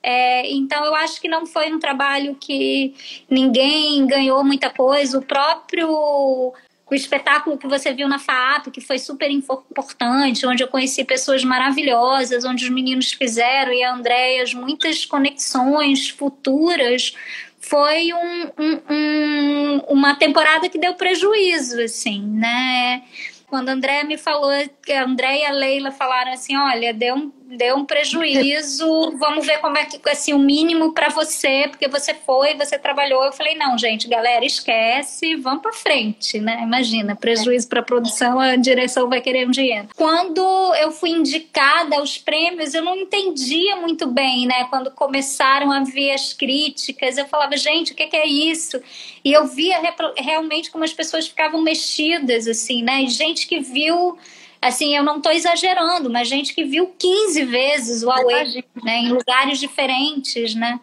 é, 0.10 0.50
então 0.50 0.86
eu 0.86 0.96
acho 0.96 1.20
que 1.20 1.28
não 1.28 1.46
foi 1.46 1.70
um 1.70 1.80
trabalho 1.80 2.34
que 2.39 2.96
ninguém 3.30 4.08
ganhou 4.08 4.41
muita 4.41 4.70
coisa. 4.70 5.20
O 5.20 5.22
próprio 5.22 6.54
o 6.89 6.96
espetáculo 6.96 7.58
que 7.58 7.67
você 7.67 7.93
viu 7.93 8.08
na 8.08 8.17
FAAP, 8.17 8.72
que 8.72 8.80
foi 8.80 8.98
super 8.98 9.30
importante, 9.30 10.48
onde 10.48 10.63
eu 10.63 10.70
conheci 10.70 11.04
pessoas 11.04 11.43
maravilhosas, 11.43 12.46
onde 12.46 12.63
os 12.63 12.70
meninos 12.70 13.12
fizeram 13.12 13.74
e 13.74 13.84
a 13.84 13.93
Andréas 13.93 14.54
muitas 14.54 15.06
conexões 15.06 16.08
futuras, 16.08 17.13
foi 17.60 18.13
um, 18.13 18.43
um, 18.58 18.82
um, 18.89 19.78
uma 19.89 20.15
temporada 20.15 20.70
que 20.70 20.80
deu 20.80 20.93
prejuízo, 20.93 21.82
assim, 21.82 22.22
né? 22.22 23.04
Quando 23.48 23.67
a 23.67 23.74
André 23.74 24.06
me 24.06 24.17
falou, 24.17 24.52
a 24.52 25.04
André 25.04 25.39
e 25.41 25.46
a 25.46 25.52
Leila 25.52 25.91
falaram 25.91 26.32
assim, 26.32 26.56
olha, 26.56 26.93
deu 26.93 27.15
um, 27.15 27.32
deu 27.50 27.78
um 27.78 27.86
prejuízo, 27.86 28.86
vamos 29.18 29.46
ver 29.46 29.60
como 29.60 29.78
é 29.78 29.86
que, 29.86 29.98
assim, 30.10 30.34
o 30.34 30.40
mínimo 30.40 30.94
para 30.94 31.10
você, 31.10 31.68
porque 31.70 31.88
você 31.88 32.14
foi, 32.14 32.56
você 32.56 32.78
trabalhou. 32.78 33.24
Eu 33.24 33.32
falei, 33.32 33.56
não, 33.56 33.78
gente, 33.78 34.08
galera, 34.08 34.44
esquece, 34.44 35.36
vamos 35.36 35.62
para 35.62 35.72
frente, 35.72 36.40
né? 36.40 36.60
Imagina, 36.62 37.16
prejuízo 37.16 37.70
para 37.70 37.82
produção, 37.82 38.40
a 38.40 38.56
direção 38.58 39.08
vai 39.08 39.22
querer 39.22 39.48
um 39.48 39.52
dinheiro. 39.52 39.88
Quando 39.96 40.42
eu 40.76 40.92
fui 40.92 41.12
indicada 41.12 41.96
aos 41.98 42.18
prêmios, 42.18 42.74
eu 42.74 42.84
não 42.84 42.98
entendia 42.98 43.78
muito 43.78 44.08
bem, 44.08 44.46
né? 44.46 44.66
Quando 44.70 44.92
começaram 44.92 45.72
a 45.72 45.84
ver 45.84 46.12
as 46.12 46.34
críticas, 46.34 47.18
eu 47.18 47.26
falava, 47.28 47.56
gente, 47.56 47.94
o 47.94 47.96
que, 47.96 48.08
que 48.08 48.18
é 48.18 48.28
isso? 48.28 48.82
E 49.24 49.32
eu 49.32 49.46
via 49.48 49.78
realmente 50.18 50.70
como 50.70 50.84
as 50.84 50.94
pessoas 50.94 51.28
ficavam 51.28 51.62
mexidas, 51.62 52.46
assim, 52.48 52.84
né? 52.84 53.04
E 53.04 53.08
gente 53.08 53.48
que 53.48 53.60
viu 53.60 54.18
assim, 54.62 54.96
eu 54.96 55.04
não 55.04 55.17
estou 55.17 55.32
exagerando, 55.32 56.10
mas 56.10 56.28
gente 56.28 56.54
que 56.54 56.63
viu 56.63 56.93
15 56.98 57.46
vezes 57.46 58.04
o 58.04 58.10
Aue, 58.10 58.63
né, 58.84 59.00
em 59.00 59.10
lugares 59.10 59.60
diferentes, 59.60 60.56
né? 60.56 60.80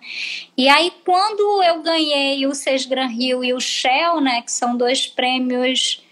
E 0.56 0.68
aí, 0.68 0.92
quando 1.04 1.62
eu 1.62 1.82
ganhei 1.82 2.46
o 2.46 2.54
Seis 2.54 2.86
Gran 2.86 3.06
Rio 3.06 3.44
e 3.44 3.52
o 3.52 3.60
Shell, 3.60 4.20
né, 4.20 4.42
que 4.42 4.52
são 4.52 4.76
dois 4.76 5.06
prêmios 5.06 6.04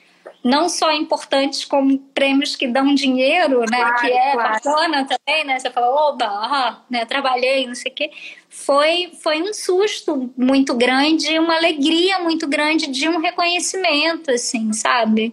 não 0.44 0.68
só 0.68 0.92
importantes 0.92 1.64
como 1.64 1.98
prêmios 2.12 2.57
que 2.57 2.66
dão 2.66 2.94
dinheiro, 2.94 3.61
né, 3.61 3.79
claro, 3.79 4.01
que 4.01 4.07
é 4.09 4.33
claro. 4.33 4.53
bacana 4.55 5.07
também, 5.07 5.44
né? 5.44 5.59
Você 5.59 5.70
fala, 5.70 5.88
oba, 5.88 6.27
ah, 6.27 6.83
né, 6.90 7.05
trabalhei, 7.05 7.66
não 7.66 7.77
sei 7.77 7.92
o 7.92 7.94
quê. 7.94 8.11
Foi, 8.48 9.12
foi 9.22 9.40
um 9.40 9.55
susto 9.55 10.33
muito 10.37 10.75
grande, 10.75 11.38
uma 11.38 11.57
alegria 11.57 12.18
muito 12.18 12.48
grande 12.48 12.88
de 12.88 13.09
um 13.09 13.20
reconhecimento, 13.20 14.33
assim, 14.33 14.72
sabe? 14.72 15.33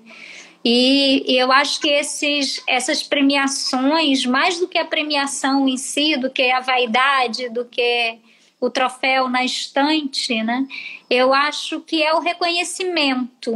E, 0.63 1.23
e, 1.25 1.37
eu 1.37 1.51
acho 1.51 1.79
que 1.79 1.89
esses, 1.89 2.61
essas 2.67 3.01
premiações, 3.01 4.25
mais 4.25 4.59
do 4.59 4.67
que 4.67 4.77
a 4.77 4.85
premiação 4.85 5.67
em 5.67 5.77
si, 5.77 6.17
do 6.17 6.29
que 6.29 6.51
a 6.51 6.59
vaidade, 6.59 7.49
do 7.49 7.63
que 7.63 8.19
o 8.59 8.69
troféu 8.69 9.29
na 9.29 9.43
estante, 9.43 10.43
né? 10.43 10.67
Eu 11.09 11.33
acho 11.33 11.79
que 11.81 12.03
é 12.03 12.13
o 12.13 12.19
reconhecimento 12.19 13.53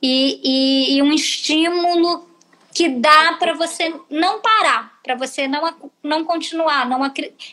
e, 0.00 0.40
e, 0.42 0.96
e 0.96 1.02
um 1.02 1.12
estímulo 1.12 2.26
que 2.72 2.88
dá 2.88 3.34
para 3.34 3.52
você 3.52 3.92
não 4.08 4.40
parar, 4.40 4.98
para 5.02 5.14
você 5.14 5.46
não, 5.46 5.92
não 6.02 6.24
continuar, 6.24 6.88
não 6.88 7.00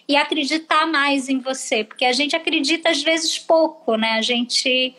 e 0.08 0.16
acreditar 0.16 0.88
mais 0.88 1.28
em 1.28 1.40
você, 1.40 1.84
porque 1.84 2.06
a 2.06 2.14
gente 2.14 2.36
acredita 2.36 2.90
às 2.90 3.04
vezes 3.04 3.38
pouco, 3.38 3.96
né? 3.98 4.14
A 4.14 4.22
gente, 4.22 4.96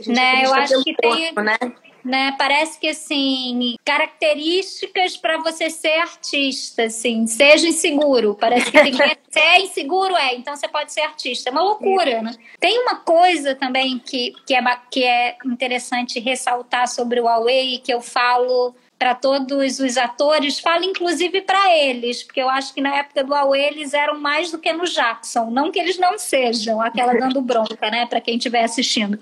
a 0.00 0.02
gente 0.02 0.16
né? 0.16 0.44
Eu 0.44 0.54
acho 0.54 0.82
que 0.82 0.94
corpo, 0.94 1.34
tem 1.34 1.44
né? 1.44 1.58
Né? 2.04 2.34
Parece 2.38 2.78
que 2.78 2.88
assim, 2.88 3.76
características 3.84 5.16
para 5.16 5.38
você 5.38 5.70
ser 5.70 6.00
artista, 6.00 6.84
assim, 6.84 7.26
seja 7.26 7.68
inseguro. 7.68 8.36
Parece 8.38 8.70
que 8.70 8.80
tem 8.80 8.92
que 8.92 8.98
você 9.28 9.40
é 9.40 9.60
inseguro, 9.60 10.16
é, 10.16 10.34
então 10.34 10.56
você 10.56 10.68
pode 10.68 10.92
ser 10.92 11.02
artista. 11.02 11.50
É 11.50 11.52
uma 11.52 11.62
loucura, 11.62 12.22
né? 12.22 12.34
Tem 12.58 12.78
uma 12.80 12.96
coisa 12.96 13.54
também 13.54 13.98
que, 13.98 14.32
que, 14.46 14.54
é, 14.54 14.62
que 14.90 15.04
é 15.04 15.36
interessante 15.44 16.18
ressaltar 16.18 16.88
sobre 16.88 17.20
o 17.20 17.24
Huawei, 17.24 17.78
que 17.78 17.92
eu 17.92 18.00
falo 18.00 18.74
para 18.98 19.14
todos 19.14 19.78
os 19.78 19.96
atores, 19.96 20.58
falo 20.58 20.84
inclusive 20.84 21.40
para 21.42 21.76
eles, 21.76 22.24
porque 22.24 22.42
eu 22.42 22.48
acho 22.50 22.74
que 22.74 22.80
na 22.80 22.96
época 22.96 23.22
do 23.22 23.32
Aue 23.32 23.60
eles 23.60 23.94
eram 23.94 24.18
mais 24.18 24.50
do 24.50 24.58
que 24.58 24.72
no 24.72 24.84
Jackson. 24.84 25.50
Não 25.50 25.70
que 25.70 25.78
eles 25.78 25.98
não 25.98 26.18
sejam, 26.18 26.80
aquela 26.80 27.14
dando 27.14 27.40
bronca, 27.40 27.90
né, 27.90 28.06
para 28.06 28.20
quem 28.20 28.36
estiver 28.36 28.64
assistindo. 28.64 29.18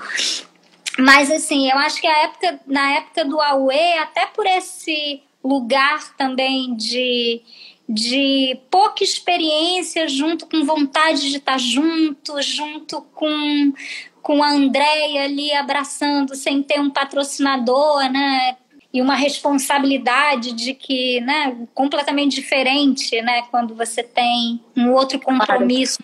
Mas 0.99 1.31
assim, 1.31 1.71
eu 1.71 1.79
acho 1.79 2.01
que 2.01 2.07
a 2.07 2.19
época, 2.25 2.61
na 2.67 2.93
época 2.97 3.25
do 3.25 3.41
Aue, 3.41 3.99
até 3.99 4.27
por 4.27 4.47
esse 4.47 5.23
lugar 5.43 6.17
também 6.17 6.75
de 6.75 7.43
de 7.89 8.59
pouca 8.69 9.05
experiência 9.05 10.09
junto 10.09 10.47
com 10.47 10.65
vontade 10.65 11.31
de 11.31 11.37
estar 11.37 11.59
junto, 11.59 12.43
junto 12.43 13.01
com 13.15 13.73
com 14.21 14.43
a 14.43 14.51
Andréia 14.51 15.23
ali 15.23 15.53
abraçando 15.53 16.35
sem 16.35 16.61
ter 16.61 16.81
um 16.81 16.91
patrocinador, 16.91 18.11
né? 18.11 18.57
E 18.93 19.01
uma 19.01 19.15
responsabilidade 19.15 20.51
de 20.53 20.75
que, 20.75 21.21
né, 21.21 21.57
completamente 21.73 22.35
diferente, 22.35 23.23
né, 23.23 23.43
quando 23.53 23.73
você 23.73 24.03
tem 24.03 24.61
um 24.77 24.91
outro 24.91 25.21
compromisso 25.21 25.99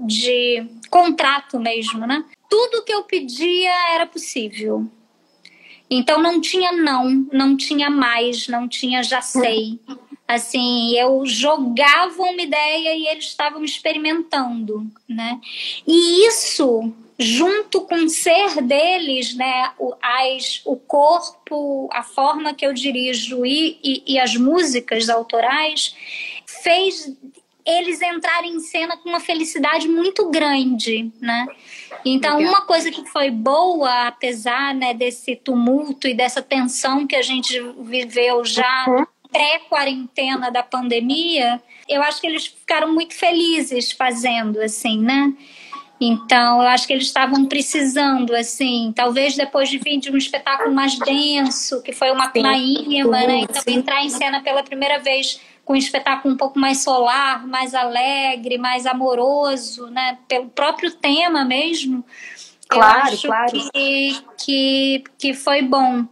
de 0.00 0.66
contrato 0.90 1.58
mesmo, 1.58 2.06
né? 2.06 2.22
Tudo 2.54 2.84
que 2.84 2.94
eu 2.94 3.02
pedia 3.02 3.94
era 3.94 4.06
possível. 4.06 4.86
Então 5.90 6.22
não 6.22 6.40
tinha 6.40 6.70
não, 6.70 7.26
não 7.32 7.56
tinha 7.56 7.90
mais, 7.90 8.46
não 8.46 8.68
tinha 8.68 9.02
já 9.02 9.20
sei. 9.20 9.80
Assim, 10.28 10.96
eu 10.96 11.26
jogava 11.26 12.22
uma 12.22 12.40
ideia 12.40 12.94
e 12.94 13.08
eles 13.08 13.24
estavam 13.24 13.64
experimentando, 13.64 14.86
né? 15.08 15.40
E 15.84 16.28
isso 16.28 16.92
junto 17.18 17.80
com 17.80 17.96
o 17.96 18.08
ser 18.08 18.62
deles, 18.62 19.34
né, 19.34 19.72
o, 19.76 19.94
as, 20.00 20.60
o 20.64 20.76
corpo, 20.76 21.88
a 21.92 22.04
forma 22.04 22.54
que 22.54 22.64
eu 22.64 22.72
dirijo 22.72 23.44
e, 23.44 23.78
e, 23.82 24.14
e 24.14 24.18
as 24.18 24.36
músicas 24.36 25.08
autorais, 25.08 25.94
fez 26.62 27.12
eles 27.66 28.02
entrarem 28.02 28.54
em 28.54 28.60
cena 28.60 28.96
com 28.96 29.08
uma 29.08 29.20
felicidade 29.20 29.88
muito 29.88 30.28
grande, 30.30 31.10
né? 31.20 31.46
Então, 32.04 32.38
uma 32.38 32.60
coisa 32.62 32.90
que 32.90 33.04
foi 33.06 33.30
boa, 33.30 34.08
apesar 34.08 34.74
né, 34.74 34.92
desse 34.92 35.34
tumulto 35.34 36.06
e 36.06 36.14
dessa 36.14 36.42
tensão 36.42 37.06
que 37.06 37.16
a 37.16 37.22
gente 37.22 37.58
viveu 37.80 38.44
já 38.44 38.84
uhum. 38.86 39.06
pré-quarentena 39.32 40.50
da 40.50 40.62
pandemia, 40.62 41.62
eu 41.88 42.02
acho 42.02 42.20
que 42.20 42.26
eles 42.26 42.46
ficaram 42.46 42.92
muito 42.92 43.14
felizes 43.14 43.92
fazendo, 43.92 44.60
assim, 44.60 45.00
né? 45.00 45.32
Então, 46.00 46.60
eu 46.60 46.68
acho 46.68 46.86
que 46.86 46.92
eles 46.92 47.06
estavam 47.06 47.46
precisando, 47.46 48.34
assim, 48.34 48.92
talvez 48.94 49.36
depois 49.36 49.70
de 49.70 49.78
vir 49.78 49.98
de 49.98 50.10
um 50.10 50.16
espetáculo 50.16 50.74
mais 50.74 50.98
denso, 50.98 51.80
que 51.82 51.92
foi 51.92 52.10
uma 52.10 52.30
Maíma, 52.34 53.26
né? 53.26 53.38
Então, 53.38 53.62
entrar 53.68 54.04
em 54.04 54.10
cena 54.10 54.42
pela 54.42 54.62
primeira 54.62 54.98
vez 54.98 55.40
com 55.64 55.72
um 55.72 55.76
espetáculo 55.76 56.34
um 56.34 56.36
pouco 56.36 56.58
mais 56.58 56.82
solar, 56.82 57.46
mais 57.46 57.74
alegre, 57.74 58.58
mais 58.58 58.86
amoroso, 58.86 59.86
né? 59.86 60.18
Pelo 60.28 60.48
próprio 60.48 60.90
tema 60.90 61.44
mesmo. 61.44 62.04
Claro, 62.68 63.08
eu 63.08 63.12
acho 63.14 63.26
claro. 63.26 63.70
Que, 63.72 64.24
que, 64.38 65.04
que 65.18 65.34
foi 65.34 65.62
bom. 65.62 66.06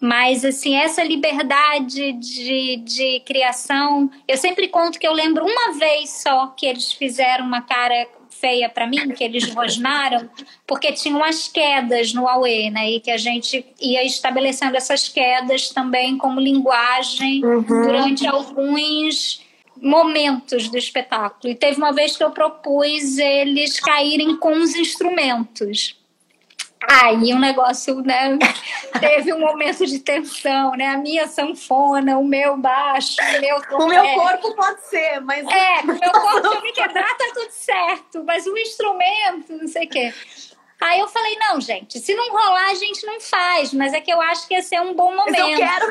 Mas, 0.00 0.44
assim, 0.44 0.74
essa 0.74 1.02
liberdade 1.02 2.12
de, 2.12 2.76
de 2.76 3.20
criação, 3.20 4.10
eu 4.28 4.36
sempre 4.36 4.68
conto 4.68 4.98
que 4.98 5.06
eu 5.06 5.12
lembro 5.12 5.46
uma 5.46 5.72
vez 5.78 6.10
só 6.10 6.48
que 6.48 6.66
eles 6.66 6.92
fizeram 6.92 7.46
uma 7.46 7.62
cara 7.62 8.06
feia 8.44 8.68
para 8.68 8.86
mim, 8.86 9.08
que 9.08 9.24
eles 9.24 9.50
rosnaram, 9.54 10.28
porque 10.66 10.92
tinham 10.92 11.24
as 11.24 11.48
quedas 11.48 12.12
no 12.12 12.28
Aue, 12.28 12.68
né? 12.70 12.90
E 12.90 13.00
que 13.00 13.10
a 13.10 13.16
gente 13.16 13.64
ia 13.80 14.04
estabelecendo 14.04 14.76
essas 14.76 15.08
quedas 15.08 15.70
também 15.70 16.18
como 16.18 16.38
linguagem 16.38 17.42
uhum. 17.42 17.62
durante 17.62 18.26
alguns 18.26 19.42
momentos 19.80 20.68
do 20.68 20.76
espetáculo. 20.76 21.50
E 21.50 21.56
teve 21.56 21.78
uma 21.78 21.92
vez 21.92 22.18
que 22.18 22.22
eu 22.22 22.32
propus 22.32 23.16
eles 23.16 23.80
caírem 23.80 24.36
com 24.36 24.52
os 24.52 24.74
instrumentos. 24.74 25.96
Aí 26.88 27.32
o 27.32 27.38
negócio, 27.38 28.00
né, 28.02 28.38
teve 29.00 29.32
um 29.32 29.40
momento 29.40 29.86
de 29.86 29.98
tensão, 29.98 30.72
né? 30.72 30.88
A 30.88 30.98
minha 30.98 31.26
sanfona, 31.26 32.18
o 32.18 32.24
meu 32.24 32.56
baixo, 32.56 33.16
o 33.20 33.40
meu 33.40 33.56
O 33.84 33.86
meu 33.86 34.14
corpo 34.14 34.54
pode 34.54 34.80
ser, 34.86 35.20
mas... 35.20 35.46
É, 35.46 35.80
o 35.80 35.86
meu 35.86 36.12
corpo, 36.12 36.48
se 36.48 36.56
eu 36.56 36.62
me 36.62 36.72
quebrar, 36.72 37.16
tá 37.16 37.24
tudo 37.34 37.50
certo. 37.50 38.24
Mas 38.24 38.46
o 38.46 38.56
instrumento, 38.56 39.52
não 39.52 39.68
sei 39.68 39.86
o 39.86 39.88
quê. 39.88 40.14
Aí 40.80 41.00
eu 41.00 41.08
falei, 41.08 41.36
não, 41.38 41.60
gente, 41.60 41.98
se 41.98 42.14
não 42.14 42.30
rolar, 42.30 42.70
a 42.70 42.74
gente 42.74 43.06
não 43.06 43.20
faz. 43.20 43.72
Mas 43.72 43.94
é 43.94 44.00
que 44.00 44.12
eu 44.12 44.20
acho 44.20 44.46
que 44.46 44.54
ia 44.54 44.62
ser 44.62 44.80
um 44.80 44.92
bom 44.92 45.14
momento. 45.14 45.38
Mas 45.38 45.50
eu 45.50 45.56
quero 45.56 45.86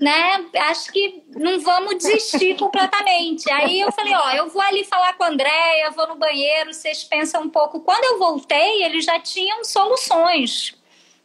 né? 0.00 0.46
Acho 0.68 0.92
que 0.92 1.22
não 1.34 1.60
vamos 1.60 1.96
desistir 1.96 2.56
completamente. 2.56 3.50
Aí 3.50 3.80
eu 3.80 3.92
falei, 3.92 4.14
ó, 4.14 4.30
eu 4.32 4.48
vou 4.48 4.62
ali 4.62 4.84
falar 4.84 5.14
com 5.14 5.24
a 5.24 5.28
Andréia, 5.28 5.90
vou 5.90 6.08
no 6.08 6.16
banheiro, 6.16 6.72
vocês 6.72 7.04
pensam 7.04 7.42
um 7.42 7.48
pouco. 7.48 7.80
Quando 7.80 8.04
eu 8.04 8.18
voltei, 8.18 8.84
eles 8.84 9.04
já 9.04 9.18
tinham 9.20 9.64
soluções. 9.64 10.74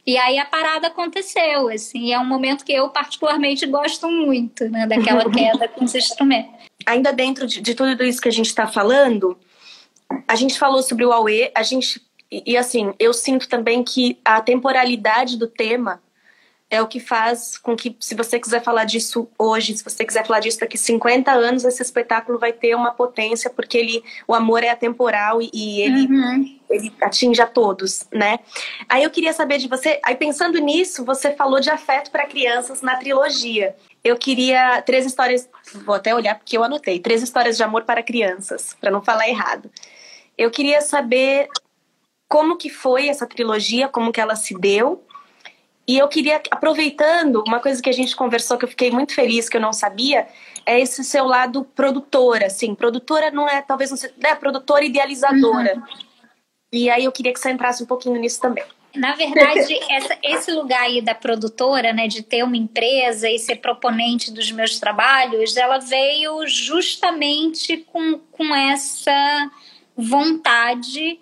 E 0.06 0.18
aí 0.18 0.40
a 0.40 0.46
parada 0.46 0.88
aconteceu, 0.88 1.70
assim, 1.70 2.14
é 2.14 2.20
um 2.20 2.26
momento 2.26 2.66
que 2.66 2.74
eu 2.74 2.90
particularmente 2.90 3.66
gosto 3.68 4.08
muito, 4.10 4.68
né, 4.70 4.88
daquela 4.88 5.24
queda 5.30 5.68
com 5.68 5.86
os 5.86 5.94
instrumentos. 5.94 6.52
Ainda 6.86 7.14
dentro 7.14 7.46
de, 7.46 7.62
de 7.62 7.76
tudo 7.76 8.04
isso 8.04 8.22
que 8.22 8.30
a 8.30 8.32
gente 8.32 8.48
está 8.48 8.66
falando, 8.66 9.38
a 10.28 10.36
gente 10.36 10.58
falou 10.58 10.82
sobre 10.82 11.06
o 11.06 11.12
Aue, 11.12 11.52
a 11.54 11.62
gente 11.62 12.02
e, 12.32 12.54
e 12.54 12.58
assim, 12.58 12.94
eu 13.00 13.14
sinto 13.14 13.48
também 13.48 13.84
que 13.84 14.20
a 14.24 14.42
temporalidade 14.42 15.38
do 15.38 15.48
tema 15.48 16.02
é 16.70 16.82
o 16.82 16.88
que 16.88 17.00
faz 17.00 17.58
com 17.58 17.76
que, 17.76 17.96
se 18.00 18.14
você 18.14 18.40
quiser 18.40 18.62
falar 18.62 18.84
disso 18.84 19.28
hoje, 19.40 19.76
se 19.76 19.84
você 19.84 20.06
quiser 20.06 20.26
falar 20.26 20.40
disso 20.40 20.60
daqui 20.60 20.78
50 20.78 21.32
anos, 21.32 21.66
esse 21.66 21.82
espetáculo 21.82 22.38
vai 22.38 22.54
ter 22.54 22.76
uma 22.76 22.92
potência, 22.92 23.50
porque 23.50 23.78
ele, 23.78 24.04
o 24.28 24.36
amor 24.36 24.64
é 24.64 24.70
atemporal 24.70 25.42
e, 25.42 25.50
e 25.52 25.82
ele, 25.82 26.06
uhum. 26.06 26.60
ele 26.70 26.94
atinge 27.02 27.42
a 27.42 27.48
todos, 27.48 28.06
né? 28.14 28.40
Aí 28.88 29.04
eu 29.04 29.10
queria 29.10 29.34
saber 29.34 29.58
de 29.58 29.68
você, 29.68 30.00
aí 30.04 30.16
pensando 30.16 30.60
nisso, 30.60 31.04
você 31.04 31.32
falou 31.32 31.60
de 31.60 31.72
afeto 31.72 32.12
para 32.12 32.28
crianças 32.28 32.84
na 32.84 32.98
trilogia. 32.98 33.76
Eu 34.04 34.16
queria 34.16 34.82
três 34.84 35.08
histórias, 35.08 35.50
vou 35.86 35.96
até 35.96 36.14
olhar 36.14 36.36
porque 36.36 36.56
eu 36.56 36.64
anotei, 36.64 37.00
três 37.00 37.24
histórias 37.24 37.58
de 37.58 37.64
amor 37.64 37.84
para 37.84 38.04
crianças, 38.04 38.76
para 38.80 38.92
não 38.92 39.02
falar 39.02 39.28
errado. 39.28 39.72
Eu 40.38 40.52
queria 40.52 40.82
saber 40.82 41.48
como 42.28 42.58
que 42.58 42.70
foi 42.70 43.10
essa 43.10 43.26
trilogia, 43.26 43.90
como 43.90 44.12
que 44.12 44.22
ela 44.22 44.36
se 44.36 44.54
deu, 44.58 45.04
e 45.90 45.98
eu 45.98 46.08
queria, 46.08 46.40
aproveitando, 46.52 47.44
uma 47.48 47.60
coisa 47.60 47.82
que 47.82 47.90
a 47.90 47.92
gente 47.92 48.16
conversou 48.16 48.60
que 48.60 48.64
eu 48.64 48.70
fiquei 48.70 48.92
muito 48.92 49.12
feliz, 49.12 49.50
que 49.50 49.58
eu 49.58 49.62
não 49.62 49.74
sabia, 49.74 50.28
é 50.64 50.80
esse 50.80 51.04
seu 51.04 51.26
lado 51.26 51.64
produtora, 51.64 52.46
assim. 52.46 52.76
Produtora 52.76 53.32
não 53.32 53.50
é, 53.50 53.60
talvez 53.60 53.90
não 53.90 53.98
seja, 53.98 54.14
é 54.22 54.36
produtora 54.36 54.86
idealizadora. 54.86 55.78
Uhum. 55.78 55.84
E 56.72 56.92
aí 56.92 57.06
eu 57.06 57.12
queria 57.12 57.34
que 57.34 57.40
você 57.40 57.50
entrasse 57.50 57.82
um 57.82 57.88
pouquinho 57.88 58.20
nisso 58.20 58.40
também. 58.40 58.64
Na 58.96 59.16
verdade, 59.16 59.80
essa, 59.90 60.16
esse 60.22 60.52
lugar 60.52 60.84
aí 60.84 61.02
da 61.02 61.16
produtora, 61.16 61.92
né, 61.92 62.08
de 62.08 62.22
ter 62.22 62.44
uma 62.44 62.56
empresa 62.56 63.28
e 63.28 63.40
ser 63.40 63.56
proponente 63.56 64.32
dos 64.32 64.52
meus 64.52 64.80
trabalhos, 64.80 65.58
ela 65.58 65.80
veio 65.80 66.46
justamente 66.46 67.78
com, 67.78 68.20
com 68.32 68.54
essa 68.54 69.50
vontade 69.98 71.20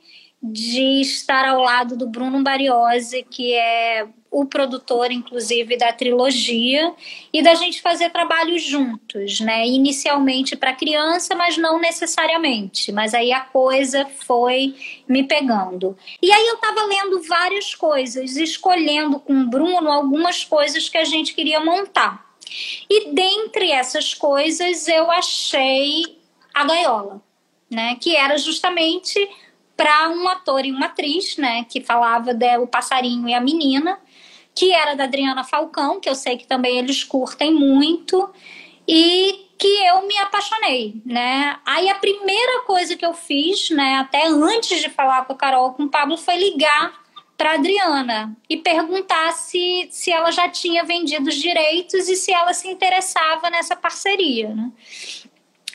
de 0.51 1.01
estar 1.01 1.45
ao 1.45 1.61
lado 1.61 1.97
do 1.97 2.07
Bruno 2.07 2.43
Bariosi, 2.43 3.25
que 3.29 3.53
é 3.53 4.07
o 4.29 4.45
produtor, 4.45 5.11
inclusive, 5.11 5.77
da 5.77 5.91
trilogia, 5.91 6.93
e 7.33 7.41
da 7.41 7.55
gente 7.55 7.81
fazer 7.81 8.09
trabalhos 8.11 8.61
juntos, 8.61 9.39
né? 9.39 9.65
Inicialmente 9.65 10.55
para 10.55 10.73
criança, 10.73 11.33
mas 11.35 11.57
não 11.57 11.79
necessariamente. 11.79 12.91
Mas 12.91 13.13
aí 13.13 13.31
a 13.31 13.41
coisa 13.41 14.05
foi 14.25 14.75
me 15.07 15.23
pegando. 15.23 15.97
E 16.21 16.31
aí 16.31 16.47
eu 16.47 16.55
estava 16.55 16.83
lendo 16.83 17.21
várias 17.23 17.73
coisas, 17.73 18.35
escolhendo 18.35 19.19
com 19.19 19.33
o 19.33 19.49
Bruno 19.49 19.91
algumas 19.91 20.43
coisas 20.43 20.89
que 20.89 20.97
a 20.97 21.05
gente 21.05 21.33
queria 21.33 21.59
montar. 21.59 22.27
E 22.89 23.11
dentre 23.11 23.71
essas 23.71 24.13
coisas 24.13 24.87
eu 24.87 25.09
achei 25.11 26.17
a 26.53 26.63
gaiola, 26.63 27.21
né? 27.69 27.95
Que 27.99 28.15
era 28.15 28.37
justamente 28.37 29.27
para 29.77 30.09
um 30.09 30.27
ator 30.27 30.65
e 30.65 30.71
uma 30.71 30.87
atriz, 30.87 31.37
né, 31.37 31.63
que 31.69 31.79
falava 31.79 32.33
de 32.33 32.57
O 32.57 32.65
Passarinho 32.65 33.29
e 33.29 33.33
a 33.33 33.39
Menina, 33.39 33.99
que 34.55 34.73
era 34.73 34.95
da 34.95 35.03
Adriana 35.03 35.43
Falcão, 35.43 35.99
que 35.99 36.09
eu 36.09 36.15
sei 36.15 36.35
que 36.35 36.47
também 36.47 36.79
eles 36.79 37.03
curtem 37.03 37.53
muito, 37.53 38.27
e 38.87 39.45
que 39.57 39.67
eu 39.85 40.07
me 40.07 40.17
apaixonei, 40.19 41.01
né? 41.05 41.57
Aí 41.65 41.89
a 41.89 41.95
primeira 41.95 42.61
coisa 42.63 42.95
que 42.95 43.05
eu 43.05 43.13
fiz, 43.13 43.69
né, 43.69 43.95
até 43.95 44.27
antes 44.27 44.81
de 44.81 44.89
falar 44.89 45.25
com 45.25 45.33
a 45.33 45.35
Carol, 45.35 45.73
com 45.73 45.83
o 45.83 45.89
Pablo, 45.89 46.17
foi 46.17 46.37
ligar 46.37 46.93
para 47.37 47.53
Adriana 47.53 48.35
e 48.49 48.57
perguntar 48.57 49.31
se, 49.33 49.87
se 49.91 50.11
ela 50.11 50.31
já 50.31 50.49
tinha 50.49 50.83
vendido 50.83 51.29
os 51.29 51.35
direitos 51.35 52.09
e 52.09 52.15
se 52.15 52.31
ela 52.33 52.53
se 52.53 52.67
interessava 52.67 53.49
nessa 53.49 53.75
parceria, 53.75 54.49
né? 54.49 54.71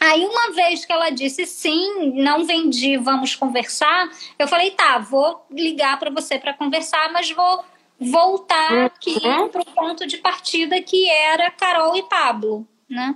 Aí, 0.01 0.25
uma 0.25 0.53
vez 0.53 0.85
que 0.85 0.93
ela 0.93 1.11
disse 1.11 1.47
sim, 1.47 2.13
não 2.15 2.45
vendi, 2.45 2.97
vamos 2.97 3.37
conversar, 3.37 4.11
eu 4.39 4.49
falei, 4.49 4.73
tá, 4.73 4.99
vou 4.99 5.47
ligar 5.51 5.99
para 5.99 6.11
você 6.11 6.39
para 6.39 6.55
conversar, 6.55 7.13
mas 7.13 7.31
vou 7.31 7.65
voltar 8.01 8.87
aqui 8.87 9.17
uhum. 9.25 9.49
para 9.49 9.63
o 9.63 9.65
ponto 9.65 10.07
de 10.07 10.19
partida 10.19 10.81
que 10.83 11.09
era 11.09 11.51
Carol 11.53 11.95
e 11.97 12.03
Pablo, 12.03 12.67
né? 12.91 13.15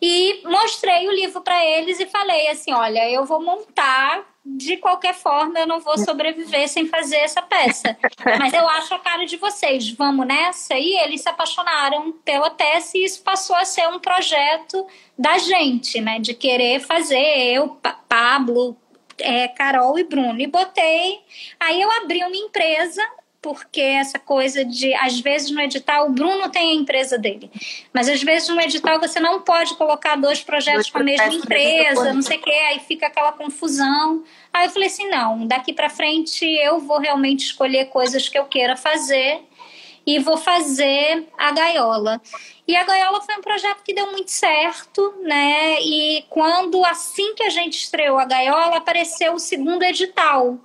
E 0.00 0.42
mostrei 0.44 1.08
o 1.08 1.12
livro 1.12 1.40
para 1.40 1.64
eles 1.64 1.98
e 1.98 2.06
falei 2.06 2.48
assim, 2.48 2.72
olha, 2.72 3.10
eu 3.10 3.24
vou 3.24 3.42
montar 3.42 4.24
de 4.44 4.76
qualquer 4.78 5.14
forma 5.14 5.58
eu 5.58 5.66
não 5.66 5.80
vou 5.80 5.98
sobreviver 5.98 6.68
sem 6.68 6.86
fazer 6.86 7.16
essa 7.16 7.42
peça. 7.42 7.96
Mas 8.38 8.52
eu 8.52 8.66
acho 8.68 8.94
a 8.94 8.98
cara 8.98 9.24
de 9.24 9.36
vocês, 9.36 9.90
vamos 9.90 10.26
nessa? 10.26 10.74
E 10.74 10.98
eles 10.98 11.20
se 11.20 11.28
apaixonaram 11.28 12.12
pela 12.24 12.50
peça 12.50 12.96
e 12.96 13.04
isso 13.04 13.22
passou 13.22 13.54
a 13.56 13.64
ser 13.64 13.86
um 13.88 13.98
projeto 13.98 14.86
da 15.18 15.38
gente, 15.38 16.00
né? 16.00 16.18
De 16.18 16.34
querer 16.34 16.80
fazer, 16.80 17.54
eu, 17.54 17.78
Pablo, 18.08 18.76
é, 19.18 19.48
Carol 19.48 19.98
e 19.98 20.04
Bruno. 20.04 20.40
E 20.40 20.46
botei. 20.46 21.20
Aí 21.58 21.80
eu 21.80 21.90
abri 21.90 22.24
uma 22.24 22.36
empresa 22.36 23.02
porque 23.42 23.80
essa 23.80 24.18
coisa 24.18 24.64
de, 24.64 24.92
às 24.94 25.18
vezes 25.18 25.50
no 25.50 25.60
edital, 25.60 26.08
o 26.08 26.12
Bruno 26.12 26.50
tem 26.50 26.72
a 26.72 26.74
empresa 26.74 27.18
dele, 27.18 27.50
mas 27.92 28.08
às 28.08 28.22
vezes 28.22 28.48
no 28.50 28.60
edital 28.60 29.00
você 29.00 29.18
não 29.18 29.40
pode 29.40 29.74
colocar 29.76 30.16
dois 30.16 30.42
projetos 30.42 30.90
com 30.90 30.98
a 30.98 31.02
mesma 31.02 31.32
empresa, 31.32 32.12
não 32.12 32.22
sei 32.22 32.36
o 32.36 32.42
que, 32.42 32.50
aí 32.50 32.80
fica 32.80 33.06
aquela 33.06 33.32
confusão. 33.32 34.22
Aí 34.52 34.66
eu 34.66 34.70
falei 34.70 34.88
assim: 34.88 35.08
não, 35.08 35.46
daqui 35.46 35.72
para 35.72 35.88
frente 35.88 36.44
eu 36.44 36.80
vou 36.80 36.98
realmente 36.98 37.46
escolher 37.46 37.86
coisas 37.86 38.28
que 38.28 38.38
eu 38.38 38.44
queira 38.44 38.76
fazer 38.76 39.40
e 40.06 40.18
vou 40.18 40.36
fazer 40.36 41.26
a 41.38 41.50
gaiola. 41.52 42.20
E 42.68 42.76
a 42.76 42.84
gaiola 42.84 43.20
foi 43.22 43.36
um 43.36 43.40
projeto 43.40 43.82
que 43.82 43.94
deu 43.94 44.10
muito 44.12 44.30
certo, 44.30 45.14
né? 45.22 45.80
E 45.80 46.24
quando 46.28 46.84
assim 46.84 47.34
que 47.34 47.42
a 47.42 47.50
gente 47.50 47.78
estreou 47.78 48.18
a 48.18 48.24
gaiola, 48.26 48.76
apareceu 48.76 49.32
o 49.32 49.38
segundo 49.38 49.82
edital 49.82 50.58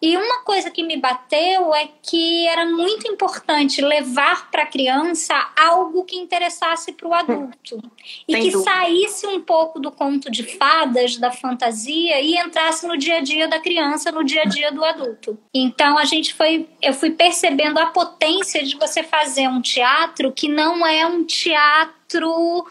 e 0.00 0.16
uma 0.16 0.42
coisa 0.42 0.70
que 0.70 0.82
me 0.82 0.96
bateu 0.96 1.74
é 1.74 1.88
que 2.00 2.46
era 2.46 2.64
muito 2.66 3.08
importante 3.08 3.82
levar 3.82 4.48
para 4.48 4.62
a 4.62 4.66
criança 4.66 5.34
algo 5.58 6.04
que 6.04 6.16
interessasse 6.16 6.92
para 6.92 7.08
o 7.08 7.12
adulto. 7.12 7.82
e 8.28 8.32
Sem 8.32 8.42
que 8.42 8.50
dúvida. 8.50 8.70
saísse 8.70 9.26
um 9.26 9.40
pouco 9.40 9.80
do 9.80 9.90
conto 9.90 10.30
de 10.30 10.44
fadas, 10.44 11.16
da 11.16 11.32
fantasia, 11.32 12.20
e 12.20 12.36
entrasse 12.36 12.86
no 12.86 12.96
dia 12.96 13.16
a 13.16 13.20
dia 13.20 13.48
da 13.48 13.58
criança, 13.58 14.12
no 14.12 14.22
dia 14.22 14.42
a 14.42 14.44
dia 14.44 14.70
do 14.70 14.84
adulto. 14.84 15.36
Então 15.52 15.98
a 15.98 16.04
gente 16.04 16.32
foi, 16.32 16.68
eu 16.80 16.92
fui 16.92 17.10
percebendo 17.10 17.78
a 17.78 17.86
potência 17.86 18.62
de 18.64 18.76
você 18.76 19.02
fazer 19.02 19.48
um 19.48 19.60
teatro 19.60 20.32
que 20.32 20.48
não 20.48 20.86
é 20.86 21.04
um 21.06 21.24
teatro 21.24 22.66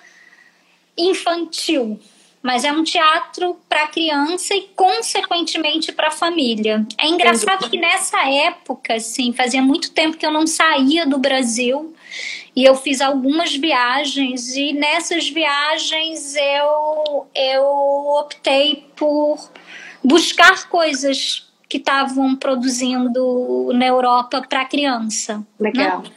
infantil 0.98 2.00
mas 2.42 2.64
é 2.64 2.72
um 2.72 2.84
teatro 2.84 3.58
para 3.68 3.88
criança 3.88 4.56
e 4.56 4.70
consequentemente 4.76 5.92
para 5.92 6.12
família. 6.12 6.86
É 6.98 7.08
engraçado 7.08 7.70
que 7.70 7.78
nessa 7.78 8.30
época, 8.30 8.96
assim, 8.96 9.34
fazia 9.34 9.62
muito 9.62 9.92
tempo 9.92 10.18
que 10.18 10.26
eu 10.26 10.32
não 10.32 10.48
saía 10.48 11.06
do 11.06 11.18
Brasil 11.18 11.94
e 12.56 12.64
eu 12.64 12.76
fiz 12.76 13.02
algumas 13.02 13.56
viagens 13.56 14.56
e 14.56 14.74
nessas 14.74 15.30
viagens 15.30 16.36
eu 16.36 17.28
eu 17.36 17.66
optei 18.20 18.88
por 18.96 19.38
buscar 20.04 20.68
coisas 20.70 21.48
que 21.70 21.78
estavam 21.78 22.36
produzindo 22.36 23.72
na 23.74 23.86
Europa 23.86 24.42
para 24.48 24.66
criança. 24.66 25.38
Né? 25.38 25.46
Legal. 25.72 26.02
Né? 26.02 26.10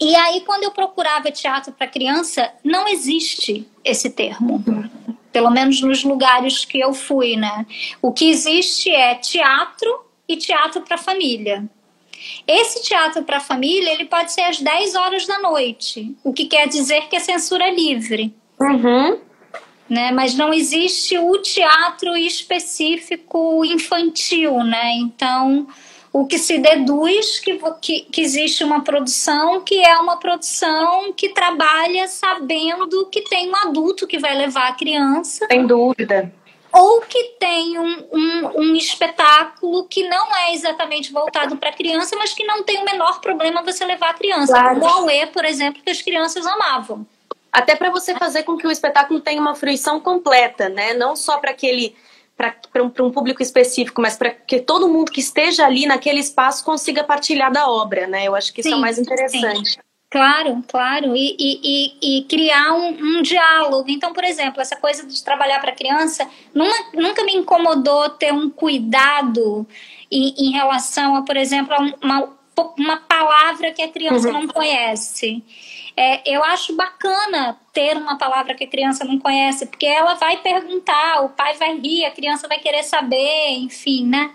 E 0.00 0.14
aí, 0.14 0.42
quando 0.42 0.64
eu 0.64 0.70
procurava 0.70 1.30
teatro 1.30 1.72
para 1.72 1.86
criança, 1.86 2.52
não 2.62 2.86
existe 2.86 3.66
esse 3.84 4.10
termo 4.10 4.62
pelo 5.36 5.50
menos 5.50 5.82
nos 5.82 6.02
lugares 6.02 6.64
que 6.64 6.80
eu 6.80 6.94
fui, 6.94 7.36
né? 7.36 7.66
O 8.00 8.10
que 8.10 8.30
existe 8.30 8.88
é 8.90 9.14
teatro 9.16 10.00
e 10.26 10.34
teatro 10.34 10.80
para 10.80 10.96
família. 10.96 11.68
Esse 12.48 12.82
teatro 12.82 13.22
para 13.22 13.38
família, 13.38 13.92
ele 13.92 14.06
pode 14.06 14.32
ser 14.32 14.40
às 14.40 14.58
10 14.58 14.94
horas 14.94 15.26
da 15.26 15.38
noite, 15.38 16.16
o 16.24 16.32
que 16.32 16.46
quer 16.46 16.66
dizer 16.66 17.08
que 17.08 17.16
é 17.16 17.20
censura 17.20 17.70
livre. 17.70 18.34
Uhum. 18.58 19.18
Né? 19.90 20.10
Mas 20.10 20.34
não 20.34 20.54
existe 20.54 21.18
o 21.18 21.36
teatro 21.42 22.16
específico 22.16 23.62
infantil, 23.62 24.64
né? 24.64 24.92
Então, 24.94 25.68
o 26.16 26.26
que 26.26 26.38
se 26.38 26.56
deduz 26.56 27.40
que, 27.40 27.60
que, 27.82 28.00
que, 28.10 28.22
existe 28.22 28.64
uma 28.64 28.82
produção 28.82 29.60
que 29.60 29.84
é 29.84 29.98
uma 29.98 30.16
produção 30.16 31.12
que 31.12 31.28
trabalha 31.28 32.08
sabendo 32.08 33.04
que 33.10 33.20
tem 33.20 33.50
um 33.50 33.56
adulto 33.56 34.06
que 34.06 34.18
vai 34.18 34.34
levar 34.34 34.68
a 34.68 34.72
criança. 34.72 35.46
Sem 35.46 35.66
dúvida. 35.66 36.32
Ou 36.72 37.02
que 37.02 37.22
tem 37.38 37.78
um, 37.78 38.08
um, 38.10 38.60
um 38.60 38.76
espetáculo 38.76 39.84
que 39.84 40.08
não 40.08 40.34
é 40.34 40.54
exatamente 40.54 41.12
voltado 41.12 41.58
para 41.58 41.68
a 41.68 41.74
criança, 41.74 42.16
mas 42.16 42.32
que 42.32 42.44
não 42.44 42.62
tem 42.62 42.80
o 42.80 42.84
menor 42.86 43.20
problema 43.20 43.62
você 43.62 43.84
levar 43.84 44.10
a 44.10 44.14
criança. 44.14 44.54
Claro. 44.54 44.80
Como 44.80 45.04
o 45.04 45.10
Aue, 45.10 45.26
por 45.26 45.44
exemplo, 45.44 45.82
que 45.82 45.90
as 45.90 46.00
crianças 46.00 46.46
amavam. 46.46 47.06
Até 47.52 47.76
para 47.76 47.90
você 47.90 48.14
fazer 48.14 48.42
com 48.44 48.56
que 48.56 48.66
o 48.66 48.70
espetáculo 48.70 49.20
tenha 49.20 49.40
uma 49.40 49.54
fruição 49.54 50.00
completa, 50.00 50.70
né? 50.70 50.94
Não 50.94 51.14
só 51.14 51.36
para 51.36 51.50
aquele 51.50 51.94
para 52.36 52.82
um, 52.82 52.92
um, 53.00 53.10
público 53.10 53.42
específico, 53.42 54.00
mas 54.02 54.16
para 54.16 54.30
que 54.30 54.60
todo 54.60 54.88
mundo 54.88 55.10
que 55.10 55.20
esteja 55.20 55.64
ali 55.64 55.86
naquele 55.86 56.20
espaço 56.20 56.64
consiga 56.64 57.02
partilhar 57.02 57.50
da 57.50 57.68
obra, 57.68 58.06
né? 58.06 58.26
Eu 58.26 58.34
acho 58.34 58.52
que 58.52 58.60
isso 58.60 58.68
sim, 58.68 58.74
é 58.74 58.78
o 58.78 58.80
mais 58.80 58.98
interessante. 58.98 59.70
Sim. 59.70 59.80
Claro, 60.08 60.62
claro, 60.68 61.16
e, 61.16 61.36
e, 61.38 61.60
e, 61.64 62.18
e 62.18 62.24
criar 62.24 62.72
um, 62.74 63.18
um, 63.18 63.22
diálogo. 63.22 63.86
Então, 63.88 64.12
por 64.12 64.22
exemplo, 64.22 64.60
essa 64.60 64.76
coisa 64.76 65.04
de 65.04 65.24
trabalhar 65.24 65.60
para 65.60 65.72
criança 65.72 66.28
nunca, 66.54 66.84
nunca 66.94 67.24
me 67.24 67.34
incomodou 67.34 68.08
ter 68.10 68.32
um 68.32 68.48
cuidado 68.48 69.66
em, 70.10 70.32
em 70.38 70.52
relação 70.52 71.16
a, 71.16 71.22
por 71.22 71.36
exemplo, 71.36 71.74
a 71.74 71.80
uma, 72.02 72.36
uma 72.78 72.96
palavra 72.98 73.72
que 73.72 73.82
a 73.82 73.88
criança 73.88 74.28
uhum. 74.28 74.42
não 74.42 74.48
conhece. 74.48 75.42
É, 75.96 76.20
eu 76.30 76.44
acho 76.44 76.76
bacana 76.76 77.58
ter 77.72 77.96
uma 77.96 78.18
palavra 78.18 78.54
que 78.54 78.64
a 78.64 78.68
criança 78.68 79.04
não 79.04 79.18
conhece, 79.18 79.64
porque 79.66 79.86
ela 79.86 80.14
vai 80.14 80.36
perguntar, 80.36 81.24
o 81.24 81.30
pai 81.30 81.54
vai 81.54 81.78
rir, 81.78 82.04
a 82.04 82.10
criança 82.10 82.46
vai 82.46 82.58
querer 82.58 82.82
saber, 82.82 83.52
enfim, 83.52 84.06
né? 84.06 84.30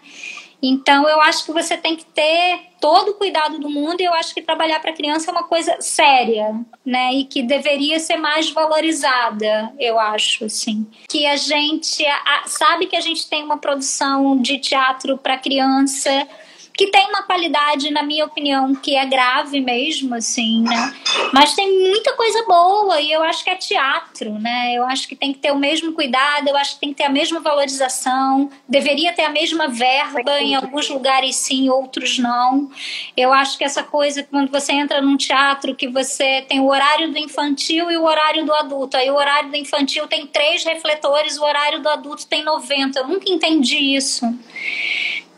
Então, 0.64 1.10
eu 1.10 1.20
acho 1.22 1.46
que 1.46 1.52
você 1.52 1.76
tem 1.76 1.96
que 1.96 2.06
ter 2.06 2.62
todo 2.80 3.12
o 3.12 3.14
cuidado 3.16 3.58
do 3.58 3.68
mundo 3.68 4.00
e 4.00 4.04
eu 4.04 4.14
acho 4.14 4.34
que 4.34 4.44
trabalhar 4.44 4.80
para 4.80 4.94
criança 4.94 5.32
é 5.32 5.34
uma 5.34 5.44
coisa 5.44 5.76
séria, 5.82 6.56
né? 6.86 7.14
E 7.14 7.26
que 7.26 7.42
deveria 7.42 8.00
ser 8.00 8.18
mais 8.18 8.52
valorizada, 8.52 9.74
eu 9.80 10.00
acho, 10.00 10.46
assim. 10.46 10.86
Que 11.10 11.26
a 11.26 11.36
gente 11.36 12.06
a, 12.06 12.44
sabe 12.46 12.86
que 12.86 12.96
a 12.96 13.02
gente 13.02 13.28
tem 13.28 13.44
uma 13.44 13.58
produção 13.58 14.40
de 14.40 14.60
teatro 14.60 15.18
para 15.18 15.38
criança 15.38 16.28
que 16.74 16.88
tem 16.88 17.08
uma 17.08 17.24
qualidade, 17.24 17.92
na 17.92 18.04
minha 18.04 18.26
opinião, 18.26 18.74
que 18.74 18.96
é 18.96 19.06
grave 19.06 19.60
mesmo, 19.60 20.16
assim, 20.16 20.64
né? 20.64 20.94
Mas 21.34 21.54
tem 21.54 21.90
muita 21.90 22.14
coisa 22.14 22.44
boa 22.46 23.00
e 23.00 23.12
eu 23.12 23.24
acho 23.24 23.44
que 23.44 23.50
é 23.50 23.56
teatro, 23.56 24.32
né? 24.40 24.74
Eu 24.74 24.84
acho 24.86 25.08
que 25.08 25.16
tem 25.16 25.34
que 25.34 25.40
ter 25.40 25.52
o 25.52 25.58
mesmo 25.58 25.94
cuidado, 25.94 26.48
eu 26.48 26.58
acho 26.58 26.76
que 26.76 26.80
tem 26.82 26.90
que 26.90 26.96
ter 26.96 27.04
a 27.04 27.10
mesma 27.10 27.40
valorização, 27.40 28.50
deveria 28.68 29.14
ter 29.14 29.24
a 29.24 29.30
mesma 29.30 29.68
verba, 29.68 30.40
em 30.42 30.56
alguns 30.56 30.90
lugares 30.90 31.36
sim, 31.36 31.70
outros 31.70 32.18
não. 32.18 32.70
Eu 33.16 33.34
acho 33.34 33.58
que 33.58 33.64
essa 33.64 33.84
coisa, 33.84 34.24
quando 34.24 34.52
você 34.52 34.72
entra 34.74 35.02
num 35.02 35.18
teatro, 35.18 35.76
que 35.76 35.88
você 35.88 36.42
tem 36.48 36.60
o 36.60 36.68
horário 36.68 37.12
do 37.12 37.18
infantil 37.18 37.92
e 37.92 37.98
o 37.98 38.04
horário 38.04 38.46
do 38.46 38.54
adulto, 38.54 38.98
aí 38.98 39.10
o 39.10 39.16
horário 39.16 39.50
do 39.50 39.58
infantil 39.58 40.08
tem 40.08 40.26
três 40.26 40.64
refletores, 40.64 41.38
o 41.38 41.44
horário 41.44 41.82
do 41.82 41.90
adulto 41.90 42.28
tem 42.28 42.44
90. 42.44 43.00
Eu 43.00 43.08
nunca 43.08 43.30
entendi 43.30 43.96
isso. 43.96 44.26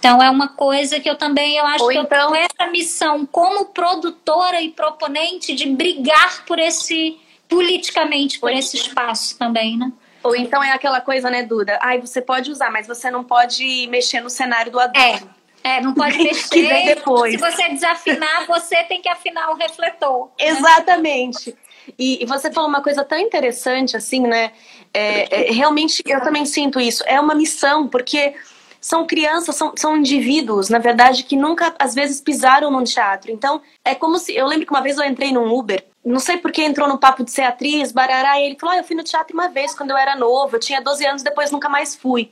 Então 0.03 0.21
é 0.21 0.29
uma 0.29 0.49
coisa 0.49 0.99
que 0.99 1.09
eu 1.09 1.15
também 1.15 1.55
eu 1.55 1.65
acho 1.65 1.85
Ou 1.85 1.89
que 1.89 1.97
então... 1.97 2.27
eu 2.27 2.31
tenho 2.33 2.45
essa 2.51 2.69
missão 2.69 3.25
como 3.25 3.67
produtora 3.67 4.61
e 4.61 4.69
proponente 4.69 5.55
de 5.55 5.65
brigar 5.65 6.43
por 6.45 6.59
esse 6.59 7.17
politicamente 7.47 8.37
por 8.37 8.51
Ou 8.51 8.57
esse 8.57 8.75
então... 8.75 8.89
espaço 8.89 9.37
também, 9.39 9.77
né? 9.77 9.93
Ou 10.21 10.35
então 10.35 10.61
é 10.61 10.71
aquela 10.71 10.99
coisa, 10.99 11.29
né, 11.29 11.43
Duda? 11.43 11.79
Ai, 11.81 12.01
você 12.01 12.21
pode 12.21 12.51
usar, 12.51 12.69
mas 12.69 12.85
você 12.85 13.09
não 13.09 13.23
pode 13.23 13.87
mexer 13.87 14.19
no 14.19 14.29
cenário 14.29 14.73
do 14.73 14.79
adulto. 14.79 14.99
É. 14.99 15.77
É, 15.77 15.79
não 15.79 15.93
pode 15.93 16.17
mexer. 16.19 16.83
depois. 16.83 17.31
Se 17.31 17.37
você 17.37 17.69
desafinar, 17.69 18.45
você 18.45 18.83
tem 18.83 19.01
que 19.01 19.07
afinar 19.07 19.51
o 19.51 19.55
refletor. 19.55 20.25
Né? 20.37 20.47
Exatamente. 20.49 21.55
E, 21.97 22.21
e, 22.21 22.25
você 22.25 22.51
falou 22.51 22.69
uma 22.69 22.81
coisa 22.81 23.05
tão 23.05 23.17
interessante, 23.17 23.95
assim, 23.95 24.21
né? 24.21 24.51
É, 24.93 25.47
é, 25.47 25.51
realmente, 25.51 26.03
eu 26.05 26.21
também 26.21 26.45
sinto 26.45 26.79
isso. 26.79 27.03
É 27.07 27.19
uma 27.19 27.35
missão, 27.35 27.87
porque 27.87 28.35
são 28.83 29.07
crianças, 29.07 29.55
são, 29.55 29.71
são 29.77 29.95
indivíduos, 29.95 30.67
na 30.67 30.77
verdade, 30.77 31.23
que 31.23 31.37
nunca, 31.37 31.73
às 31.79 31.95
vezes, 31.95 32.19
pisaram 32.19 32.69
num 32.69 32.83
teatro. 32.83 33.31
Então, 33.31 33.61
é 33.85 33.95
como 33.95 34.17
se. 34.17 34.35
Eu 34.35 34.45
lembro 34.45 34.65
que 34.65 34.73
uma 34.73 34.81
vez 34.81 34.97
eu 34.97 35.05
entrei 35.05 35.31
num 35.31 35.49
Uber, 35.57 35.81
não 36.03 36.19
sei 36.19 36.35
por 36.35 36.51
que 36.51 36.61
entrou 36.61 36.85
no 36.85 36.97
papo 36.97 37.23
de 37.23 37.31
ser 37.31 37.43
atriz, 37.43 37.93
barará, 37.93 38.37
e 38.37 38.43
ele 38.43 38.57
falou: 38.59 38.75
ah, 38.75 38.79
eu 38.79 38.83
fui 38.83 38.93
no 38.93 39.01
teatro 39.01 39.33
uma 39.33 39.47
vez 39.47 39.73
quando 39.73 39.91
eu 39.91 39.97
era 39.97 40.17
novo, 40.17 40.57
eu 40.57 40.59
tinha 40.59 40.81
12 40.81 41.05
anos, 41.05 41.23
depois 41.23 41.49
nunca 41.49 41.69
mais 41.69 41.95
fui. 41.95 42.29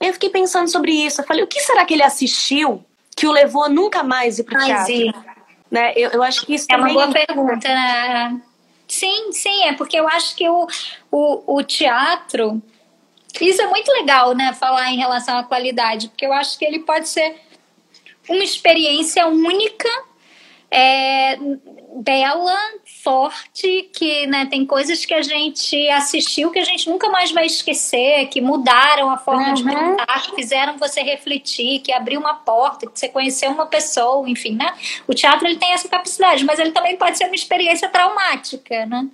Eu 0.00 0.12
fiquei 0.12 0.30
pensando 0.30 0.68
sobre 0.68 0.90
isso. 0.90 1.20
Eu 1.20 1.26
falei: 1.26 1.44
o 1.44 1.46
que 1.46 1.60
será 1.60 1.84
que 1.84 1.94
ele 1.94 2.02
assistiu 2.02 2.84
que 3.16 3.28
o 3.28 3.32
levou 3.32 3.62
a 3.62 3.68
nunca 3.68 4.02
mais 4.02 4.40
ir 4.40 4.42
pro 4.42 4.58
teatro? 4.58 4.86
Sim. 4.86 5.12
Né? 5.70 5.92
Eu, 5.94 6.10
eu 6.10 6.24
acho 6.24 6.44
que 6.44 6.56
isso 6.56 6.66
é 6.70 6.76
uma 6.76 6.92
boa 6.92 7.12
pergunta, 7.12 7.68
né? 7.68 8.40
Sim, 8.88 9.30
sim, 9.30 9.62
é 9.62 9.74
porque 9.74 9.96
eu 9.96 10.08
acho 10.08 10.34
que 10.34 10.48
o, 10.48 10.66
o, 11.10 11.56
o 11.56 11.62
teatro 11.62 12.60
isso 13.40 13.62
é 13.62 13.66
muito 13.66 13.90
legal, 13.92 14.34
né? 14.34 14.52
Falar 14.52 14.90
em 14.90 14.96
relação 14.96 15.38
à 15.38 15.44
qualidade, 15.44 16.08
porque 16.08 16.26
eu 16.26 16.32
acho 16.32 16.58
que 16.58 16.64
ele 16.64 16.80
pode 16.80 17.08
ser 17.08 17.36
uma 18.28 18.44
experiência 18.44 19.26
única 19.26 19.88
é, 20.70 21.36
bela, 21.96 22.56
forte, 23.02 23.88
que 23.94 24.26
né, 24.26 24.46
tem 24.46 24.66
coisas 24.66 25.04
que 25.06 25.14
a 25.14 25.22
gente 25.22 25.88
assistiu 25.90 26.50
que 26.50 26.58
a 26.58 26.64
gente 26.64 26.90
nunca 26.90 27.08
mais 27.08 27.30
vai 27.30 27.46
esquecer, 27.46 28.26
que 28.26 28.40
mudaram 28.40 29.08
a 29.10 29.16
forma 29.16 29.48
uhum. 29.48 29.54
de 29.54 29.62
pensar, 29.62 30.22
que 30.22 30.34
fizeram 30.34 30.76
você 30.76 31.02
refletir, 31.02 31.80
que 31.80 31.92
abriu 31.92 32.18
uma 32.18 32.34
porta, 32.34 32.86
que 32.86 32.98
você 32.98 33.08
conheceu 33.08 33.50
uma 33.52 33.66
pessoa, 33.66 34.28
enfim, 34.28 34.56
né? 34.56 34.74
O 35.06 35.14
teatro 35.14 35.46
ele 35.46 35.56
tem 35.56 35.72
essa 35.72 35.88
capacidade, 35.88 36.44
mas 36.44 36.58
ele 36.58 36.72
também 36.72 36.96
pode 36.96 37.16
ser 37.16 37.26
uma 37.26 37.36
experiência 37.36 37.88
traumática, 37.88 38.84
né? 38.86 39.06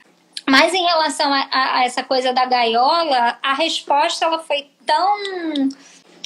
Mas 0.51 0.75
em 0.75 0.83
relação 0.83 1.33
a, 1.33 1.49
a, 1.53 1.85
essa 1.85 2.03
coisa 2.03 2.33
da 2.33 2.45
gaiola, 2.45 3.39
a 3.41 3.55
resposta 3.55 4.25
ela 4.25 4.41
foi 4.41 4.67
tão 4.85 5.69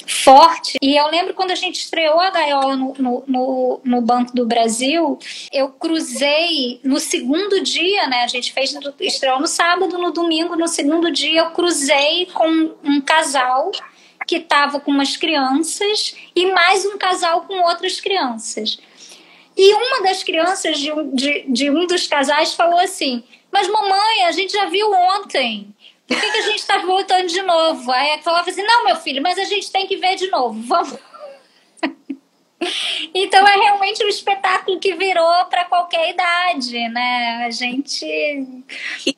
forte. 0.07 0.77
E 0.81 0.95
eu 0.97 1.07
lembro 1.09 1.35
quando 1.35 1.51
a 1.51 1.55
gente 1.55 1.75
estreou 1.75 2.19
a 2.19 2.31
gaiola 2.31 2.75
no, 2.75 2.93
no, 2.97 3.23
no, 3.27 3.81
no, 3.83 4.01
Banco 4.01 4.35
do 4.35 4.45
Brasil, 4.45 5.19
eu 5.51 5.69
cruzei 5.69 6.79
no 6.83 6.99
segundo 6.99 7.61
dia, 7.61 8.07
né? 8.07 8.23
A 8.23 8.27
gente 8.27 8.51
fez 8.51 8.75
estreou 8.99 9.39
no 9.39 9.47
sábado, 9.47 9.97
no 9.97 10.11
domingo, 10.11 10.55
no 10.55 10.67
segundo 10.67 11.11
dia 11.11 11.41
eu 11.41 11.51
cruzei 11.51 12.25
com 12.27 12.75
um 12.83 13.01
casal 13.01 13.71
que 14.25 14.37
estava 14.37 14.79
com 14.79 14.89
umas 14.89 15.15
crianças 15.15 16.15
e 16.35 16.51
mais 16.51 16.83
um 16.83 16.97
casal 16.97 17.41
com 17.41 17.61
outras 17.61 18.01
crianças. 18.01 18.79
E 19.55 19.73
uma 19.73 20.01
das 20.01 20.23
crianças 20.23 20.79
de 20.79 20.91
um, 20.91 21.15
de, 21.15 21.45
de 21.47 21.69
um 21.69 21.85
dos 21.85 22.07
casais 22.07 22.53
falou 22.53 22.79
assim: 22.79 23.23
Mas 23.55 23.69
mamãe, 23.69 24.25
a 24.25 24.31
gente 24.33 24.51
já 24.51 24.65
viu 24.65 24.91
ontem. 24.91 25.73
Por 26.05 26.19
que, 26.19 26.29
que 26.29 26.37
a 26.39 26.41
gente 26.41 26.59
está 26.59 26.79
voltando 26.79 27.27
de 27.27 27.41
novo? 27.41 27.89
Aí 27.89 28.09
ela 28.09 28.21
falava 28.21 28.49
assim: 28.49 28.61
não, 28.61 28.83
meu 28.83 28.97
filho, 28.97 29.23
mas 29.23 29.39
a 29.39 29.45
gente 29.45 29.71
tem 29.71 29.87
que 29.87 29.95
ver 29.95 30.17
de 30.17 30.29
novo. 30.29 30.61
Vamos. 30.61 30.99
Então 33.13 33.47
é 33.47 33.55
realmente 33.57 34.03
um 34.03 34.07
espetáculo 34.07 34.79
que 34.79 34.95
virou 34.95 35.45
para 35.45 35.65
qualquer 35.65 36.09
idade, 36.09 36.87
né? 36.89 37.45
A 37.45 37.51
gente. 37.51 38.05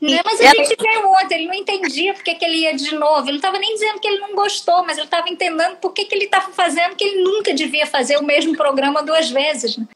Né? 0.02 0.20
Mas 0.26 0.42
a 0.42 0.54
gente 0.54 0.76
viu 0.76 1.10
ontem, 1.12 1.36
ele 1.36 1.48
não 1.48 1.54
entendia 1.54 2.14
por 2.14 2.24
que, 2.24 2.36
que 2.36 2.44
ele 2.44 2.58
ia 2.58 2.76
de 2.76 2.94
novo. 2.96 3.22
Ele 3.22 3.34
não 3.34 3.36
estava 3.38 3.58
nem 3.58 3.74
dizendo 3.74 4.00
que 4.00 4.08
ele 4.08 4.20
não 4.20 4.36
gostou, 4.36 4.84
mas 4.84 4.98
ele 4.98 5.06
estava 5.08 5.30
entendendo 5.30 5.78
por 5.78 5.94
que, 5.94 6.06
que 6.06 6.16
ele 6.16 6.26
estava 6.26 6.52
fazendo 6.52 6.96
que 6.96 7.04
ele 7.04 7.24
nunca 7.24 7.54
devia 7.54 7.86
fazer 7.86 8.18
o 8.18 8.24
mesmo 8.24 8.56
programa 8.58 9.02
duas 9.02 9.30
vezes. 9.30 9.78
Né? 9.78 9.88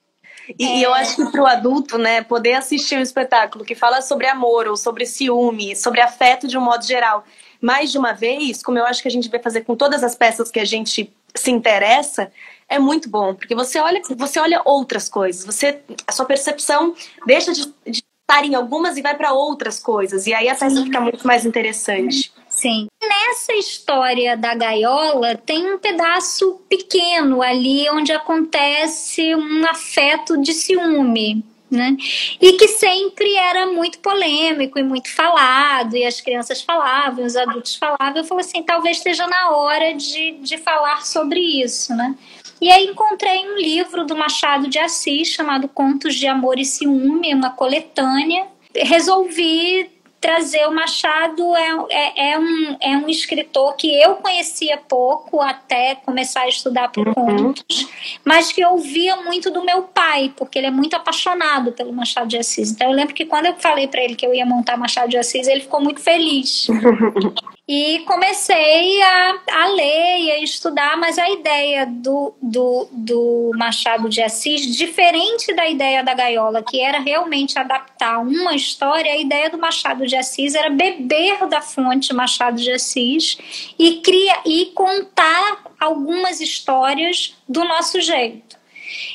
E, 0.58 0.66
é... 0.66 0.86
eu 0.86 0.94
acho 0.94 1.16
que 1.16 1.32
para 1.32 1.42
o 1.42 1.48
adulto, 1.48 1.98
né, 1.98 2.22
poder 2.24 2.54
assistir 2.54 2.98
um 2.98 3.02
espetáculo 3.02 3.66
que 3.66 3.76
fala 3.76 4.02
sobre 4.02 4.28
amor 4.28 4.68
ou 4.68 4.78
sobre 4.78 5.06
ciúme, 5.06 5.76
sobre 5.76 6.02
afeto 6.02 6.48
de 6.48 6.58
um 6.58 6.62
modo 6.62 6.86
geral, 6.86 7.24
mais 7.62 7.92
de 7.92 7.98
uma 7.98 8.14
vez, 8.14 8.64
como 8.64 8.78
eu 8.78 8.86
acho 8.86 9.02
que 9.02 9.08
a 9.08 9.12
gente 9.12 9.30
vai 9.30 9.40
fazer 9.40 9.62
com 9.62 9.76
todas 9.76 10.04
as 10.04 10.16
peças 10.16 10.50
que 10.50 10.60
a 10.60 10.66
gente 10.66 11.14
se 11.36 11.52
interessa, 11.52 12.32
é 12.68 12.80
muito 12.80 13.10
bom, 13.10 13.36
porque 13.36 13.56
você 13.56 13.80
olha, 13.80 14.02
você 14.16 14.40
olha 14.40 14.62
outras 14.66 15.08
coisas, 15.08 15.46
você 15.46 15.82
a 16.08 16.12
sua 16.12 16.26
percepção 16.26 16.94
deixa 17.26 17.54
de, 17.54 17.66
de 17.86 18.04
estar 18.22 18.46
em 18.46 18.56
algumas 18.56 18.98
e 18.98 19.02
vai 19.02 19.16
para 19.16 19.34
outras 19.34 19.80
coisas, 19.80 20.26
e 20.28 20.34
aí 20.34 20.50
a 20.50 20.56
peça 20.56 20.84
fica 20.84 21.00
muito 21.00 21.26
mais 21.26 21.46
interessante. 21.46 22.34
Sim. 22.62 22.86
Nessa 23.02 23.54
história 23.54 24.38
da 24.38 24.54
gaiola, 24.54 25.36
tem 25.36 25.74
um 25.74 25.80
pedaço 25.80 26.62
pequeno 26.70 27.42
ali 27.42 27.90
onde 27.90 28.12
acontece 28.12 29.36
um 29.36 29.66
afeto 29.66 30.40
de 30.40 30.54
ciúme. 30.54 31.44
Né? 31.72 31.96
E 32.40 32.54
que 32.54 32.68
sempre 32.68 33.34
era 33.34 33.66
muito 33.68 33.98
polêmico 34.00 34.78
e 34.78 34.84
muito 34.84 35.10
falado, 35.10 35.96
e 35.96 36.04
as 36.04 36.20
crianças 36.20 36.62
falavam, 36.62 37.26
os 37.26 37.38
adultos 37.38 37.76
falavam. 37.78 38.18
Eu 38.18 38.26
falei 38.26 38.46
assim: 38.46 38.62
talvez 38.62 38.98
esteja 38.98 39.26
na 39.26 39.52
hora 39.52 39.94
de, 39.94 40.32
de 40.32 40.58
falar 40.58 41.06
sobre 41.06 41.40
isso. 41.40 41.96
Né? 41.96 42.14
E 42.60 42.70
aí 42.70 42.88
encontrei 42.88 43.50
um 43.50 43.56
livro 43.56 44.06
do 44.06 44.18
Machado 44.18 44.68
de 44.68 44.78
Assis 44.78 45.30
chamado 45.30 45.70
Contos 45.70 46.14
de 46.16 46.28
Amor 46.28 46.60
e 46.60 46.66
Ciúme, 46.66 47.34
uma 47.34 47.52
coletânea. 47.52 48.48
Resolvi 48.76 49.90
trazer 50.22 50.68
o 50.68 50.72
Machado 50.72 51.56
é, 51.56 51.86
é, 51.90 52.32
é, 52.32 52.40
um, 52.40 52.78
é 52.80 52.98
um 52.98 53.10
escritor 53.10 53.76
que 53.76 53.92
eu 54.00 54.16
conhecia 54.18 54.78
pouco 54.78 55.42
até 55.42 55.96
começar 55.96 56.42
a 56.42 56.48
estudar 56.48 56.90
por 56.92 57.08
uhum. 57.08 57.14
contos, 57.16 57.90
mas 58.24 58.52
que 58.52 58.62
eu 58.62 58.70
ouvia 58.70 59.16
muito 59.18 59.50
do 59.50 59.66
meu 59.66 59.82
pai, 59.82 60.32
porque 60.38 60.60
ele 60.60 60.68
é 60.68 60.72
muito 60.72 60.96
apaixonado 60.96 61.72
pelo 61.72 61.92
Machado 61.92 62.28
de 62.28 62.38
Assis. 62.38 62.72
Então 62.72 62.88
eu 62.88 62.94
lembro 62.94 63.16
que 63.16 63.26
quando 63.26 63.48
eu 63.48 63.56
falei 63.56 63.88
para 63.88 64.04
ele 64.04 64.16
que 64.16 64.26
eu 64.26 64.34
ia 64.34 64.46
montar 64.46 64.78
Machado 64.78 65.10
de 65.10 65.18
Assis, 65.18 65.48
ele 65.48 65.62
ficou 65.62 65.82
muito 65.82 66.00
feliz. 66.00 66.68
E 67.74 68.00
comecei 68.00 69.02
a, 69.02 69.40
a 69.50 69.68
ler 69.68 70.20
e 70.20 70.32
a 70.32 70.44
estudar, 70.44 70.98
mas 70.98 71.18
a 71.18 71.30
ideia 71.30 71.86
do, 71.86 72.34
do, 72.42 72.90
do 72.92 73.52
Machado 73.56 74.10
de 74.10 74.22
Assis, 74.22 74.76
diferente 74.76 75.54
da 75.54 75.70
ideia 75.70 76.04
da 76.04 76.14
Gaiola, 76.14 76.62
que 76.62 76.82
era 76.82 77.00
realmente 77.00 77.58
adaptar 77.58 78.20
uma 78.20 78.54
história, 78.54 79.14
a 79.14 79.18
ideia 79.18 79.50
do 79.50 79.58
Machado 79.58 80.06
de 80.06 80.18
Assis 80.18 80.54
era 80.54 80.70
beber 80.70 81.48
da 81.48 81.62
fonte 81.62 82.14
Machado 82.14 82.58
de 82.58 82.74
Assis 82.74 83.38
e, 83.80 84.02
cria, 84.02 84.40
e 84.46 84.66
contar 84.76 85.64
algumas 85.80 86.42
histórias 86.42 87.38
do 87.48 87.64
nosso 87.64 88.02
jeito 88.02 88.60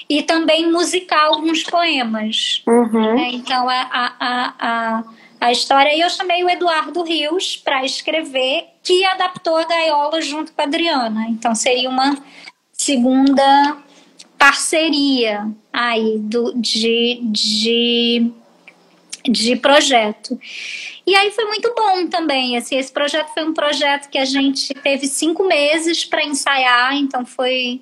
e 0.09 0.23
também 0.23 0.73
musicar 0.73 1.27
alguns 1.27 1.63
poemas. 1.63 2.63
Uhum. 2.67 3.17
Né? 3.17 3.31
Então, 3.33 3.69
a, 3.69 3.83
a, 3.93 4.55
a, 4.59 5.05
a 5.47 5.53
história. 5.53 5.95
E 5.95 6.01
eu 6.01 6.11
chamei 6.11 6.43
o 6.43 6.51
Eduardo 6.51 7.03
Rios 7.03 7.57
para 7.57 7.85
escrever, 7.85 8.65
que 8.83 9.05
adaptou 9.05 9.57
a 9.57 9.65
Gaiola 9.65 10.21
junto 10.21 10.53
com 10.53 10.61
a 10.61 10.65
Adriana. 10.65 11.27
Então 11.29 11.55
seria 11.55 11.89
uma 11.89 12.17
segunda 12.73 13.79
parceria 14.39 15.51
aí 15.73 16.19
do, 16.19 16.53
de, 16.55 17.21
de, 17.25 18.31
de 19.25 19.57
projeto. 19.57 20.39
E 21.07 21.15
aí 21.15 21.31
foi 21.31 21.45
muito 21.47 21.73
bom 21.75 22.07
também. 22.09 22.57
Assim, 22.57 22.77
esse 22.77 22.93
projeto 22.93 23.33
foi 23.33 23.45
um 23.45 23.55
projeto 23.55 24.09
que 24.11 24.19
a 24.19 24.25
gente 24.25 24.75
teve 24.75 25.07
cinco 25.07 25.47
meses 25.47 26.05
para 26.05 26.25
ensaiar, 26.25 26.97
então 26.97 27.25
foi 27.25 27.81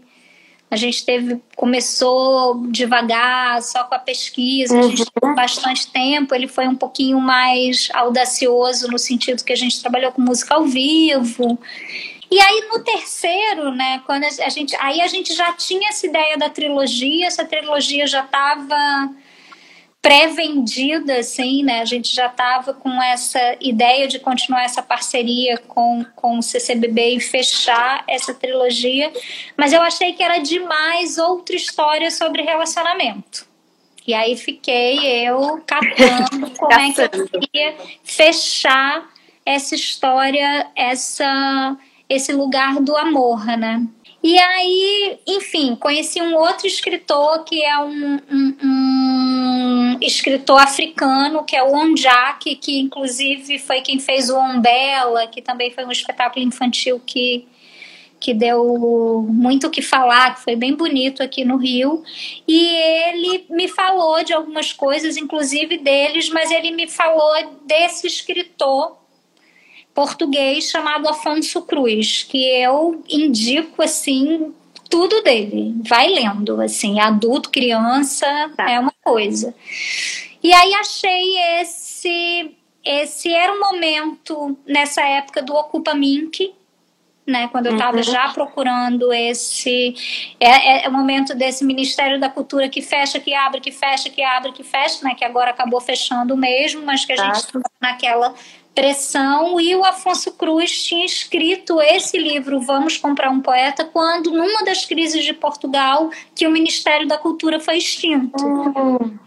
a 0.75 0.77
gente 0.77 1.07
teve, 1.07 1.41
começou 1.55 2.66
devagar, 2.68 3.62
só 3.62 3.85
com 3.85 3.95
a 3.95 3.99
pesquisa, 3.99 4.77
a 4.77 4.83
gente 4.83 5.03
uhum. 5.03 5.07
teve 5.20 5.35
bastante 5.35 5.87
tempo. 5.87 6.35
Ele 6.35 6.49
foi 6.49 6.66
um 6.66 6.75
pouquinho 6.75 7.20
mais 7.20 7.89
audacioso 7.95 8.89
no 8.89 8.99
sentido 8.99 9.45
que 9.45 9.53
a 9.53 9.57
gente 9.57 9.81
trabalhou 9.81 10.11
com 10.11 10.20
música 10.20 10.57
ao 10.57 10.64
vivo. 10.64 11.59
E 12.29 12.41
aí 12.41 12.68
no 12.72 12.83
terceiro, 12.83 13.70
né, 13.70 14.03
quando 14.05 14.25
a 14.25 14.49
gente, 14.49 14.75
aí 14.81 15.01
a 15.01 15.07
gente 15.07 15.33
já 15.33 15.53
tinha 15.53 15.91
essa 15.91 16.07
ideia 16.07 16.37
da 16.37 16.51
trilogia, 16.51 17.29
essa 17.29 17.45
trilogia 17.45 18.05
já 18.09 18.25
estava 18.25 19.11
pré-vendida, 20.05 21.16
assim, 21.20 21.64
né? 21.64 21.80
A 21.80 21.84
gente 21.86 22.14
já 22.14 22.26
estava 22.26 22.74
com 22.74 23.02
essa 23.02 23.57
ideia 23.59 24.07
de 24.07 24.18
continuar 24.18 24.64
essa 24.64 24.82
parceria 24.82 25.57
com, 25.57 26.05
com 26.14 26.38
o 26.38 26.42
CCBB 26.42 27.16
e 27.16 27.20
fechar 27.20 28.05
essa 28.07 28.34
trilogia, 28.34 29.11
mas 29.57 29.72
eu 29.72 29.80
achei 29.80 30.12
que 30.12 30.22
era 30.22 30.36
demais 30.40 31.16
outra 31.16 31.57
história 31.57 32.11
sobre 32.11 32.42
relacionamento. 32.42 33.46
E 34.07 34.12
aí 34.12 34.36
fiquei 34.36 35.26
eu 35.26 35.62
catando 35.66 36.50
como 36.52 36.72
é 36.74 36.92
que 36.92 37.00
eu 37.00 37.40
queria 37.40 37.74
fechar 38.02 39.09
essa 39.46 39.74
história, 39.74 40.66
essa, 40.76 41.78
esse 42.11 42.30
lugar 42.30 42.78
do 42.78 42.94
amor, 42.94 43.46
né? 43.57 43.82
E 44.27 44.39
aí, 44.39 45.18
enfim, 45.27 45.77
conheci 45.77 46.22
um 46.22 46.35
outro 46.35 46.66
escritor 46.66 47.45
que 47.45 47.62
é 47.62 47.79
um, 47.79 48.18
um, 48.33 48.57
um 48.64 49.99
escritor 50.01 50.62
africano, 50.62 51.45
que 51.45 51.55
é 51.55 51.62
o 51.62 51.75
Onjak, 51.75 52.57
que 52.57 52.81
inclusive 52.81 53.59
foi 53.59 53.83
quem 53.83 54.01
fez 54.01 54.31
o 54.31 54.39
Ombela, 54.39 55.27
que 55.27 55.43
também 55.43 55.70
foi 55.70 55.85
um 55.85 55.93
espetáculo 55.93 56.43
infantil 56.43 56.99
que, 57.05 57.47
que 58.18 58.33
deu 58.33 59.27
muito 59.29 59.66
o 59.66 59.70
que 59.70 59.83
falar, 59.83 60.37
que 60.37 60.43
foi 60.43 60.57
bem 60.57 60.75
bonito 60.75 61.22
aqui 61.22 61.45
no 61.45 61.59
Rio. 61.59 62.03
E 62.49 62.66
ele 62.66 63.45
me 63.51 63.68
falou 63.68 64.25
de 64.25 64.33
algumas 64.33 64.72
coisas, 64.72 65.18
inclusive 65.18 65.77
deles, 65.77 66.31
mas 66.31 66.51
ele 66.51 66.70
me 66.70 66.89
falou 66.89 67.31
desse 67.66 68.07
escritor 68.07 69.03
português 69.95 70.68
chamado 70.68 71.09
Afonso 71.09 71.62
Cruz, 71.62 72.24
que 72.24 72.45
eu 72.45 73.03
indico 73.09 73.82
assim 73.82 74.53
tudo 74.90 75.22
dele. 75.22 75.74
Vai 75.88 76.09
lendo, 76.09 76.61
assim, 76.61 77.01
adulto, 77.01 77.51
criança, 77.51 78.26
tá. 78.57 78.70
é 78.70 78.78
uma 78.78 78.92
coisa. 79.03 79.55
E 80.42 80.53
aí 80.53 80.74
achei 80.74 81.38
esse 81.61 82.55
esse 82.84 83.32
era 83.32 83.51
um 83.51 83.61
momento 83.61 84.59
nessa 84.66 85.01
época 85.01 85.40
do 85.40 85.55
Ocupa 85.55 85.95
Mink, 85.95 86.53
né, 87.26 87.49
quando 87.49 87.66
eu 87.66 87.72
estava 87.72 87.97
uhum. 87.97 88.03
já 88.03 88.28
procurando 88.28 89.11
esse 89.11 89.95
é, 90.38 90.51
é, 90.51 90.84
é, 90.84 90.88
o 90.88 90.92
momento 90.92 91.34
desse 91.34 91.64
Ministério 91.64 92.20
da 92.20 92.28
Cultura 92.28 92.68
que 92.68 92.82
fecha, 92.82 93.18
que 93.18 93.32
abre, 93.32 93.62
que 93.62 93.72
fecha, 93.72 94.11
que 94.11 94.22
abre, 94.22 94.53
que 94.53 94.62
fecha, 94.62 95.03
né, 95.03 95.14
que 95.14 95.24
agora 95.24 95.51
acabou 95.51 95.80
fechando 95.80 96.36
mesmo, 96.36 96.84
mas 96.84 97.07
que 97.07 97.14
a 97.14 97.16
gente 97.16 97.47
tá. 97.47 97.61
naquela 97.80 98.34
pressão 98.75 99.61
e 99.61 99.75
o 99.77 99.85
Afonso 99.85 100.33
Cruz 100.33 100.85
tinha 100.85 101.05
escrito 101.05 101.81
esse 101.81 102.18
livro 102.18 102.61
Vamos 102.61 102.97
comprar 102.97 103.31
um 103.31 103.41
poeta 103.41 103.85
quando 103.85 104.31
numa 104.31 104.64
das 104.64 104.85
crises 104.85 105.25
de 105.25 105.33
Portugal 105.33 106.11
que 106.35 106.47
o 106.47 106.51
Ministério 106.51 107.07
da 107.07 107.16
Cultura 107.16 107.61
foi 107.61 107.79
extinto. 107.79 108.45
Uhum. 108.45 109.18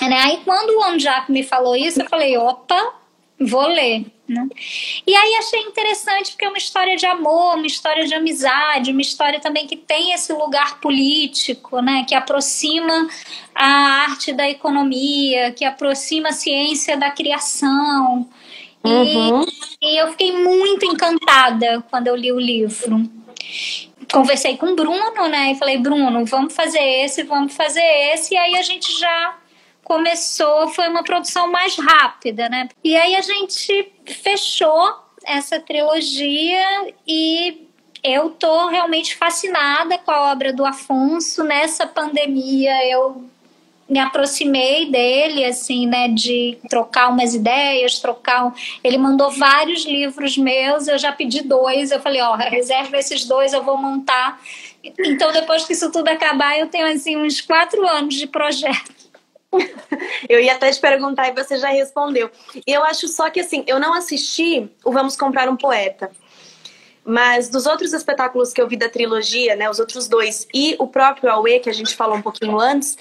Né? 0.00 0.20
Aí 0.24 0.40
quando 0.44 0.70
o 0.70 0.92
Onjap 0.92 1.30
me 1.30 1.42
falou 1.42 1.76
isso, 1.76 2.00
eu 2.00 2.08
falei, 2.08 2.36
opa, 2.36 2.94
vou 3.40 3.66
ler. 3.66 4.06
Né? 4.28 4.46
E 5.06 5.14
aí 5.14 5.36
achei 5.36 5.60
interessante 5.62 6.32
porque 6.32 6.44
é 6.44 6.48
uma 6.48 6.58
história 6.58 6.96
de 6.96 7.06
amor, 7.06 7.56
uma 7.56 7.66
história 7.66 8.04
de 8.04 8.14
amizade, 8.14 8.90
uma 8.90 9.00
história 9.00 9.40
também 9.40 9.66
que 9.66 9.76
tem 9.76 10.12
esse 10.12 10.32
lugar 10.32 10.80
político, 10.80 11.80
né? 11.80 12.04
que 12.06 12.14
aproxima 12.14 13.08
a 13.54 13.66
arte 14.02 14.32
da 14.32 14.48
economia, 14.48 15.52
que 15.52 15.64
aproxima 15.64 16.28
a 16.28 16.32
ciência 16.32 16.96
da 16.96 17.10
criação. 17.10 18.28
Uhum. 18.88 19.46
E, 19.80 19.94
e 19.94 19.98
eu 19.98 20.08
fiquei 20.08 20.32
muito 20.32 20.84
encantada 20.84 21.84
quando 21.90 22.08
eu 22.08 22.16
li 22.16 22.32
o 22.32 22.40
livro 22.40 23.08
conversei 24.12 24.56
com 24.56 24.66
o 24.66 24.74
Bruno, 24.74 25.28
né? 25.28 25.52
E 25.52 25.54
falei, 25.56 25.78
Bruno, 25.78 26.24
vamos 26.24 26.54
fazer 26.54 26.80
esse, 26.80 27.22
vamos 27.22 27.54
fazer 27.54 27.84
esse. 28.12 28.34
E 28.34 28.38
aí 28.38 28.56
a 28.56 28.62
gente 28.62 28.98
já 28.98 29.36
começou, 29.84 30.68
foi 30.68 30.88
uma 30.88 31.02
produção 31.02 31.50
mais 31.50 31.76
rápida, 31.76 32.48
né? 32.48 32.68
E 32.82 32.96
aí 32.96 33.16
a 33.16 33.22
gente 33.22 33.92
fechou 34.06 34.94
essa 35.24 35.60
trilogia 35.60 36.94
e 37.06 37.68
eu 38.02 38.30
tô 38.30 38.68
realmente 38.68 39.16
fascinada 39.16 39.98
com 39.98 40.10
a 40.10 40.32
obra 40.32 40.52
do 40.52 40.64
Afonso. 40.64 41.44
Nessa 41.44 41.86
pandemia 41.86 42.86
eu 42.86 43.24
me 43.88 43.98
aproximei 43.98 44.90
dele, 44.90 45.44
assim, 45.44 45.86
né, 45.86 46.08
de 46.08 46.58
trocar 46.68 47.08
umas 47.08 47.34
ideias, 47.34 47.98
trocar. 47.98 48.46
Um... 48.46 48.52
Ele 48.84 48.98
mandou 48.98 49.30
vários 49.30 49.84
livros 49.84 50.36
meus, 50.36 50.88
eu 50.88 50.98
já 50.98 51.10
pedi 51.10 51.42
dois. 51.42 51.90
Eu 51.90 52.00
falei, 52.00 52.20
ó, 52.20 52.34
reserva 52.34 52.98
esses 52.98 53.24
dois, 53.24 53.52
eu 53.52 53.62
vou 53.62 53.78
montar. 53.78 54.40
Então, 54.84 55.32
depois 55.32 55.64
que 55.64 55.72
isso 55.72 55.90
tudo 55.90 56.08
acabar, 56.08 56.58
eu 56.58 56.66
tenho, 56.68 56.86
assim, 56.86 57.16
uns 57.16 57.40
quatro 57.40 57.86
anos 57.86 58.14
de 58.14 58.26
projeto. 58.26 58.98
Eu 60.28 60.40
ia 60.40 60.54
até 60.54 60.70
te 60.70 60.78
perguntar 60.78 61.28
e 61.28 61.32
você 61.32 61.56
já 61.56 61.68
respondeu. 61.68 62.30
Eu 62.66 62.84
acho 62.84 63.08
só 63.08 63.30
que 63.30 63.40
assim, 63.40 63.64
eu 63.66 63.80
não 63.80 63.94
assisti 63.94 64.70
o 64.84 64.92
Vamos 64.92 65.16
Comprar 65.16 65.48
um 65.48 65.56
Poeta. 65.56 66.10
Mas 67.02 67.48
dos 67.48 67.64
outros 67.64 67.94
espetáculos 67.94 68.52
que 68.52 68.60
eu 68.60 68.68
vi 68.68 68.76
da 68.76 68.90
trilogia, 68.90 69.56
né, 69.56 69.70
os 69.70 69.78
outros 69.78 70.06
dois, 70.06 70.46
e 70.52 70.76
o 70.78 70.86
próprio 70.86 71.30
Aue, 71.30 71.60
que 71.60 71.70
a 71.70 71.72
gente 71.72 71.96
falou 71.96 72.18
um 72.18 72.22
pouquinho 72.22 72.60
antes, 72.60 72.98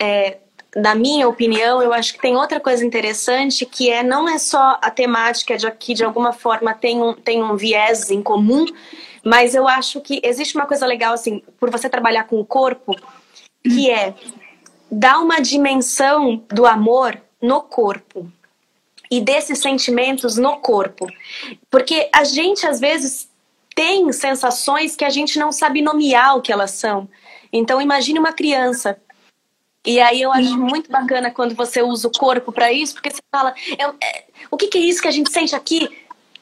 é, 0.00 0.38
na 0.74 0.94
minha 0.94 1.28
opinião, 1.28 1.82
eu 1.82 1.92
acho 1.92 2.14
que 2.14 2.20
tem 2.20 2.36
outra 2.36 2.58
coisa 2.58 2.84
interessante 2.84 3.66
que 3.66 3.90
é 3.90 4.02
não 4.02 4.28
é 4.28 4.38
só 4.38 4.78
a 4.80 4.90
temática 4.90 5.56
de 5.56 5.70
que 5.72 5.94
de 5.94 6.04
alguma 6.04 6.32
forma 6.32 6.72
tem 6.72 7.02
um, 7.02 7.12
tem 7.12 7.42
um 7.42 7.56
viés 7.56 8.10
em 8.10 8.22
comum, 8.22 8.64
mas 9.24 9.54
eu 9.54 9.68
acho 9.68 10.00
que 10.00 10.20
existe 10.22 10.56
uma 10.56 10.66
coisa 10.66 10.86
legal 10.86 11.12
assim, 11.12 11.42
por 11.58 11.70
você 11.70 11.88
trabalhar 11.88 12.24
com 12.24 12.40
o 12.40 12.44
corpo, 12.44 12.96
que 13.62 13.90
é 13.90 14.14
dá 14.90 15.18
uma 15.18 15.40
dimensão 15.40 16.42
do 16.48 16.66
amor 16.66 17.20
no 17.40 17.60
corpo 17.60 18.30
e 19.10 19.20
desses 19.20 19.58
sentimentos 19.58 20.36
no 20.36 20.56
corpo. 20.56 21.06
Porque 21.70 22.08
a 22.12 22.24
gente 22.24 22.66
às 22.66 22.80
vezes 22.80 23.28
tem 23.74 24.10
sensações 24.12 24.94
que 24.94 25.04
a 25.04 25.10
gente 25.10 25.38
não 25.38 25.50
sabe 25.50 25.82
nomear 25.82 26.36
o 26.36 26.42
que 26.42 26.52
elas 26.52 26.72
são. 26.72 27.08
Então 27.52 27.80
imagine 27.80 28.18
uma 28.18 28.32
criança. 28.32 28.96
E 29.84 29.98
aí 29.98 30.20
eu 30.20 30.30
acho 30.32 30.58
muito 30.58 30.90
bacana 30.90 31.30
quando 31.30 31.54
você 31.54 31.82
usa 31.82 32.06
o 32.06 32.12
corpo 32.12 32.52
para 32.52 32.72
isso, 32.72 32.94
porque 32.94 33.10
você 33.10 33.22
fala, 33.34 33.54
é, 33.78 33.84
é, 33.84 34.24
o 34.50 34.56
que, 34.56 34.66
que, 34.66 34.78
é 34.78 34.82
isso 34.82 35.00
que 35.00 35.08
a 35.08 35.12
gente 35.12 35.30
sente 35.32 35.54
aqui? 35.54 35.88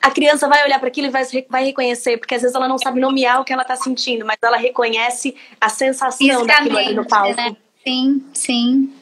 A 0.03 0.11
criança 0.11 0.49
vai 0.49 0.65
olhar 0.65 0.79
para 0.79 0.89
aquilo 0.89 1.07
e 1.07 1.11
vai, 1.11 1.23
vai 1.49 1.65
reconhecer, 1.65 2.19
porque 2.19 2.35
às 2.35 2.43
vezes 2.43 2.55
ela 2.55 2.69
não 2.69 2.79
sabe 2.79 3.01
nomear 3.01 3.41
o 3.41 3.45
que 3.45 3.53
ela 3.53 3.63
está 3.63 3.77
sentindo, 3.77 4.25
mas 4.25 4.39
ela 4.43 4.57
reconhece 4.57 5.37
a 5.61 5.69
sensação 5.69 6.47
daquilo 6.47 6.79
ali 6.79 6.95
no 6.95 7.07
palco. 7.07 7.37
Né? 7.37 7.57
Sim, 7.85 8.25
sim. 8.33 8.93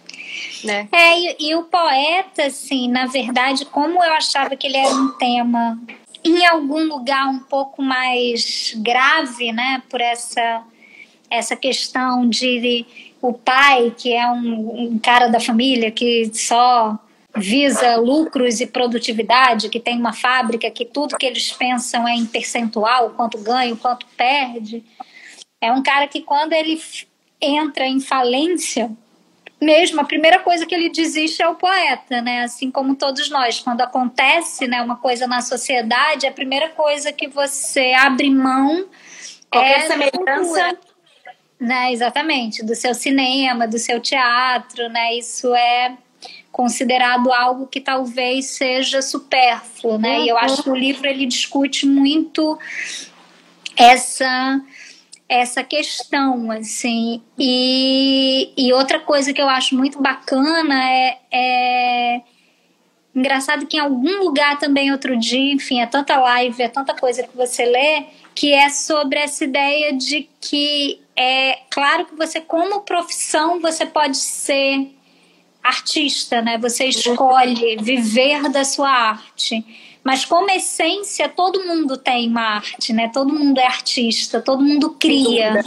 Né? 0.65 0.89
É, 0.93 1.19
e, 1.19 1.37
e, 1.51 1.55
o 1.55 1.65
poeta, 1.65 2.45
assim, 2.47 2.89
na 2.89 3.07
verdade, 3.07 3.65
como 3.67 4.03
eu 4.03 4.13
achava 4.13 4.55
que 4.57 4.67
ele 4.67 4.77
era 4.77 4.95
um 4.95 5.13
tema 5.13 5.79
em 6.25 6.45
algum 6.45 6.85
lugar 6.85 7.29
um 7.29 7.39
pouco 7.39 7.83
mais 7.83 8.75
grave, 8.77 9.53
né, 9.53 9.83
por 9.89 10.01
essa, 10.01 10.63
essa 11.31 11.55
questão 11.55 12.29
de 12.29 12.85
o 13.29 13.33
pai, 13.33 13.93
que 13.97 14.13
é 14.13 14.27
um, 14.31 14.93
um 14.95 14.99
cara 14.99 15.29
da 15.29 15.41
família 15.41 15.91
que 15.91 16.31
só 16.35 16.99
visa 17.37 17.97
lucros 17.97 18.61
e 18.61 18.67
produtividade, 18.67 19.69
que 19.69 19.79
tem 19.79 19.99
uma 19.99 20.13
fábrica 20.13 20.71
que 20.71 20.85
tudo 20.85 21.17
que 21.17 21.27
eles 21.27 21.53
pensam 21.53 22.09
é 22.09 22.15
em 22.15 22.25
percentual, 22.25 23.11
quanto 23.11 23.39
ganha, 23.39 23.77
quanto 23.77 24.07
perde. 24.17 24.85
É 25.61 25.71
um 25.73 25.83
cara 25.83 26.07
que 26.07 26.23
quando 26.23 26.53
ele 26.53 26.81
entra 27.41 27.87
em 27.87 28.01
falência, 28.01 28.91
mesmo 29.61 30.01
a 30.01 30.05
primeira 30.05 30.39
coisa 30.41 30.67
que 30.67 30.75
ele 30.75 30.89
desiste 30.89 31.43
é 31.43 31.49
o 31.49 31.55
poeta, 31.55 32.21
né? 32.21 32.45
Assim 32.45 32.71
como 32.71 32.95
todos 32.95 33.29
nós, 33.31 33.61
quando 33.61 33.81
acontece, 33.81 34.67
né, 34.67 34.81
uma 34.83 34.97
coisa 34.97 35.27
na 35.27 35.41
sociedade, 35.41 36.27
a 36.27 36.33
primeira 36.33 36.71
coisa 36.71 37.13
que 37.13 37.27
você 37.27 37.93
abre 37.93 38.31
mão 38.31 38.87
qualquer 39.51 39.79
é 39.79 39.87
semelhança, 39.87 40.79
né? 41.59 41.93
Exatamente, 41.93 42.65
do 42.65 42.75
seu 42.75 42.95
cinema, 42.95 43.67
do 43.67 43.79
seu 43.79 44.01
teatro, 44.01 44.89
né? 44.89 45.15
Isso 45.15 45.55
é 45.55 45.97
considerado 46.51 47.33
algo 47.33 47.67
que 47.67 47.81
talvez 47.81 48.47
seja 48.47 49.03
supérfluo, 49.03 49.99
né? 49.99 50.19
Uhum. 50.19 50.25
E 50.25 50.29
eu 50.29 50.39
acho 50.39 50.63
que 50.63 50.71
o 50.71 50.75
livro 50.75 51.07
ele 51.07 51.27
discute 51.27 51.87
muito 51.87 52.59
essa 53.77 54.61
essa 55.29 55.65
questão, 55.65 56.51
assim. 56.51 57.21
E, 57.39 58.53
e 58.57 58.73
outra 58.73 59.01
coisa 59.01 59.33
que 59.33 59.43
eu 59.43 59.49
acho 59.49 59.75
muito 59.75 60.01
bacana 60.01 60.89
é, 60.89 61.19
é 61.33 62.21
engraçado 63.15 63.67
que 63.67 63.77
em 63.77 63.81
algum 63.81 64.23
lugar 64.23 64.59
também 64.59 64.93
outro 64.93 65.19
dia, 65.19 65.53
enfim, 65.53 65.81
é 65.81 65.87
tanta 65.87 66.17
live, 66.17 66.63
é 66.63 66.69
tanta 66.69 66.95
coisa 66.95 67.23
que 67.23 67.37
você 67.37 67.65
lê, 67.65 68.05
que 68.37 68.53
é 68.53 68.69
sobre 68.69 69.19
essa 69.19 69.45
ideia 69.45 69.95
de 69.95 70.29
que 70.39 71.01
é 71.17 71.61
claro 71.71 72.05
que 72.05 72.15
você 72.15 72.39
como 72.39 72.83
profissão 72.83 73.59
você 73.61 73.87
pode 73.87 74.19
ser 74.19 74.95
artista, 75.65 76.43
né? 76.43 76.59
Você 76.59 76.85
escolhe 76.85 77.77
viver 77.79 78.49
da 78.51 78.63
sua 78.63 78.91
arte. 78.91 79.65
Mas 80.05 80.25
como 80.25 80.51
essência, 80.51 81.29
todo 81.29 81.65
mundo 81.65 81.97
tem 81.97 82.29
uma 82.29 82.57
arte, 82.57 82.93
né? 82.93 83.11
Todo 83.13 83.33
mundo 83.33 83.59
é 83.59 83.67
artista, 83.67 84.41
todo 84.41 84.63
mundo 84.63 84.91
cria. 84.91 85.65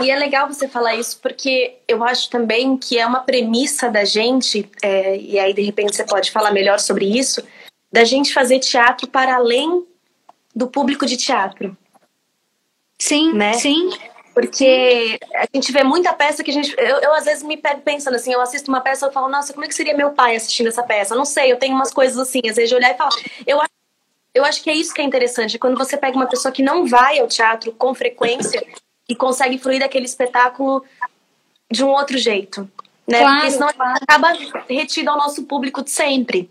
E 0.00 0.10
é 0.10 0.16
legal 0.16 0.46
você 0.46 0.68
falar 0.68 0.94
isso 0.94 1.18
porque 1.20 1.78
eu 1.88 2.04
acho 2.04 2.28
também 2.28 2.76
que 2.76 2.98
é 2.98 3.06
uma 3.06 3.20
premissa 3.20 3.90
da 3.90 4.04
gente, 4.04 4.70
é, 4.82 5.16
e 5.16 5.38
aí 5.38 5.54
de 5.54 5.62
repente 5.62 5.96
você 5.96 6.04
pode 6.04 6.30
falar 6.30 6.52
melhor 6.52 6.78
sobre 6.78 7.06
isso, 7.06 7.42
da 7.90 8.04
gente 8.04 8.34
fazer 8.34 8.58
teatro 8.58 9.08
para 9.08 9.36
além 9.36 9.84
do 10.58 10.66
público 10.66 11.06
de 11.06 11.16
teatro. 11.16 11.76
Sim, 12.98 13.32
né? 13.32 13.52
sim. 13.54 13.90
Porque 14.34 15.18
a 15.34 15.46
gente 15.54 15.70
vê 15.72 15.84
muita 15.84 16.12
peça 16.12 16.42
que 16.42 16.50
a 16.50 16.54
gente. 16.54 16.74
Eu, 16.76 16.96
eu, 16.98 17.14
às 17.14 17.24
vezes 17.24 17.44
me 17.44 17.56
pego 17.56 17.80
pensando 17.80 18.14
assim, 18.14 18.32
eu 18.32 18.40
assisto 18.40 18.68
uma 18.68 18.80
peça 18.80 19.06
e 19.06 19.12
falo, 19.12 19.28
nossa, 19.28 19.52
como 19.52 19.64
é 19.64 19.68
que 19.68 19.74
seria 19.74 19.96
meu 19.96 20.10
pai 20.10 20.34
assistindo 20.34 20.66
essa 20.66 20.82
peça? 20.82 21.14
Não 21.14 21.24
sei, 21.24 21.50
eu 21.52 21.56
tenho 21.58 21.74
umas 21.74 21.92
coisas 21.92 22.18
assim, 22.18 22.40
às 22.48 22.56
vezes 22.56 22.68
de 22.68 22.74
olhar 22.74 22.92
e 22.92 22.96
falar. 22.96 23.10
Eu, 23.46 23.60
eu 24.34 24.44
acho 24.44 24.62
que 24.62 24.70
é 24.70 24.74
isso 24.74 24.92
que 24.92 25.00
é 25.00 25.04
interessante, 25.04 25.58
quando 25.58 25.78
você 25.78 25.96
pega 25.96 26.16
uma 26.16 26.26
pessoa 26.26 26.52
que 26.52 26.62
não 26.62 26.86
vai 26.86 27.20
ao 27.20 27.28
teatro 27.28 27.72
com 27.72 27.94
frequência 27.94 28.64
e 29.08 29.14
consegue 29.14 29.58
fluir 29.58 29.80
daquele 29.80 30.06
espetáculo 30.06 30.84
de 31.70 31.84
um 31.84 31.88
outro 31.88 32.18
jeito. 32.18 32.68
Né? 33.06 33.20
Claro, 33.20 33.36
Porque 33.36 33.50
senão 33.52 33.72
claro. 33.72 33.98
acaba 34.02 34.32
retido 34.68 35.10
ao 35.10 35.16
nosso 35.16 35.44
público 35.44 35.82
de 35.82 35.90
sempre. 35.90 36.50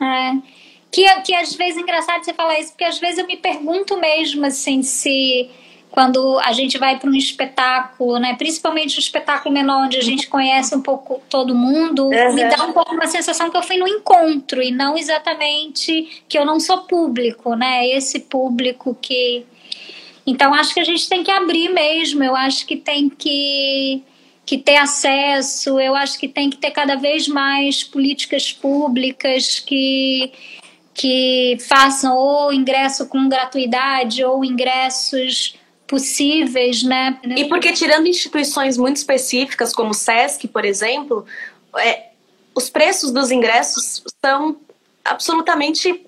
É. 0.00 0.53
Que, 0.94 1.20
que 1.22 1.34
às 1.34 1.52
vezes 1.54 1.76
é 1.76 1.80
engraçado 1.80 2.24
você 2.24 2.32
falar 2.32 2.58
isso, 2.60 2.70
porque 2.70 2.84
às 2.84 2.98
vezes 3.00 3.18
eu 3.18 3.26
me 3.26 3.36
pergunto 3.36 3.96
mesmo 3.98 4.46
assim 4.46 4.80
se 4.82 5.50
quando 5.90 6.38
a 6.40 6.52
gente 6.52 6.78
vai 6.78 6.98
para 6.98 7.10
um 7.10 7.14
espetáculo, 7.14 8.18
né? 8.18 8.34
Principalmente 8.34 8.96
um 8.96 9.00
espetáculo 9.00 9.52
menor 9.52 9.86
onde 9.86 9.96
a 9.96 10.02
gente 10.02 10.28
conhece 10.28 10.74
um 10.74 10.80
pouco 10.80 11.20
todo 11.28 11.54
mundo, 11.54 12.06
uhum. 12.06 12.34
me 12.34 12.44
dá 12.44 12.64
um 12.64 12.72
pouco 12.72 12.94
uma 12.94 13.06
sensação 13.06 13.50
que 13.50 13.56
eu 13.56 13.62
fui 13.62 13.76
no 13.76 13.88
encontro 13.88 14.62
e 14.62 14.70
não 14.70 14.96
exatamente 14.96 16.22
que 16.28 16.38
eu 16.38 16.44
não 16.44 16.60
sou 16.60 16.78
público, 16.78 17.54
né? 17.54 17.88
Esse 17.88 18.20
público 18.20 18.96
que 19.00 19.44
então 20.26 20.54
acho 20.54 20.74
que 20.74 20.80
a 20.80 20.84
gente 20.84 21.08
tem 21.08 21.22
que 21.22 21.30
abrir 21.30 21.68
mesmo, 21.70 22.22
eu 22.22 22.36
acho 22.36 22.66
que 22.66 22.76
tem 22.76 23.08
que 23.08 24.02
que 24.46 24.58
ter 24.58 24.76
acesso, 24.76 25.80
eu 25.80 25.94
acho 25.94 26.18
que 26.18 26.28
tem 26.28 26.50
que 26.50 26.58
ter 26.58 26.70
cada 26.70 26.96
vez 26.96 27.26
mais 27.26 27.82
políticas 27.82 28.52
públicas 28.52 29.58
que 29.58 30.32
que 30.94 31.58
façam 31.68 32.16
ou 32.16 32.52
ingresso 32.52 33.06
com 33.08 33.28
gratuidade 33.28 34.24
ou 34.24 34.44
ingressos 34.44 35.58
possíveis, 35.86 36.82
né? 36.82 37.18
E 37.36 37.46
porque 37.46 37.72
tirando 37.72 38.06
instituições 38.06 38.78
muito 38.78 38.96
específicas, 38.96 39.72
como 39.74 39.90
o 39.90 39.94
SESC, 39.94 40.48
por 40.48 40.64
exemplo, 40.64 41.26
é, 41.76 42.10
os 42.54 42.70
preços 42.70 43.10
dos 43.10 43.30
ingressos 43.30 44.02
são 44.24 44.56
absolutamente 45.04 46.06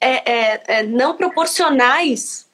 é, 0.00 0.32
é, 0.32 0.62
é 0.68 0.82
não 0.84 1.16
proporcionais 1.16 2.46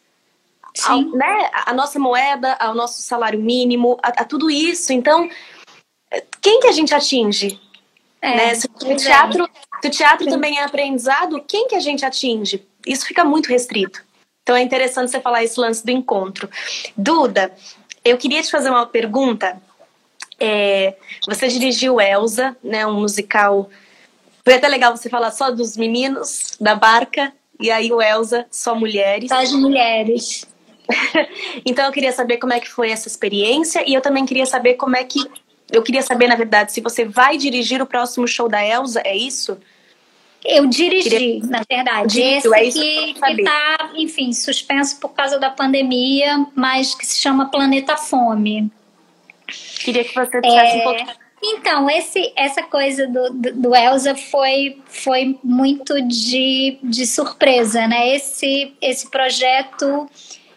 ao, 0.83 1.03
né, 1.03 1.51
à 1.67 1.73
nossa 1.73 1.99
moeda, 1.99 2.55
ao 2.55 2.75
nosso 2.75 3.03
salário 3.03 3.41
mínimo, 3.41 3.99
a, 4.03 4.09
a, 4.09 4.25
tudo 4.25 4.51
isso. 4.51 4.93
Então, 4.93 5.29
quem 6.41 6.61
que 6.61 6.67
a 6.67 6.73
gente 6.73 6.95
atinge? 6.95 7.61
É, 8.25 8.37
né? 8.37 8.55
Se 8.55 8.67
o 8.67 8.97
teatro, 8.97 9.47
se 9.83 9.89
o 9.89 9.91
teatro 9.91 10.27
também 10.27 10.59
é 10.59 10.65
aprendizado, 10.65 11.45
quem 11.47 11.69
que 11.69 11.75
a 11.75 11.81
gente 11.81 12.07
atinge? 12.07 12.67
Isso 12.87 13.05
fica 13.05 13.23
muito 13.23 13.51
restrito. 13.51 14.03
Então 14.43 14.57
é 14.57 14.63
interessante 14.63 15.11
você 15.11 15.21
falar 15.21 15.45
esse 15.45 15.61
lance 15.61 15.85
do 15.85 15.91
encontro. 15.91 16.49
Duda, 16.97 17.55
eu 18.03 18.17
queria 18.17 18.43
te 18.43 18.51
fazer 18.51 18.71
uma 18.71 18.87
pergunta. 18.87 19.61
É, 20.41 20.95
você 21.27 21.49
dirigiu 21.49 22.01
Elsa, 22.01 22.57
né, 22.65 22.87
um 22.87 22.99
musical. 23.01 23.69
Foi 24.43 24.55
até 24.55 24.69
legal 24.69 24.97
você 24.97 25.11
falar 25.11 25.31
só 25.31 25.51
dos 25.51 25.77
meninos 25.77 26.57
da 26.59 26.75
barca 26.75 27.31
e 27.61 27.71
aí 27.71 27.93
o 27.93 28.01
Elsa 28.01 28.47
só 28.51 28.75
mulheres. 28.75 29.29
Só 29.29 29.37
as 29.37 29.53
mulheres. 29.53 30.47
então 31.65 31.85
eu 31.85 31.93
queria 31.93 32.13
saber 32.13 32.39
como 32.39 32.55
é 32.55 32.61
que 32.61 32.71
foi 32.71 32.91
essa 32.91 33.07
experiência 33.07 33.85
e 33.87 33.93
eu 33.93 34.01
também 34.01 34.25
queria 34.25 34.47
saber 34.47 34.75
como 34.75 34.97
é 34.97 35.05
que 35.05 35.21
eu 35.73 35.83
queria 35.83 36.03
saber 36.03 36.27
na 36.27 36.37
verdade 36.37 36.73
se 36.73 36.81
você 36.81 37.05
vai 37.05 37.37
dirigir 37.37 37.83
o 37.83 37.87
próximo 37.87 38.27
show 38.27 38.49
da 38.49 38.65
Elsa, 38.65 39.01
é 39.05 39.17
isso? 39.17 39.59
Eu 40.45 40.67
dirigi, 40.67 41.09
queria... 41.09 41.47
na 41.47 41.63
verdade. 41.69 42.13
Dirigiu, 42.13 42.55
Esse 42.55 42.79
é 42.79 42.83
que, 42.83 43.15
que 43.15 43.43
tá, 43.43 43.91
enfim, 43.97 44.31
suspenso 44.33 45.01
por 45.01 45.15
causa 45.15 45.39
da 45.39 45.49
pandemia, 45.49 46.47
mas 46.55 46.95
que 46.95 47.07
se 47.07 47.19
chama 47.19 47.51
Planeta 47.51 47.97
Fome. 47.97 48.71
Queria 49.81 50.05
que 50.05 50.15
você 50.15 50.41
dissesse 50.43 50.77
é... 50.77 50.81
um 50.81 50.83
pouco 50.83 51.25
então, 51.47 51.91
esse, 51.91 52.33
essa 52.35 52.63
coisa 52.63 53.07
do, 53.07 53.31
do, 53.31 53.53
do, 53.53 53.77
Elsa 53.77 54.15
foi, 54.15 54.79
foi 54.87 55.39
muito 55.45 56.01
de, 56.01 56.79
de 56.83 57.07
surpresa, 57.07 57.87
né? 57.87 58.15
Esse, 58.15 58.73
esse 58.81 59.11
projeto, 59.11 60.09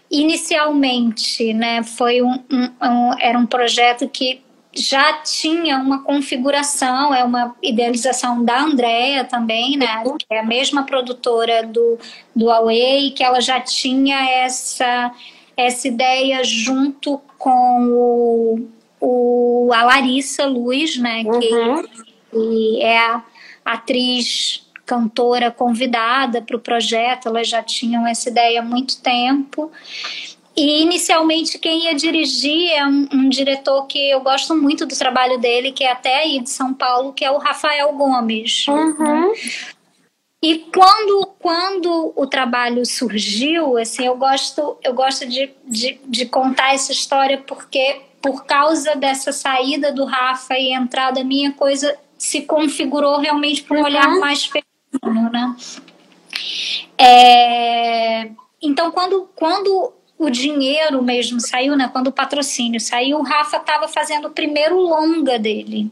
inicialmente, 0.10 1.54
né, 1.54 1.84
foi 1.84 2.22
um, 2.22 2.42
um, 2.50 2.88
um, 2.88 3.20
era 3.20 3.38
um 3.38 3.46
projeto 3.46 4.08
que 4.08 4.42
já 4.78 5.22
tinha 5.24 5.78
uma 5.78 6.04
configuração, 6.04 7.14
é 7.14 7.24
uma 7.24 7.56
idealização 7.62 8.44
da 8.44 8.62
Andrea 8.62 9.24
também, 9.24 9.76
né? 9.76 10.04
Que 10.20 10.26
é 10.30 10.40
a 10.40 10.46
mesma 10.46 10.84
produtora 10.84 11.64
do, 11.64 11.98
do 12.36 12.52
Away, 12.52 13.12
que 13.12 13.24
ela 13.24 13.42
já 13.42 13.60
tinha 13.60 14.30
essa, 14.30 15.12
essa 15.56 15.88
ideia 15.88 16.44
junto 16.44 17.20
com 17.38 17.88
o, 17.90 18.68
o, 19.02 19.72
a 19.74 19.84
Larissa 19.84 20.46
Luz, 20.46 20.98
né? 20.98 21.24
Que, 21.24 21.54
uhum. 21.54 21.84
que 22.32 22.82
é 22.82 23.00
a 23.00 23.24
atriz 23.66 24.66
cantora 24.86 25.52
convidada 25.52 26.42
para 26.42 26.56
o 26.56 26.60
projeto, 26.60 27.28
elas 27.28 27.50
já 27.50 27.62
tinham 27.62 28.08
essa 28.08 28.30
ideia 28.30 28.62
há 28.62 28.64
muito 28.64 29.02
tempo. 29.02 29.70
E 30.58 30.82
inicialmente 30.82 31.60
quem 31.60 31.84
ia 31.84 31.94
dirigir 31.94 32.72
é 32.72 32.84
um, 32.84 33.08
um, 33.14 33.30
diretor 33.30 33.86
que 33.86 34.10
eu 34.10 34.22
gosto 34.22 34.56
muito 34.56 34.88
do 34.88 34.98
trabalho 34.98 35.38
dele, 35.40 35.72
que 35.72 35.84
é 35.84 35.92
até 35.92 36.22
aí 36.22 36.40
de 36.40 36.50
São 36.50 36.74
Paulo, 36.74 37.14
que 37.14 37.24
é 37.24 37.30
o 37.30 37.38
Rafael 37.38 37.94
Gomes. 37.94 38.68
Uhum. 38.68 39.34
E 40.42 40.58
quando, 40.74 41.28
quando 41.40 42.12
o 42.16 42.26
trabalho 42.26 42.84
surgiu, 42.88 43.78
assim, 43.78 44.08
eu 44.08 44.18
gosto, 44.18 44.78
eu 44.84 44.96
gosto 44.96 45.28
de, 45.28 45.52
de, 45.64 46.00
de 46.04 46.26
contar 46.26 46.74
essa 46.74 46.92
história 46.92 47.38
porque 47.38 48.02
por 48.20 48.44
causa 48.46 48.96
dessa 48.96 49.32
saída 49.32 49.92
do 49.92 50.06
Rafa 50.06 50.56
e 50.58 50.74
entrada 50.74 51.24
minha, 51.24 51.52
coisa 51.52 51.96
se 52.18 52.42
configurou 52.42 53.20
realmente 53.20 53.62
para 53.62 53.78
um 53.78 53.82
uhum. 53.82 53.86
olhar 53.86 54.10
mais 54.20 54.46
feminino, 54.46 55.32
né? 55.32 55.56
É, 56.98 58.32
então, 58.60 58.92
quando, 58.92 59.30
quando 59.36 59.94
o 60.18 60.30
dinheiro 60.30 61.02
mesmo 61.04 61.40
saiu, 61.40 61.76
né? 61.76 61.90
Quando 61.92 62.08
o 62.08 62.12
patrocínio 62.12 62.80
saiu, 62.80 63.20
o 63.20 63.24
Rafa 63.24 63.58
estava 63.58 63.88
fazendo 63.88 64.28
o 64.28 64.32
primeiro 64.32 64.76
longa 64.80 65.38
dele. 65.38 65.92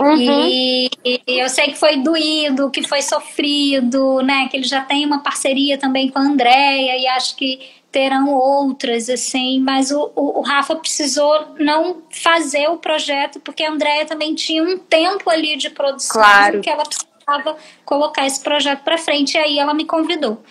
Uhum. 0.00 0.16
E, 0.16 0.90
e, 1.04 1.20
eu 1.26 1.48
sei 1.50 1.66
que 1.66 1.78
foi 1.78 1.98
doído, 1.98 2.70
que 2.70 2.86
foi 2.86 3.02
sofrido, 3.02 4.20
né? 4.22 4.48
Que 4.48 4.56
ele 4.56 4.64
já 4.64 4.80
tem 4.80 5.04
uma 5.04 5.22
parceria 5.22 5.76
também 5.76 6.08
com 6.08 6.18
a 6.18 6.22
Andrea 6.22 6.96
e 6.96 7.06
acho 7.06 7.36
que 7.36 7.60
terão 7.92 8.30
outras, 8.30 9.10
assim, 9.10 9.60
mas 9.60 9.90
o, 9.90 10.10
o, 10.16 10.38
o, 10.38 10.40
Rafa 10.40 10.74
precisou 10.74 11.54
não 11.58 11.98
fazer 12.10 12.68
o 12.68 12.78
projeto 12.78 13.38
porque 13.38 13.62
a 13.62 13.70
Andrea 13.70 14.06
também 14.06 14.34
tinha 14.34 14.62
um 14.62 14.78
tempo 14.78 15.28
ali 15.28 15.58
de 15.58 15.68
produção 15.68 16.22
claro. 16.22 16.62
que 16.62 16.70
ela 16.70 16.84
precisava 16.84 17.11
precisava 17.24 17.56
colocar 17.84 18.26
esse 18.26 18.40
projeto 18.42 18.82
para 18.82 18.98
frente. 18.98 19.34
E 19.34 19.38
aí 19.38 19.58
ela 19.58 19.72
me 19.72 19.84
convidou. 19.84 20.42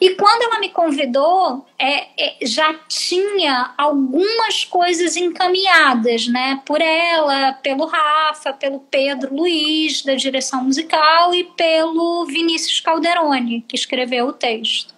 E 0.00 0.10
quando 0.10 0.42
ela 0.42 0.60
me 0.60 0.68
convidou, 0.70 1.66
é, 1.78 2.06
é, 2.18 2.46
já 2.46 2.74
tinha 2.88 3.74
algumas 3.76 4.64
coisas 4.64 5.16
encaminhadas, 5.16 6.26
né? 6.28 6.60
Por 6.64 6.80
ela, 6.80 7.52
pelo 7.54 7.86
Rafa, 7.86 8.52
pelo 8.52 8.80
Pedro 8.80 9.34
Luiz, 9.34 10.02
da 10.02 10.14
direção 10.14 10.64
musical, 10.64 11.34
e 11.34 11.44
pelo 11.44 12.24
Vinícius 12.26 12.80
Calderoni, 12.80 13.64
que 13.66 13.76
escreveu 13.76 14.28
o 14.28 14.32
texto. 14.32 14.92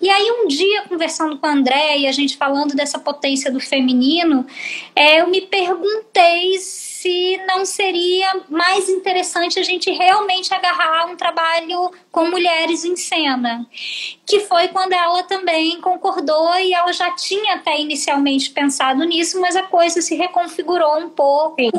E 0.00 0.08
aí, 0.08 0.30
um 0.42 0.48
dia, 0.48 0.82
conversando 0.88 1.36
com 1.36 1.46
a 1.46 1.52
André 1.52 1.98
e 1.98 2.06
a 2.06 2.12
gente 2.12 2.36
falando 2.36 2.74
dessa 2.74 2.98
potência 2.98 3.52
do 3.52 3.60
feminino, 3.60 4.46
é, 4.96 5.20
eu 5.20 5.26
me 5.26 5.42
perguntei 5.42 6.58
se 6.58 6.89
não 7.46 7.64
seria 7.64 8.42
mais 8.48 8.88
interessante 8.88 9.58
a 9.58 9.62
gente 9.62 9.90
realmente 9.90 10.52
agarrar 10.52 11.06
um 11.06 11.16
trabalho 11.16 11.90
com 12.10 12.28
mulheres 12.28 12.84
em 12.84 12.96
cena. 12.96 13.66
Que 14.26 14.40
foi 14.40 14.68
quando 14.68 14.92
ela 14.92 15.22
também 15.22 15.80
concordou 15.80 16.54
e 16.58 16.72
ela 16.74 16.92
já 16.92 17.10
tinha 17.12 17.54
até 17.54 17.78
inicialmente 17.80 18.50
pensado 18.50 19.02
nisso, 19.04 19.40
mas 19.40 19.56
a 19.56 19.62
coisa 19.62 20.00
se 20.02 20.14
reconfigurou 20.14 20.98
um 20.98 21.10
pouco. 21.10 21.56
Sim. 21.58 21.72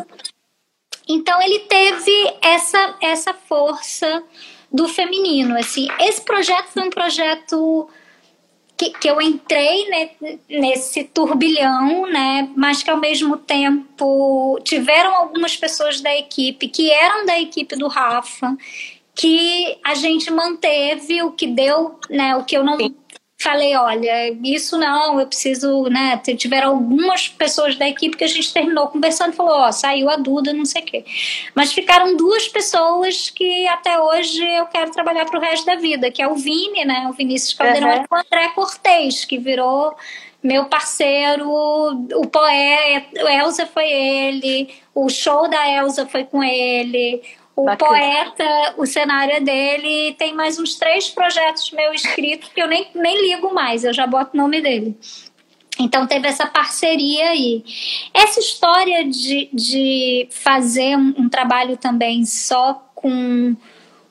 Então 1.07 1.41
ele 1.41 1.59
teve 1.59 2.37
essa 2.41 2.95
essa 3.01 3.33
força 3.33 4.23
do 4.71 4.87
feminino, 4.87 5.57
assim. 5.57 5.87
Esse 5.99 6.21
projeto 6.21 6.67
foi 6.67 6.83
um 6.83 6.89
projeto 6.89 7.89
que, 8.81 8.89
que 8.89 9.07
eu 9.07 9.21
entrei 9.21 9.87
ne, 9.89 10.39
nesse 10.49 11.03
turbilhão, 11.03 12.07
né? 12.07 12.49
Mas 12.55 12.81
que 12.81 12.89
ao 12.89 12.97
mesmo 12.97 13.37
tempo 13.37 14.59
tiveram 14.63 15.15
algumas 15.15 15.55
pessoas 15.55 16.01
da 16.01 16.15
equipe 16.17 16.67
que 16.67 16.89
eram 16.89 17.25
da 17.25 17.39
equipe 17.39 17.75
do 17.75 17.87
Rafa, 17.87 18.57
que 19.13 19.77
a 19.83 19.93
gente 19.93 20.31
manteve 20.31 21.21
o 21.21 21.31
que 21.31 21.45
deu, 21.45 21.99
né? 22.09 22.35
O 22.35 22.43
que 22.43 22.57
eu 22.57 22.63
não 22.63 22.77
Sim 22.77 22.95
falei, 23.41 23.75
olha, 23.75 24.37
isso 24.43 24.77
não, 24.77 25.19
eu 25.19 25.25
preciso, 25.25 25.83
né? 25.83 26.15
Tiveram 26.37 26.69
algumas 26.69 27.27
pessoas 27.27 27.75
da 27.75 27.89
equipe 27.89 28.15
que 28.15 28.23
a 28.23 28.27
gente 28.27 28.53
terminou 28.53 28.87
conversando 28.87 29.33
falou, 29.33 29.53
ó, 29.53 29.71
saiu 29.71 30.09
a 30.09 30.15
Duda, 30.15 30.53
não 30.53 30.65
sei 30.65 30.83
o 30.83 30.85
quê. 30.85 31.05
Mas 31.55 31.73
ficaram 31.73 32.15
duas 32.15 32.47
pessoas 32.47 33.29
que 33.31 33.67
até 33.67 33.99
hoje 33.99 34.43
eu 34.43 34.67
quero 34.67 34.91
trabalhar 34.91 35.25
para 35.25 35.39
o 35.39 35.41
resto 35.41 35.65
da 35.65 35.75
vida, 35.75 36.11
que 36.11 36.21
é 36.21 36.27
o 36.27 36.35
Vini, 36.35 36.85
né? 36.85 37.07
O 37.09 37.13
Vinícius 37.13 37.53
Caldeirão 37.53 37.89
uhum. 37.89 38.03
e 38.03 38.07
o 38.11 38.15
André 38.15 38.47
Cortez, 38.53 39.25
que 39.25 39.39
virou 39.39 39.95
meu 40.43 40.65
parceiro, 40.65 41.49
o 41.49 42.27
poeta, 42.27 43.23
o 43.23 43.27
Elza 43.27 43.65
foi 43.65 43.91
ele, 43.91 44.73
o 44.93 45.07
show 45.09 45.47
da 45.47 45.67
Elza 45.67 46.07
foi 46.07 46.23
com 46.23 46.43
ele, 46.43 47.21
o 47.61 47.65
Bacana. 47.65 47.91
poeta, 47.91 48.73
o 48.77 48.85
cenário 48.87 49.35
é 49.35 49.39
dele, 49.39 50.15
tem 50.17 50.33
mais 50.33 50.57
uns 50.57 50.75
três 50.75 51.09
projetos 51.09 51.71
meu 51.71 51.93
escritos 51.93 52.49
que 52.49 52.61
eu 52.61 52.67
nem, 52.67 52.87
nem 52.95 53.21
ligo 53.21 53.53
mais, 53.53 53.83
eu 53.83 53.93
já 53.93 54.07
boto 54.07 54.31
o 54.33 54.37
nome 54.37 54.61
dele. 54.61 54.97
Então 55.79 56.07
teve 56.07 56.27
essa 56.27 56.47
parceria 56.47 57.29
aí. 57.29 57.63
Essa 58.13 58.39
história 58.39 59.07
de, 59.07 59.49
de 59.53 60.27
fazer 60.31 60.97
um, 60.97 61.13
um 61.17 61.29
trabalho 61.29 61.77
também 61.77 62.25
só 62.25 62.73
com, 62.95 63.55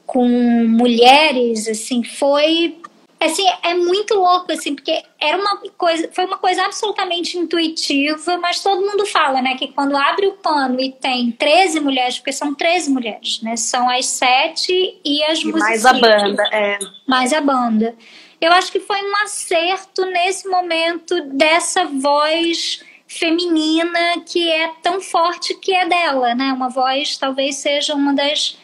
com 0.07 0.29
mulheres, 0.69 1.69
assim, 1.69 2.03
foi 2.05 2.80
Assim, 3.21 3.45
é 3.63 3.75
muito 3.75 4.15
louco, 4.15 4.51
assim, 4.51 4.75
porque 4.75 5.03
era 5.21 5.37
uma 5.37 5.59
coisa, 5.77 6.09
foi 6.11 6.25
uma 6.25 6.39
coisa 6.39 6.65
absolutamente 6.65 7.37
intuitiva, 7.37 8.39
mas 8.39 8.63
todo 8.63 8.81
mundo 8.81 9.05
fala, 9.05 9.43
né, 9.43 9.57
que 9.57 9.69
quando 9.69 9.95
abre 9.95 10.27
o 10.27 10.39
pano 10.39 10.81
e 10.81 10.91
tem 10.91 11.31
13 11.31 11.81
mulheres, 11.81 12.19
porque 12.19 12.33
são 12.33 12.55
13 12.55 12.91
mulheres, 12.91 13.43
né, 13.43 13.57
são 13.57 13.91
as 13.91 14.07
sete 14.07 14.99
e 15.05 15.23
as 15.25 15.41
e 15.41 15.53
mais 15.53 15.85
a 15.85 15.93
banda, 15.93 16.43
é. 16.51 16.79
Mais 17.07 17.35
a 17.35 17.43
banda. 17.43 17.95
Eu 18.41 18.53
acho 18.53 18.73
que 18.73 18.81
foi 18.81 18.97
um 19.03 19.17
acerto 19.23 20.07
nesse 20.07 20.49
momento 20.49 21.21
dessa 21.35 21.85
voz 21.85 22.83
feminina 23.07 24.23
que 24.25 24.51
é 24.51 24.69
tão 24.83 24.99
forte 24.99 25.53
que 25.53 25.75
é 25.75 25.87
dela, 25.87 26.35
né, 26.35 26.55
uma 26.55 26.71
voz 26.71 27.19
talvez 27.19 27.57
seja 27.57 27.95
uma 27.95 28.15
das 28.15 28.57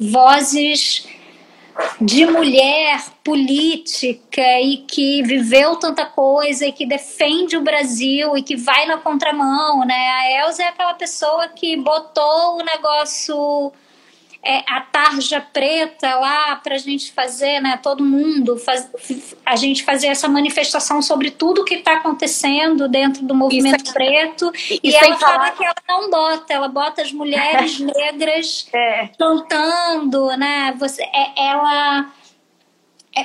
vozes 0.00 1.06
de 2.00 2.26
mulher 2.26 3.04
política 3.22 4.60
e 4.60 4.78
que 4.78 5.22
viveu 5.22 5.76
tanta 5.76 6.04
coisa 6.06 6.66
e 6.66 6.72
que 6.72 6.86
defende 6.86 7.56
o 7.56 7.62
Brasil 7.62 8.36
e 8.36 8.42
que 8.42 8.56
vai 8.56 8.86
na 8.86 8.98
contramão, 8.98 9.84
né? 9.84 10.08
A 10.08 10.44
Elza 10.44 10.62
é 10.62 10.68
aquela 10.68 10.94
pessoa 10.94 11.48
que 11.48 11.76
botou 11.76 12.58
o 12.58 12.64
negócio 12.64 13.72
é, 14.48 14.64
a 14.66 14.80
tarja 14.80 15.42
preta 15.42 16.14
lá 16.14 16.56
para 16.56 16.74
a 16.74 16.78
gente 16.78 17.12
fazer, 17.12 17.60
né? 17.60 17.78
Todo 17.82 18.02
mundo, 18.02 18.56
faz, 18.56 18.90
a 19.44 19.54
gente 19.56 19.84
fazer 19.84 20.06
essa 20.06 20.26
manifestação 20.26 21.02
sobre 21.02 21.30
tudo 21.30 21.66
que 21.66 21.74
está 21.74 21.98
acontecendo 21.98 22.88
dentro 22.88 23.26
do 23.26 23.34
movimento 23.34 23.84
isso, 23.84 23.92
preto. 23.92 24.50
E, 24.70 24.80
e 24.82 24.96
ela 24.96 25.18
fala 25.18 25.32
falar... 25.34 25.50
que 25.50 25.62
ela 25.62 25.74
não 25.86 26.08
bota, 26.08 26.54
ela 26.54 26.68
bota 26.68 27.02
as 27.02 27.12
mulheres 27.12 27.78
negras 27.94 28.66
é. 28.72 29.10
cantando, 29.18 30.28
né? 30.38 30.74
Você, 30.78 31.02
é, 31.02 31.50
ela 31.50 32.10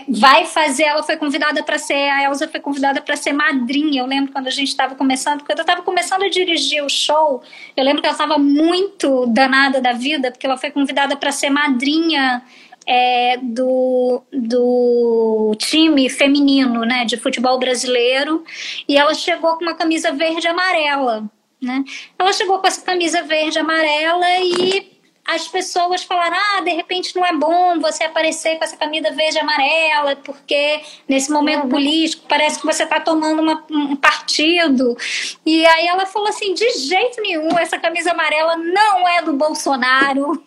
vai 0.08 0.46
fazer, 0.46 0.84
ela 0.84 1.04
foi 1.04 1.18
convidada 1.18 1.62
para 1.64 1.78
ser, 1.78 2.10
a 2.10 2.24
Elsa 2.24 2.48
foi 2.48 2.60
convidada 2.60 3.02
para 3.02 3.16
ser 3.16 3.34
madrinha. 3.34 4.02
Eu 4.02 4.06
lembro 4.06 4.32
quando 4.32 4.48
a 4.48 4.52
gente 4.52 4.70
estava 4.70 4.96
começando, 4.96 5.44
quando 5.44 5.60
eu 5.60 5.64
estava 5.64 5.82
começando 5.82 6.24
a 6.24 6.30
dirigir 6.30 6.84
o 6.84 6.90
show, 6.90 7.42
eu 7.76 7.84
lembro 7.84 8.02
que 8.02 8.08
ela 8.08 8.16
estava 8.16 8.38
muito 8.38 9.26
danada 9.28 9.82
da 9.82 9.94
vida, 9.94 10.32
porque 10.32 10.46
ela 10.46 10.58
foi 10.58 10.72
convidada 10.72 11.16
para 11.16 11.32
ser 11.32 11.50
madrinha 11.50 12.44
é, 12.86 13.38
do, 13.42 14.24
do 14.32 15.56
time 15.58 16.10
feminino, 16.10 16.86
né, 16.86 17.06
de 17.06 17.18
futebol 17.18 17.58
brasileiro, 17.60 18.44
e 18.88 18.98
ela 18.98 19.14
chegou 19.14 19.56
com 19.58 19.64
uma 19.64 19.76
camisa 19.76 20.12
verde 20.12 20.46
e 20.46 20.50
amarela, 20.50 21.30
né? 21.62 21.84
Ela 22.20 22.34
chegou 22.34 22.60
com 22.60 22.68
essa 22.68 22.82
camisa 22.82 23.22
verde 23.24 23.58
e 23.58 23.62
amarela 23.62 24.26
e 24.40 24.93
as 25.26 25.48
pessoas 25.48 26.04
falaram: 26.04 26.38
ah, 26.38 26.62
de 26.62 26.72
repente 26.72 27.16
não 27.16 27.26
é 27.26 27.34
bom 27.34 27.80
você 27.80 28.04
aparecer 28.04 28.58
com 28.58 28.64
essa 28.64 28.78
camisa 28.78 29.12
verde 29.12 29.38
e 29.38 29.40
amarela, 29.40 30.16
porque 30.18 30.82
nesse 31.08 31.32
momento 31.32 31.64
uhum. 31.64 31.70
político 31.70 32.26
parece 32.28 32.60
que 32.60 32.66
você 32.66 32.84
está 32.84 33.00
tomando 33.00 33.42
uma, 33.42 33.64
um 33.72 33.96
partido. 33.96 34.98
E 35.46 35.66
aí 35.66 35.88
ela 35.88 36.06
falou 36.06 36.28
assim: 36.28 36.54
de 36.54 36.70
jeito 36.78 37.22
nenhum, 37.22 37.58
essa 37.58 37.78
camisa 37.80 38.12
amarela 38.12 38.58
não 38.58 39.08
é 39.08 39.22
do 39.22 39.34
Bolsonaro. 39.34 40.44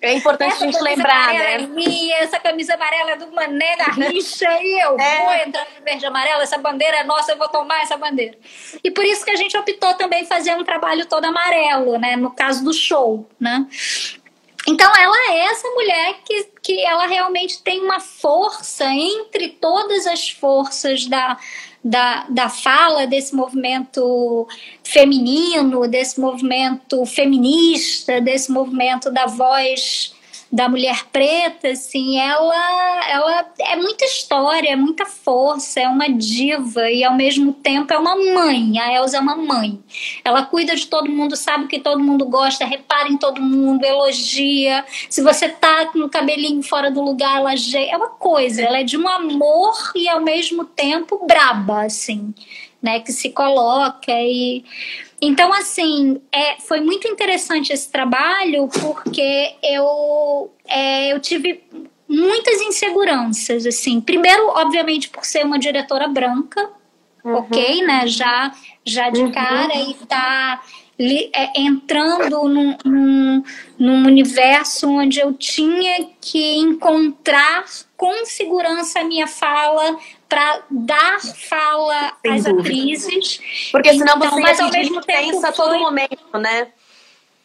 É 0.00 0.12
importante 0.14 0.54
essa 0.54 0.64
a 0.64 0.66
gente 0.66 0.82
lembrar, 0.82 1.32
né? 1.32 1.54
É 1.54 1.58
minha, 1.58 2.16
essa 2.16 2.40
camisa 2.40 2.74
amarela 2.74 3.12
é 3.12 3.16
do 3.16 3.30
Mané 3.32 3.76
Garrincha 3.76 4.48
e 4.60 4.80
eu 4.82 4.98
é. 4.98 5.22
vou 5.22 5.34
entrar 5.34 5.66
no 5.78 5.84
verde 5.84 6.04
e 6.04 6.06
amarelo, 6.06 6.42
essa 6.42 6.58
bandeira 6.58 6.96
é 6.96 7.04
nossa, 7.04 7.32
eu 7.32 7.38
vou 7.38 7.48
tomar 7.48 7.80
essa 7.82 7.96
bandeira. 7.96 8.36
E 8.82 8.90
por 8.90 9.04
isso 9.04 9.24
que 9.24 9.30
a 9.30 9.36
gente 9.36 9.56
optou 9.56 9.94
também 9.94 10.24
fazer 10.24 10.54
um 10.56 10.64
trabalho 10.64 11.06
todo 11.06 11.24
amarelo, 11.24 11.96
né? 11.96 12.16
No 12.16 12.32
caso 12.32 12.64
do 12.64 12.72
show, 12.72 13.28
né? 13.38 13.66
Então 14.68 14.94
ela 14.94 15.32
é 15.32 15.46
essa 15.46 15.66
mulher 15.70 16.16
que, 16.26 16.44
que 16.62 16.84
ela 16.84 17.06
realmente 17.06 17.62
tem 17.62 17.80
uma 17.80 18.00
força 18.00 18.84
entre 18.84 19.48
todas 19.48 20.06
as 20.06 20.28
forças 20.28 21.06
da, 21.06 21.38
da, 21.82 22.26
da 22.28 22.50
fala 22.50 23.06
desse 23.06 23.34
movimento 23.34 24.46
feminino, 24.84 25.88
desse 25.88 26.20
movimento 26.20 27.06
feminista, 27.06 28.20
desse 28.20 28.52
movimento 28.52 29.10
da 29.10 29.24
voz 29.24 30.14
da 30.50 30.68
mulher 30.68 31.04
preta, 31.12 31.68
assim, 31.68 32.18
ela, 32.18 33.08
ela 33.08 33.52
é 33.60 33.76
muita 33.76 34.04
história, 34.04 34.70
é 34.70 34.76
muita 34.76 35.04
força, 35.04 35.80
é 35.80 35.88
uma 35.88 36.08
diva 36.08 36.90
e 36.90 37.04
ao 37.04 37.14
mesmo 37.14 37.52
tempo 37.52 37.92
é 37.92 37.98
uma 37.98 38.16
mãe. 38.16 38.78
A 38.78 38.94
Elsa 38.94 39.18
é 39.18 39.20
uma 39.20 39.36
mãe. 39.36 39.78
Ela 40.24 40.44
cuida 40.44 40.74
de 40.74 40.86
todo 40.86 41.10
mundo, 41.10 41.36
sabe 41.36 41.66
que 41.66 41.78
todo 41.78 42.02
mundo 42.02 42.24
gosta, 42.24 42.64
repara 42.64 43.08
em 43.08 43.18
todo 43.18 43.42
mundo, 43.42 43.84
elogia. 43.84 44.84
Se 45.10 45.22
você 45.22 45.48
tá 45.48 45.86
com 45.86 46.00
o 46.00 46.08
cabelinho 46.08 46.62
fora 46.62 46.90
do 46.90 47.02
lugar, 47.02 47.38
ela 47.38 47.52
é 47.52 47.96
uma 47.96 48.10
coisa. 48.10 48.62
Ela 48.62 48.78
é 48.78 48.84
de 48.84 48.96
um 48.96 49.06
amor 49.06 49.74
e 49.94 50.08
ao 50.08 50.20
mesmo 50.20 50.64
tempo 50.64 51.26
braba, 51.26 51.84
assim, 51.84 52.32
né, 52.82 53.00
que 53.00 53.12
se 53.12 53.30
coloca 53.30 54.12
e 54.12 54.64
então, 55.20 55.52
assim, 55.52 56.20
é, 56.30 56.60
foi 56.60 56.80
muito 56.80 57.08
interessante 57.08 57.72
esse 57.72 57.90
trabalho 57.90 58.68
porque 58.80 59.54
eu, 59.62 60.50
é, 60.64 61.12
eu 61.12 61.18
tive 61.18 61.60
muitas 62.08 62.60
inseguranças, 62.62 63.66
assim. 63.66 64.00
Primeiro, 64.00 64.48
obviamente, 64.50 65.08
por 65.08 65.24
ser 65.24 65.44
uma 65.44 65.58
diretora 65.58 66.06
branca, 66.06 66.70
uhum. 67.24 67.34
ok, 67.34 67.82
né? 67.82 68.06
Já, 68.06 68.52
já 68.84 69.10
de 69.10 69.22
uhum. 69.22 69.32
cara 69.32 69.74
e 69.74 69.94
tá 70.06 70.62
é, 71.00 71.60
entrando 71.60 72.48
num, 72.48 72.76
num, 72.84 73.44
num, 73.78 74.06
universo 74.06 74.88
onde 74.88 75.20
eu 75.20 75.32
tinha 75.32 76.08
que 76.20 76.56
encontrar 76.56 77.64
com 77.96 78.24
segurança 78.24 79.00
a 79.00 79.04
minha 79.04 79.26
fala 79.26 79.96
para 80.28 80.62
dar 80.70 81.20
fala 81.20 82.12
Sem 82.22 82.32
às 82.32 82.44
dúvida. 82.44 82.60
atrizes. 82.60 83.40
Porque 83.72 83.92
senão 83.92 84.16
então, 84.16 84.30
você 84.30 84.40
mas 84.40 84.60
ao 84.60 84.70
mesmo 84.70 85.00
tempo 85.00 85.46
a 85.46 85.52
todo 85.52 85.78
momento, 85.78 86.38
né? 86.38 86.68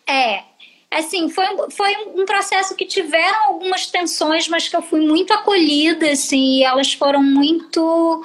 É, 0.06 0.44
assim, 0.92 1.30
foi, 1.30 1.46
foi 1.72 1.96
um 2.14 2.26
processo 2.26 2.76
que 2.76 2.86
tiveram 2.86 3.46
algumas 3.46 3.88
tensões, 3.88 4.48
mas 4.48 4.68
que 4.68 4.76
eu 4.76 4.82
fui 4.82 5.02
muito 5.02 5.34
acolhida, 5.34 6.12
assim, 6.12 6.58
e 6.58 6.64
elas 6.64 6.94
foram 6.94 7.24
muito 7.24 8.24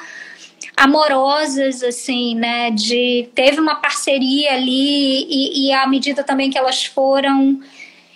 amorosas, 0.76 1.82
assim, 1.82 2.34
né? 2.34 2.70
De 2.72 3.28
teve 3.34 3.61
uma 3.61 3.76
parceria 3.76 4.54
ali 4.54 5.24
e, 5.28 5.68
e 5.68 5.72
à 5.72 5.86
medida 5.86 6.24
também 6.24 6.50
que 6.50 6.59
elas 6.59 6.84
foram 6.84 7.61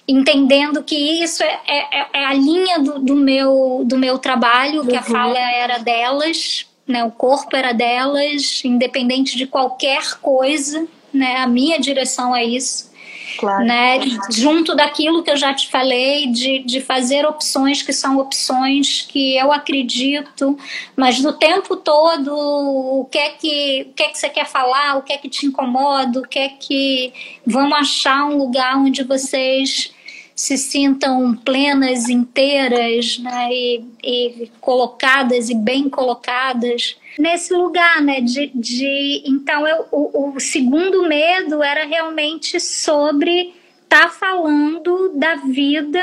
entendendo 0.07 0.83
que 0.83 0.95
isso 0.95 1.43
é, 1.43 1.61
é, 1.69 2.07
é 2.13 2.25
a 2.27 2.35
linha 2.35 2.79
do, 2.79 2.99
do, 2.99 3.15
meu 3.15 3.83
do 3.85 3.97
meu 3.97 4.19
trabalho, 4.19 4.87
que 4.87 4.97
a 4.97 5.01
uhum. 5.01 5.07
fala 5.07 5.39
era 5.39 5.79
delas, 5.79 6.67
né? 6.87 7.05
O 7.05 7.11
corpo 7.11 7.57
era 7.57 7.73
delas, 7.73 8.63
independente 8.65 9.37
de 9.37 9.47
qualquer 9.47 10.19
coisa, 10.21 10.87
né? 11.13 11.39
A 11.39 11.47
minha 11.47 11.79
direção 11.79 12.35
é 12.35 12.45
isso. 12.45 12.92
Claro. 13.39 13.65
Né? 13.65 14.01
Junto 14.31 14.75
daquilo 14.75 15.23
que 15.23 15.31
eu 15.31 15.37
já 15.37 15.55
te 15.55 15.71
falei, 15.71 16.27
de, 16.27 16.61
de 16.61 16.81
fazer 16.81 17.27
opções 17.27 17.83
que 17.83 17.93
são 17.93 18.19
opções 18.19 19.07
que 19.09 19.37
eu 19.37 19.53
acredito, 19.53 20.57
mas 20.97 21.21
do 21.21 21.33
tempo 21.33 21.77
todo, 21.77 22.33
o 22.35 23.09
que 23.11 23.19
é 23.19 23.31
que, 23.31 23.87
o 23.91 23.95
que, 23.95 24.03
é 24.03 24.09
que 24.09 24.19
você 24.19 24.29
quer 24.29 24.47
falar, 24.47 24.97
o 24.97 25.03
que 25.03 25.13
é 25.13 25.19
que 25.19 25.29
te 25.29 25.47
incomoda, 25.47 26.21
o 26.21 26.29
que 26.29 26.39
é 26.39 26.49
que. 26.49 27.13
Vamos 27.47 27.79
achar 27.79 28.25
um 28.27 28.37
lugar 28.37 28.77
onde 28.77 29.03
vocês 29.03 29.93
se 30.35 30.57
sintam 30.57 31.35
plenas, 31.35 32.09
inteiras, 32.09 33.19
né, 33.19 33.49
e, 33.53 33.85
e, 34.03 34.53
colocadas 34.61 35.51
e 35.51 35.55
bem 35.55 35.89
colocadas 35.89 36.97
nesse 37.19 37.53
lugar, 37.53 38.01
né, 38.01 38.21
de, 38.21 38.51
de 38.55 39.23
então 39.27 39.67
eu, 39.67 39.87
o, 39.91 40.35
o 40.35 40.41
segundo 40.41 41.07
medo 41.07 41.63
era 41.63 41.85
realmente 41.85 42.59
sobre 42.59 43.55
estar 43.83 44.05
tá 44.05 44.09
falando 44.09 45.13
da 45.15 45.37
vida 45.37 46.03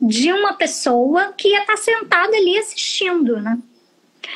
de 0.00 0.32
uma 0.32 0.54
pessoa 0.54 1.32
que 1.36 1.48
ia 1.48 1.60
estar 1.60 1.76
tá 1.76 1.80
sentada 1.80 2.36
ali 2.36 2.58
assistindo, 2.58 3.40
né? 3.40 3.58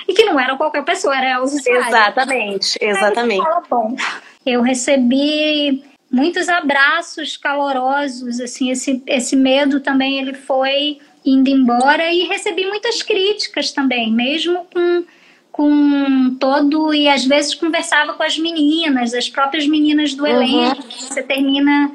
E 0.07 0.15
que 0.15 0.25
não 0.25 0.39
era 0.39 0.57
qualquer 0.57 0.85
pessoa, 0.85 1.17
era 1.17 1.39
Elza 1.39 1.59
Exatamente, 1.69 2.79
exatamente. 2.81 3.43
Fala, 3.43 3.63
bom, 3.69 3.97
eu 4.45 4.63
recebi 4.63 5.83
muitos 6.17 6.49
abraços 6.49 7.37
calorosos, 7.37 8.41
assim, 8.41 8.71
esse, 8.71 9.03
esse 9.07 9.37
medo 9.37 9.81
também 9.81 10.19
ele 10.19 10.33
foi 10.33 10.99
indo 11.25 11.51
embora 11.51 12.11
e 12.11 12.21
recebi 12.21 12.65
muitas 12.67 13.03
críticas 13.03 13.71
também, 13.73 14.11
mesmo 14.11 14.67
com 14.73 15.05
com 15.53 16.37
todo 16.39 16.93
e 16.93 17.09
às 17.09 17.25
vezes 17.25 17.55
conversava 17.55 18.13
com 18.13 18.23
as 18.23 18.39
meninas, 18.39 19.15
as 19.15 19.27
próprias 19.31 19.67
meninas 19.67 20.13
do 20.13 20.25
uhum. 20.25 20.43
elenco, 20.43 20.83
você 20.83 21.23
termina 21.23 21.91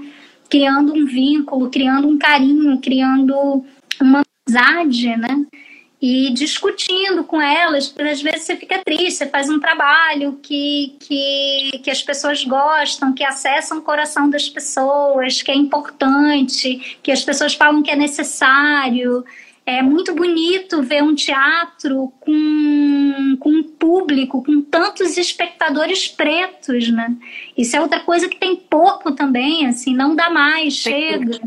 criando 0.50 0.94
um 0.94 1.06
vínculo, 1.06 1.70
criando 1.70 2.08
um 2.08 2.18
carinho, 2.18 2.80
criando 2.82 3.64
uma 4.02 4.24
amizade, 4.50 5.16
né? 5.16 5.46
E 6.02 6.32
discutindo 6.34 7.24
com 7.24 7.40
elas, 7.40 7.88
porque 7.88 8.10
às 8.10 8.22
vezes 8.22 8.42
você 8.42 8.56
fica 8.56 8.80
triste, 8.84 9.20
você 9.20 9.28
faz 9.28 9.50
um 9.50 9.60
trabalho 9.60 10.40
que, 10.42 10.96
que, 11.00 11.80
que 11.84 11.92
as 11.92 12.02
pessoas 12.02 12.44
gostam, 12.44 13.14
que 13.14 13.24
acessam 13.24 13.78
o 13.78 13.82
coração 13.84 14.28
das 14.28 14.50
pessoas, 14.50 15.44
que 15.44 15.52
é 15.52 15.56
importante, 15.56 16.98
que 17.04 17.12
as 17.12 17.24
pessoas 17.24 17.54
falam 17.54 17.84
que 17.84 17.92
é 17.92 17.96
necessário. 17.96 19.24
É 19.64 19.84
muito 19.84 20.16
bonito 20.16 20.82
ver 20.82 21.04
um 21.04 21.14
teatro 21.14 22.12
com, 22.20 23.38
com 23.40 23.50
um 23.52 23.64
público, 23.64 24.44
com 24.44 24.60
tantos 24.60 25.16
espectadores 25.20 26.08
pretos, 26.08 26.90
né? 26.90 27.16
Isso 27.56 27.78
é 27.78 27.80
outra 27.80 28.00
coisa 28.00 28.28
que 28.28 28.38
tem 28.38 28.56
pouco 28.56 29.12
também, 29.12 29.68
assim, 29.68 29.94
não 29.94 30.16
dá 30.16 30.32
mais, 30.32 30.74
chega. 30.74 31.40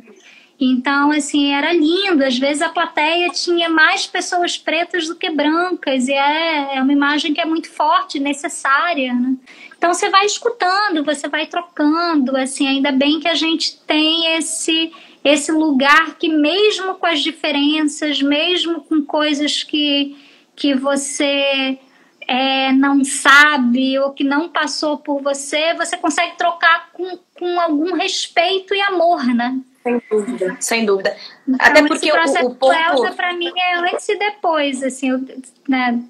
Então, 0.58 1.10
assim, 1.10 1.52
era 1.52 1.72
lindo. 1.72 2.24
Às 2.24 2.38
vezes 2.38 2.62
a 2.62 2.68
plateia 2.68 3.28
tinha 3.30 3.68
mais 3.68 4.06
pessoas 4.06 4.56
pretas 4.56 5.08
do 5.08 5.16
que 5.16 5.28
brancas, 5.30 6.08
e 6.08 6.12
é, 6.12 6.76
é 6.76 6.82
uma 6.82 6.92
imagem 6.92 7.34
que 7.34 7.40
é 7.40 7.44
muito 7.44 7.70
forte, 7.70 8.20
necessária. 8.20 9.12
Né? 9.12 9.36
Então, 9.76 9.92
você 9.92 10.08
vai 10.08 10.24
escutando, 10.26 11.04
você 11.04 11.28
vai 11.28 11.46
trocando. 11.46 12.36
Assim, 12.36 12.66
ainda 12.66 12.92
bem 12.92 13.20
que 13.20 13.28
a 13.28 13.34
gente 13.34 13.80
tem 13.80 14.36
esse, 14.36 14.92
esse 15.24 15.50
lugar 15.50 16.16
que, 16.18 16.28
mesmo 16.28 16.94
com 16.94 17.06
as 17.06 17.20
diferenças, 17.20 18.22
mesmo 18.22 18.80
com 18.82 19.02
coisas 19.02 19.62
que, 19.62 20.16
que 20.54 20.74
você 20.74 21.78
é, 22.26 22.72
não 22.72 23.04
sabe 23.04 23.98
ou 23.98 24.12
que 24.12 24.24
não 24.24 24.48
passou 24.48 24.98
por 24.98 25.20
você, 25.20 25.74
você 25.74 25.96
consegue 25.96 26.36
trocar 26.36 26.90
com, 26.92 27.18
com 27.34 27.60
algum 27.60 27.94
respeito 27.94 28.74
e 28.74 28.80
amor, 28.80 29.24
né? 29.26 29.60
Sem 29.84 30.02
dúvida, 30.10 30.56
sem 30.60 30.86
dúvida. 30.86 31.16
Então, 31.46 31.58
Até 31.60 31.86
porque 31.86 32.10
o, 32.10 32.46
o 32.46 32.54
ponto... 32.54 32.72
Elsa, 32.72 33.12
para 33.12 33.34
mim, 33.34 33.52
é 33.54 33.76
antes 33.76 34.08
e 34.08 34.18
depois, 34.18 34.82
assim, 34.82 35.10
eu, 35.10 35.20
né, 35.68 36.02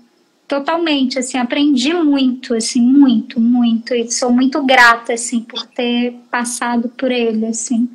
totalmente, 0.47 1.18
assim, 1.18 1.39
aprendi 1.39 1.93
muito, 1.93 2.55
assim, 2.55 2.81
muito, 2.81 3.41
muito, 3.41 3.93
e 3.93 4.09
sou 4.12 4.31
muito 4.31 4.62
grata, 4.62 5.14
assim, 5.14 5.41
por 5.41 5.66
ter 5.66 6.12
passado 6.31 6.89
por 6.89 7.11
ele, 7.11 7.47
assim. 7.47 7.91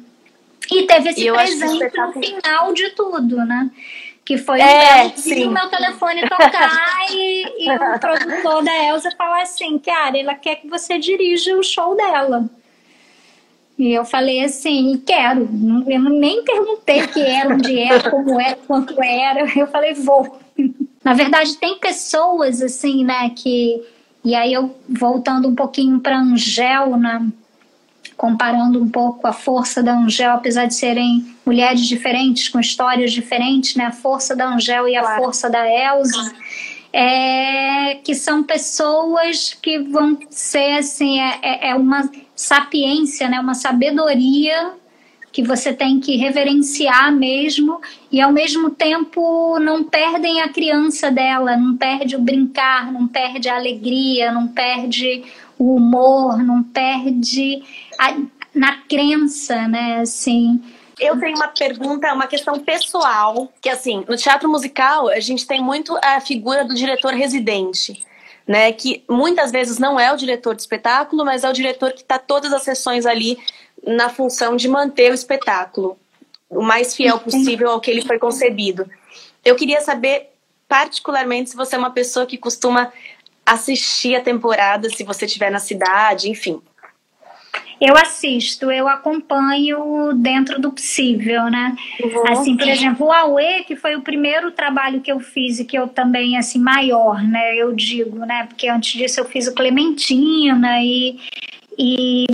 E 0.69 0.83
teve 0.85 1.09
esse 1.09 1.27
e 1.27 1.31
presente 1.31 1.97
no 1.97 2.13
final 2.13 2.73
de 2.73 2.89
tudo, 2.89 3.37
né? 3.37 3.71
Que 4.25 4.37
foi 4.37 4.59
é, 4.59 5.05
o 5.47 5.49
meu 5.49 5.69
telefone 5.69 6.21
tocar 6.27 7.07
e, 7.09 7.65
e 7.65 7.71
o 7.71 7.99
produtor 7.99 8.63
da 8.63 8.83
Elsa 8.83 9.09
falar 9.17 9.41
assim, 9.41 9.79
cara, 9.79 10.19
ela 10.19 10.35
quer 10.35 10.57
que 10.57 10.67
você 10.67 10.99
dirija 10.99 11.55
o 11.55 11.63
show 11.63 11.95
dela. 11.95 12.47
E 13.79 13.93
eu 13.93 14.03
falei 14.03 14.43
assim, 14.43 15.01
quero. 15.05 15.47
Eu 15.87 16.01
nem 16.01 16.43
perguntei 16.43 17.07
que 17.07 17.21
era, 17.21 17.55
onde 17.55 17.79
era, 17.79 18.11
como 18.11 18.37
era, 18.37 18.57
quanto 18.67 19.01
era. 19.01 19.49
Eu 19.57 19.67
falei, 19.67 19.93
vou. 19.93 20.37
Na 21.01 21.13
verdade, 21.13 21.55
tem 21.55 21.79
pessoas 21.79 22.61
assim, 22.61 23.05
né, 23.05 23.31
que. 23.33 23.81
E 24.21 24.35
aí 24.35 24.51
eu 24.51 24.75
voltando 24.89 25.47
um 25.47 25.55
pouquinho 25.55 25.97
para 26.01 26.19
Angel, 26.19 26.97
né? 26.97 27.25
Comparando 28.17 28.83
um 28.83 28.89
pouco 28.89 29.25
a 29.25 29.31
força 29.31 29.81
da 29.81 29.97
Angel, 29.97 30.33
apesar 30.33 30.65
de 30.65 30.75
serem 30.75 31.33
mulheres 31.45 31.87
diferentes, 31.87 32.49
com 32.49 32.59
histórias 32.59 33.13
diferentes, 33.13 33.77
né? 33.77 33.85
A 33.85 33.91
força 33.93 34.35
da 34.35 34.49
Angel 34.49 34.89
e 34.89 34.97
a 34.97 35.01
claro. 35.01 35.23
força 35.23 35.49
da 35.49 35.65
Elsa. 35.65 36.35
É, 36.91 37.95
que 38.03 38.13
são 38.13 38.43
pessoas 38.43 39.53
que 39.61 39.79
vão 39.79 40.17
ser 40.29 40.79
assim, 40.79 41.21
é, 41.21 41.39
é, 41.43 41.69
é 41.69 41.75
uma 41.75 42.09
sapiência, 42.39 43.27
né, 43.27 43.37
uma 43.37 43.53
sabedoria 43.53 44.71
que 45.29 45.43
você 45.43 45.73
tem 45.73 45.99
que 45.99 46.15
reverenciar 46.15 47.13
mesmo 47.13 47.81
e 48.09 48.21
ao 48.21 48.31
mesmo 48.31 48.69
tempo 48.69 49.59
não 49.59 49.83
perdem 49.83 50.39
a 50.39 50.47
criança 50.47 51.11
dela, 51.11 51.57
não 51.57 51.75
perde 51.75 52.15
o 52.15 52.21
brincar, 52.21 52.93
não 52.93 53.09
perde 53.09 53.49
a 53.49 53.57
alegria, 53.57 54.31
não 54.31 54.47
perde 54.47 55.21
o 55.57 55.75
humor, 55.75 56.41
não 56.41 56.63
perde 56.63 57.61
a, 57.99 58.15
na 58.55 58.77
crença, 58.87 59.67
né, 59.67 59.99
assim. 59.99 60.61
Eu 60.97 61.19
tenho 61.19 61.35
uma 61.35 61.49
pergunta, 61.49 62.13
uma 62.13 62.25
questão 62.25 62.57
pessoal, 62.57 63.51
que 63.61 63.67
assim, 63.67 64.05
no 64.07 64.15
teatro 64.15 64.49
musical 64.49 65.09
a 65.09 65.19
gente 65.19 65.45
tem 65.45 65.61
muito 65.61 65.97
a 66.01 66.21
figura 66.21 66.63
do 66.63 66.73
diretor 66.73 67.13
residente 67.13 68.07
né? 68.49 68.73
Que 68.73 69.03
muitas 69.07 69.51
vezes 69.51 69.77
não 69.77 69.99
é 69.99 70.11
o 70.11 70.17
diretor 70.17 70.55
de 70.55 70.63
espetáculo, 70.63 71.23
mas 71.23 71.43
é 71.43 71.49
o 71.49 71.53
diretor 71.53 71.93
que 71.93 72.01
está 72.01 72.17
todas 72.17 72.51
as 72.51 72.63
sessões 72.63 73.05
ali 73.05 73.37
na 73.85 74.09
função 74.09 74.55
de 74.57 74.67
manter 74.67 75.11
o 75.11 75.13
espetáculo 75.13 75.97
o 76.49 76.63
mais 76.63 76.95
fiel 76.95 77.19
possível 77.19 77.69
ao 77.69 77.79
que 77.79 77.91
ele 77.91 78.01
foi 78.01 78.17
concebido. 78.17 78.89
Eu 79.45 79.55
queria 79.55 79.81
saber, 79.81 80.31
particularmente, 80.67 81.51
se 81.51 81.55
você 81.55 81.75
é 81.75 81.79
uma 81.79 81.91
pessoa 81.91 82.25
que 82.25 82.37
costuma 82.37 82.91
assistir 83.45 84.15
a 84.15 84.21
temporada, 84.21 84.89
se 84.89 85.03
você 85.03 85.25
estiver 85.25 85.51
na 85.51 85.59
cidade, 85.59 86.29
enfim. 86.29 86.61
Eu 87.79 87.95
assisto, 87.95 88.69
eu 88.69 88.87
acompanho 88.87 90.11
dentro 90.13 90.59
do 90.59 90.71
possível, 90.71 91.43
né? 91.49 91.75
Uhum. 92.03 92.27
Assim, 92.27 92.57
por 92.57 92.67
exemplo, 92.67 93.07
o 93.07 93.11
Aue, 93.11 93.63
que 93.65 93.75
foi 93.75 93.95
o 93.95 94.01
primeiro 94.01 94.51
trabalho 94.51 94.99
que 94.99 95.11
eu 95.11 95.19
fiz 95.19 95.59
e 95.59 95.65
que 95.65 95.77
eu 95.77 95.87
também, 95.87 96.37
assim, 96.37 96.59
maior, 96.59 97.23
né? 97.23 97.55
Eu 97.55 97.73
digo, 97.73 98.19
né? 98.19 98.45
Porque 98.47 98.67
antes 98.67 98.91
disso 98.91 99.21
eu 99.21 99.25
fiz 99.25 99.47
o 99.47 99.55
Clementina 99.55 100.81
e, 100.81 101.19
e 101.77 102.25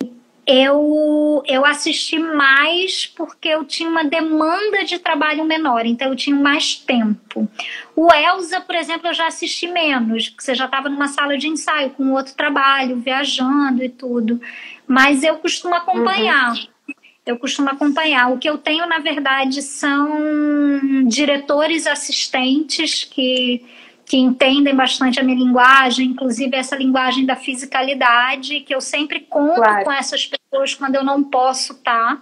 eu, 0.47 1.43
eu 1.47 1.65
assisti 1.65 2.19
mais 2.19 3.07
porque 3.07 3.49
eu 3.49 3.63
tinha 3.63 3.89
uma 3.89 4.03
demanda 4.03 4.83
de 4.83 4.99
trabalho 4.99 5.43
menor, 5.43 5.85
então 5.85 6.09
eu 6.09 6.15
tinha 6.15 6.35
mais 6.35 6.75
tempo. 6.75 7.47
O 7.95 8.13
Elsa, 8.13 8.61
por 8.61 8.75
exemplo, 8.75 9.07
eu 9.07 9.13
já 9.13 9.27
assisti 9.27 9.67
menos, 9.67 10.29
porque 10.29 10.43
você 10.43 10.53
já 10.53 10.65
estava 10.65 10.87
numa 10.87 11.07
sala 11.07 11.37
de 11.37 11.47
ensaio 11.47 11.91
com 11.91 12.11
outro 12.13 12.35
trabalho, 12.35 12.97
viajando 12.97 13.83
e 13.83 13.89
tudo 13.89 14.39
mas 14.87 15.23
eu 15.23 15.37
costumo 15.37 15.75
acompanhar. 15.75 16.53
Uhum. 16.53 16.93
Eu 17.25 17.39
costumo 17.39 17.69
acompanhar. 17.69 18.31
O 18.31 18.37
que 18.37 18.47
eu 18.47 18.57
tenho, 18.57 18.85
na 18.85 18.99
verdade, 18.99 19.61
são 19.63 21.07
diretores 21.07 21.87
assistentes 21.87 23.03
que, 23.03 23.65
que 24.05 24.17
entendem 24.17 24.75
bastante 24.75 25.19
a 25.19 25.23
minha 25.23 25.37
linguagem, 25.37 26.09
inclusive 26.09 26.55
essa 26.55 26.75
linguagem 26.75 27.25
da 27.25 27.35
fisicalidade, 27.35 28.59
que 28.59 28.75
eu 28.75 28.79
sempre 28.79 29.21
conto 29.21 29.55
claro. 29.55 29.83
com 29.83 29.91
essas 29.91 30.27
pessoas 30.27 30.75
quando 30.75 30.95
eu 30.95 31.03
não 31.03 31.23
posso 31.23 31.73
estar. 31.73 32.17
Tá? 32.17 32.21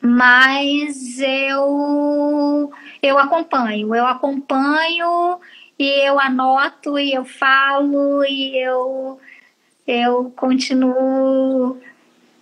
Mas 0.00 1.18
eu, 1.20 2.72
eu 3.02 3.18
acompanho, 3.18 3.94
eu 3.94 4.06
acompanho 4.06 5.38
e 5.78 6.06
eu 6.06 6.18
anoto 6.18 6.98
e 6.98 7.12
eu 7.12 7.24
falo 7.24 8.24
e 8.24 8.56
eu 8.56 9.20
eu 9.90 10.32
continuo 10.36 11.76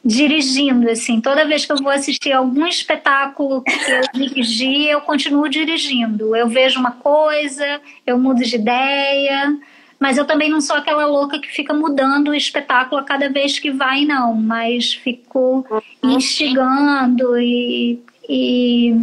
dirigindo, 0.04 0.88
assim. 0.90 1.20
Toda 1.20 1.46
vez 1.46 1.64
que 1.64 1.72
eu 1.72 1.76
vou 1.76 1.90
assistir 1.90 2.32
algum 2.32 2.66
espetáculo 2.66 3.62
que 3.62 3.90
eu 3.90 4.00
dirigi, 4.14 4.86
eu 4.86 5.00
continuo 5.00 5.48
dirigindo. 5.48 6.36
Eu 6.36 6.48
vejo 6.48 6.78
uma 6.78 6.92
coisa, 6.92 7.80
eu 8.06 8.18
mudo 8.18 8.42
de 8.42 8.56
ideia, 8.56 9.58
mas 9.98 10.16
eu 10.16 10.26
também 10.26 10.50
não 10.50 10.60
sou 10.60 10.76
aquela 10.76 11.06
louca 11.06 11.38
que 11.38 11.48
fica 11.48 11.74
mudando 11.74 12.28
o 12.28 12.34
espetáculo 12.34 13.00
a 13.00 13.04
cada 13.04 13.28
vez 13.28 13.58
que 13.58 13.70
vai, 13.70 14.04
não. 14.04 14.34
Mas 14.34 14.92
fico 14.92 15.66
instigando 16.02 17.38
e, 17.38 17.98
e, 18.28 18.94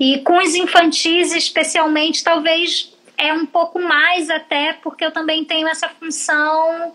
e 0.00 0.18
com 0.20 0.38
os 0.38 0.54
infantis, 0.54 1.32
especialmente, 1.34 2.24
talvez 2.24 2.92
é 3.16 3.32
um 3.32 3.46
pouco 3.46 3.78
mais 3.78 4.28
até, 4.30 4.72
porque 4.72 5.04
eu 5.04 5.12
também 5.12 5.44
tenho 5.44 5.68
essa 5.68 5.88
função 5.88 6.92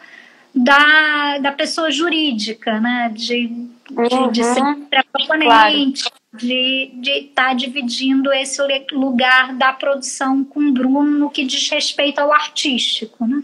da, 0.54 1.38
da 1.40 1.52
pessoa 1.52 1.92
jurídica, 1.92 2.80
né? 2.80 3.12
De, 3.14 3.48
de, 3.48 4.32
de 4.32 4.44
ser 4.44 4.62
uhum. 4.62 4.88
proponente, 5.12 6.04
claro. 6.04 6.18
de 6.34 6.92
estar 7.06 7.48
tá 7.50 7.54
dividindo 7.54 8.32
esse 8.34 8.62
lugar 8.92 9.54
da 9.54 9.74
produção 9.74 10.44
com 10.44 10.60
o 10.60 10.72
Bruno 10.72 11.20
no 11.20 11.30
que 11.30 11.46
diz 11.46 11.70
respeito 11.70 12.20
ao 12.20 12.32
artístico, 12.32 13.26
né? 13.26 13.44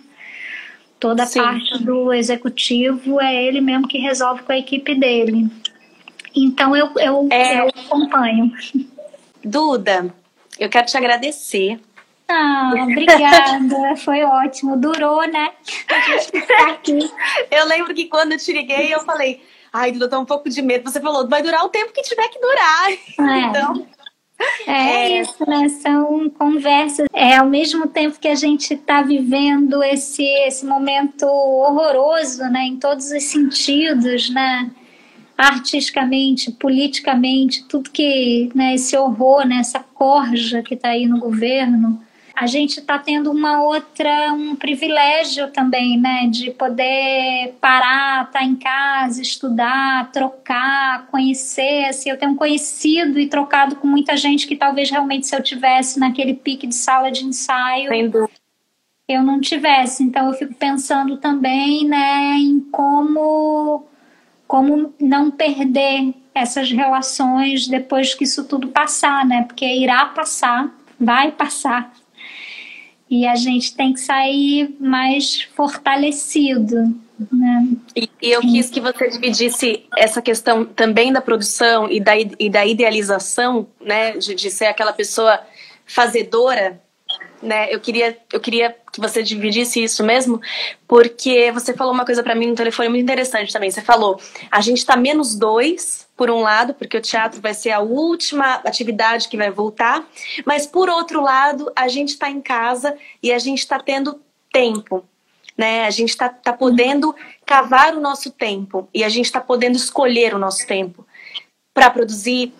Toda 0.99 1.24
a 1.24 1.28
parte 1.30 1.84
do 1.84 2.14
executivo 2.14 3.20
é 3.20 3.43
ele 3.43 3.60
mesmo 3.60 3.88
que 3.88 3.97
resolve 3.97 4.41
com 4.43 4.54
a 4.54 4.58
equipe 4.58 4.95
dele. 4.95 5.49
Então 6.34 6.76
eu, 6.76 6.91
eu, 6.97 7.28
é... 7.30 7.60
eu 7.60 7.68
acompanho. 7.68 8.51
Duda, 9.43 10.14
eu 10.58 10.70
quero 10.70 10.88
te 10.88 10.95
agradecer 10.95 11.80
ah, 12.34 12.74
obrigada. 12.84 13.96
Foi 14.04 14.24
ótimo. 14.24 14.76
Durou, 14.78 15.26
né? 15.28 15.52
A 15.88 16.00
gente 16.02 16.48
tá 16.48 16.68
aqui. 16.70 17.12
Eu 17.52 17.66
lembro 17.66 17.94
que 17.94 18.06
quando 18.06 18.34
eu 18.34 18.38
te 18.38 18.52
liguei, 18.52 18.94
eu 18.94 19.02
falei, 19.02 19.42
ai, 19.72 19.92
Duda, 19.92 20.10
tô 20.10 20.20
um 20.20 20.26
pouco 20.26 20.50
de 20.50 20.62
medo. 20.62 20.90
Você 20.90 21.00
falou, 21.00 21.28
vai 21.28 21.42
durar 21.42 21.64
o 21.64 21.70
tempo 21.70 21.94
que 21.94 22.02
tiver 22.02 22.28
que 22.30 22.40
durar. 22.40 22.92
É. 22.92 23.40
Então. 23.40 23.88
É, 24.68 24.72
é, 24.72 25.22
isso, 25.22 25.48
né? 25.48 25.70
São 25.70 26.30
conversas. 26.32 27.08
É 27.14 27.38
ao 27.38 27.46
mesmo 27.46 27.88
tempo 27.88 28.20
que 28.20 28.28
a 28.28 28.36
gente 28.36 28.74
está 28.74 29.02
vivendo 29.02 29.82
esse, 29.84 30.24
esse 30.24 30.66
momento 30.66 31.24
horroroso, 31.24 32.44
né? 32.46 32.66
Em 32.66 32.78
todos 32.78 33.12
os 33.12 33.24
sentidos, 33.24 34.30
né? 34.32 34.72
Artisticamente, 35.38 36.52
politicamente, 36.52 37.64
tudo 37.66 37.90
que, 37.92 38.50
né? 38.54 38.74
Esse 38.74 38.98
horror, 38.98 39.48
né? 39.48 39.58
Essa 39.58 39.80
corja 39.80 40.62
que 40.64 40.74
está 40.74 40.90
aí 40.90 41.06
no 41.06 41.20
governo 41.20 42.03
a 42.36 42.48
gente 42.48 42.80
está 42.80 42.98
tendo 42.98 43.32
uma 43.32 43.62
outra, 43.62 44.34
um 44.34 44.56
privilégio 44.56 45.52
também, 45.52 46.00
né, 46.00 46.28
de 46.28 46.50
poder 46.50 47.56
parar, 47.62 48.26
estar 48.26 48.40
tá 48.40 48.44
em 48.44 48.56
casa, 48.56 49.22
estudar, 49.22 50.12
trocar, 50.12 51.06
conhecer. 51.08 51.86
Assim, 51.86 52.10
eu 52.10 52.18
tenho 52.18 52.36
conhecido 52.36 53.20
e 53.20 53.28
trocado 53.28 53.76
com 53.76 53.88
muita 53.88 54.18
gente 54.18 54.48
que 54.48 54.56
talvez 54.56 54.90
realmente 54.90 55.28
se 55.28 55.36
eu 55.36 55.44
tivesse 55.44 55.99
naquele 55.99 56.34
pique 56.34 56.66
de 56.66 56.74
sala 56.74 57.12
de 57.12 57.24
ensaio, 57.24 57.91
eu 59.07 59.22
não 59.22 59.40
tivesse. 59.40 60.03
Então 60.03 60.28
eu 60.28 60.34
fico 60.34 60.56
pensando 60.56 61.18
também, 61.18 61.86
né, 61.86 62.36
em 62.38 62.60
como 62.72 63.86
como 64.48 64.94
não 64.99 65.32
perder 65.32 66.14
essas 66.34 66.72
relações 66.72 67.68
depois 67.68 68.14
que 68.14 68.24
isso 68.24 68.44
tudo 68.44 68.68
passar, 68.68 69.26
né? 69.26 69.44
Porque 69.44 69.66
irá 69.66 70.06
passar, 70.07 70.72
vai 70.99 71.32
passar 71.32 71.93
e 73.14 73.27
a 73.27 73.35
gente 73.35 73.76
tem 73.76 73.94
que 73.94 73.99
sair 73.99 74.76
mais 74.80 75.44
fortalecido. 75.56 76.99
Né? 77.31 77.68
E, 77.95 78.10
e 78.19 78.31
eu 78.31 78.41
quis 78.41 78.72
que 78.72 78.81
você 78.81 79.07
dividisse 79.07 79.85
essa 79.95 80.19
questão 80.19 80.65
também 80.65 81.14
da 81.14 81.22
produção 81.22 81.88
e 81.91 81.99
da, 81.99 82.14
e 82.18 82.49
da 82.49 82.65
idealização, 82.65 83.68
né, 83.80 84.14
de, 84.14 84.34
de 84.34 84.49
ser 84.49 84.65
aquela 84.65 84.91
pessoa 84.91 85.40
fazedora, 85.85 86.81
né? 87.44 87.74
Eu 87.74 87.80
queria, 87.80 88.18
eu 88.32 88.40
queria 88.40 88.76
que 88.91 88.99
você 88.99 89.22
dividisse 89.22 89.84
isso 89.84 90.03
mesmo, 90.03 90.40
porque 90.88 91.52
você 91.52 91.74
falou 91.74 91.94
uma 91.94 92.06
coisa 92.06 92.24
para 92.24 92.36
mim 92.36 92.48
no 92.48 92.56
telefone 92.56 92.90
muito 92.90 93.03
interessante 93.03 93.52
também. 93.52 93.70
Você 93.70 93.82
falou, 93.82 94.20
a 94.49 94.61
gente 94.61 94.78
está 94.78 94.95
menos 94.95 95.36
dois, 95.36 96.07
por 96.15 96.30
um 96.30 96.41
lado, 96.41 96.74
porque 96.74 96.98
o 96.98 97.02
teatro 97.02 97.41
vai 97.41 97.53
ser 97.53 97.72
a 97.72 97.80
última 97.80 98.56
atividade 98.56 99.28
que 99.28 99.38
vai 99.38 99.49
voltar, 99.49 100.07
mas 100.45 100.65
por 100.65 100.90
outro 100.90 101.22
lado, 101.22 101.72
a 101.76 101.88
gente 101.88 102.10
está 102.10 102.30
em 102.30 102.41
casa 102.41 102.95
e 103.22 103.32
a 103.32 103.40
gente 103.40 103.60
está 103.60 103.80
tendo 103.80 104.22
tempo. 104.52 105.03
Né? 105.57 105.86
A 105.86 105.90
gente 105.90 106.10
está 106.10 106.30
tá 106.30 106.53
podendo 106.53 107.15
cavar 107.45 107.95
o 107.95 108.02
nosso 108.02 108.32
tempo 108.32 108.88
e 108.94 109.03
a 109.03 109.10
gente 109.10 109.26
está 109.26 109.40
podendo 109.40 109.76
escolher 109.76 110.34
o 110.34 110.40
nosso 110.40 110.65
tempo 110.65 111.06
para 111.74 111.90
produzir, 111.90 112.53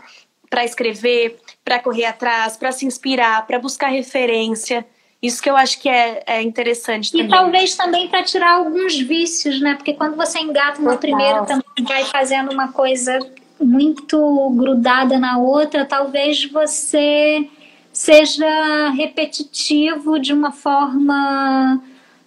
para 0.49 0.65
escrever, 0.65 1.39
para 1.64 1.80
correr 1.80 2.06
atrás, 2.06 2.57
para 2.57 2.72
se 2.72 2.85
inspirar, 2.85 3.45
para 3.48 3.60
buscar 3.60 3.88
referência. 3.88 4.85
Isso 5.22 5.41
que 5.41 5.49
eu 5.49 5.56
acho 5.56 5.80
que 5.80 5.88
é, 5.88 6.22
é 6.27 6.41
interessante 6.41 7.11
também. 7.11 7.27
E 7.27 7.30
talvez 7.30 7.76
também 7.76 8.07
para 8.10 8.23
tirar 8.23 8.56
alguns 8.56 8.99
vícios, 8.99 9.61
né? 9.61 9.76
Porque 9.76 9.94
quando 9.94 10.18
você 10.18 10.40
engata 10.40 10.81
no 10.81 10.98
primeiro, 10.98 11.45
também 11.45 11.64
vai 11.88 12.03
fazendo 12.03 12.52
uma 12.52 12.73
coisa 12.73 13.19
muito 13.60 14.49
grudada 14.57 15.18
na 15.18 15.38
outra, 15.38 15.85
talvez 15.85 16.45
você 16.45 17.48
seja 17.94 18.90
repetitivo 18.90 20.19
de 20.19 20.34
uma 20.34 20.52
forma 20.52 21.81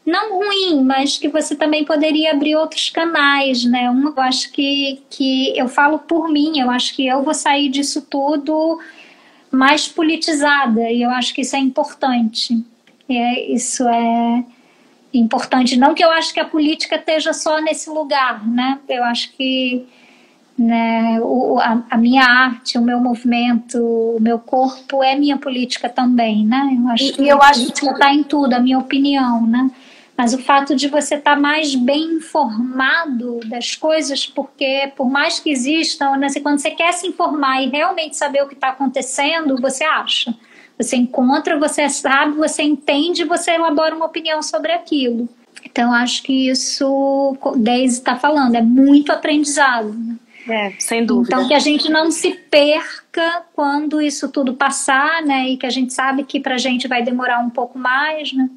não 0.06 0.38
ruim, 0.38 0.84
mas 0.84 1.18
que 1.18 1.28
você 1.28 1.56
também 1.56 1.84
poderia 1.84 2.30
abrir 2.30 2.54
outros 2.54 2.88
canais, 2.88 3.64
né? 3.64 3.90
Um, 3.90 4.06
eu 4.08 4.22
acho 4.22 4.52
que, 4.52 5.02
que 5.10 5.52
eu 5.58 5.68
falo 5.68 5.98
por 5.98 6.30
mim, 6.30 6.60
eu 6.60 6.70
acho 6.70 6.94
que 6.94 7.06
eu 7.06 7.22
vou 7.22 7.34
sair 7.34 7.68
disso 7.68 8.00
tudo 8.08 8.80
mais 9.56 9.88
politizada 9.88 10.90
e 10.90 11.02
eu 11.02 11.10
acho 11.10 11.34
que 11.34 11.40
isso 11.40 11.56
é 11.56 11.58
importante. 11.58 12.64
É, 13.08 13.52
isso 13.52 13.88
é 13.88 14.44
importante. 15.14 15.76
Não 15.76 15.94
que 15.94 16.04
eu 16.04 16.10
acho 16.10 16.32
que 16.32 16.40
a 16.40 16.44
política 16.44 16.96
esteja 16.96 17.32
só 17.32 17.60
nesse 17.60 17.88
lugar, 17.88 18.46
né? 18.46 18.78
Eu 18.88 19.04
acho 19.04 19.32
que 19.32 19.86
né, 20.58 21.20
o, 21.20 21.58
a, 21.58 21.82
a, 21.90 21.96
minha 21.98 22.24
arte, 22.24 22.78
o 22.78 22.82
meu 22.82 22.98
movimento, 22.98 23.78
o 23.78 24.18
meu 24.20 24.38
corpo 24.38 25.02
é 25.02 25.14
minha 25.14 25.36
política 25.36 25.88
também, 25.88 26.46
né? 26.46 26.76
Eu 26.78 26.88
acho 26.88 27.04
e, 27.04 27.12
que 27.12 27.28
eu 27.28 27.42
a 27.42 27.52
política 27.52 27.90
está 27.90 28.12
em 28.12 28.22
tudo, 28.22 28.54
a 28.54 28.58
minha 28.58 28.78
opinião, 28.78 29.46
né? 29.46 29.70
Mas 30.16 30.32
o 30.32 30.38
fato 30.38 30.74
de 30.74 30.88
você 30.88 31.16
estar 31.16 31.34
tá 31.34 31.40
mais 31.40 31.74
bem 31.74 32.14
informado 32.14 33.40
das 33.44 33.74
coisas, 33.76 34.26
porque 34.26 34.90
por 34.96 35.10
mais 35.10 35.38
que 35.38 35.50
existam, 35.50 36.16
né, 36.16 36.28
quando 36.42 36.58
você 36.58 36.70
quer 36.70 36.92
se 36.92 37.06
informar 37.06 37.62
e 37.62 37.68
realmente 37.68 38.16
saber 38.16 38.42
o 38.42 38.48
que 38.48 38.54
está 38.54 38.68
acontecendo, 38.68 39.60
você 39.60 39.84
acha. 39.84 40.34
Você 40.78 40.96
encontra, 40.96 41.58
você 41.58 41.88
sabe, 41.88 42.36
você 42.36 42.62
entende, 42.62 43.24
você 43.24 43.52
elabora 43.52 43.94
uma 43.94 44.06
opinião 44.06 44.42
sobre 44.42 44.72
aquilo. 44.72 45.28
Então, 45.64 45.92
acho 45.92 46.22
que 46.22 46.48
isso, 46.48 47.36
Deise 47.56 47.98
está 47.98 48.16
falando, 48.16 48.54
é 48.54 48.62
muito 48.62 49.10
aprendizado. 49.10 49.92
Né? 49.92 50.16
É, 50.48 50.72
sem 50.78 51.04
dúvida. 51.04 51.34
Então, 51.34 51.48
que 51.48 51.54
a 51.54 51.58
gente 51.58 51.90
não 51.90 52.10
se 52.10 52.30
perca 52.32 53.42
quando 53.52 54.00
isso 54.00 54.28
tudo 54.28 54.54
passar, 54.54 55.22
né? 55.22 55.48
E 55.48 55.56
que 55.56 55.66
a 55.66 55.70
gente 55.70 55.92
sabe 55.92 56.22
que 56.22 56.38
para 56.38 56.54
a 56.54 56.58
gente 56.58 56.86
vai 56.86 57.02
demorar 57.02 57.40
um 57.40 57.50
pouco 57.50 57.78
mais, 57.78 58.32
né? 58.32 58.48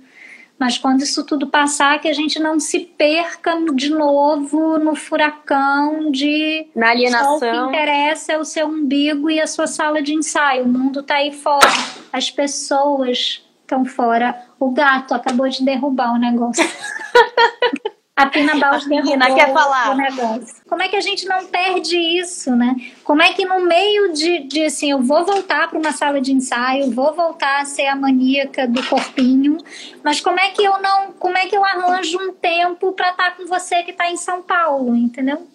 Mas 0.60 0.78
quando 0.78 1.02
isso 1.02 1.24
tudo 1.24 1.48
passar, 1.48 2.02
que 2.02 2.08
a 2.10 2.14
gente 2.14 2.38
não 2.38 2.60
se 2.60 2.82
perca 2.82 3.56
de 3.74 3.90
novo 3.90 4.78
no 4.78 4.94
furacão 4.94 6.12
de. 6.12 6.68
Na 6.76 6.90
alienação. 6.90 7.40
Só 7.40 7.48
o 7.48 7.52
que 7.52 7.70
interessa 7.70 8.34
é 8.34 8.38
o 8.38 8.44
seu 8.44 8.68
umbigo 8.68 9.30
e 9.30 9.40
a 9.40 9.48
sua 9.48 9.68
sala 9.68 10.02
de 10.02 10.14
ensaio. 10.14 10.66
O 10.66 10.68
mundo 10.68 11.00
está 11.00 11.16
aí 11.16 11.32
fora. 11.32 11.66
As 12.12 12.30
pessoas 12.30 13.42
estão 13.62 13.86
fora. 13.86 14.38
O 14.60 14.72
gato 14.72 15.14
acabou 15.14 15.48
de 15.48 15.64
derrubar 15.64 16.14
o 16.14 16.18
negócio. 16.18 16.64
A 18.20 18.26
Pina 18.26 18.54
Bausch 18.56 18.86
derrubou 18.86 19.36
quer 19.36 19.54
falar. 19.54 19.92
o 19.92 19.96
negócio. 19.96 20.56
Como 20.68 20.84
é 20.84 20.90
que 20.90 20.98
a 20.98 21.02
gente 21.02 21.26
não 21.26 21.46
perde 21.46 21.98
isso, 21.98 22.54
né? 22.54 22.76
Como 23.02 23.22
é 23.22 23.32
que 23.32 23.46
no 23.46 23.62
meio 23.62 24.12
de, 24.12 24.40
de 24.40 24.66
assim, 24.66 24.92
eu 24.92 25.02
vou 25.02 25.24
voltar 25.24 25.70
para 25.70 25.80
uma 25.80 25.94
sala 25.94 26.20
de 26.20 26.34
ensaio, 26.34 26.92
vou 26.92 27.14
voltar 27.14 27.62
a 27.62 27.66
ser 27.66 27.86
a 27.86 27.96
maníaca 27.96 28.68
do 28.68 28.86
corpinho, 28.86 29.58
mas 30.04 30.20
como 30.20 30.38
é 30.38 30.50
que 30.50 30.62
eu 30.62 30.82
não, 30.82 31.14
como 31.14 31.38
é 31.38 31.48
que 31.48 31.56
eu 31.56 31.64
arranjo 31.64 32.20
um 32.20 32.34
tempo 32.34 32.92
para 32.92 33.12
estar 33.12 33.24
tá 33.24 33.32
com 33.32 33.46
você 33.46 33.84
que 33.84 33.92
está 33.92 34.12
em 34.12 34.18
São 34.18 34.42
Paulo, 34.42 34.94
entendeu? 34.98 35.48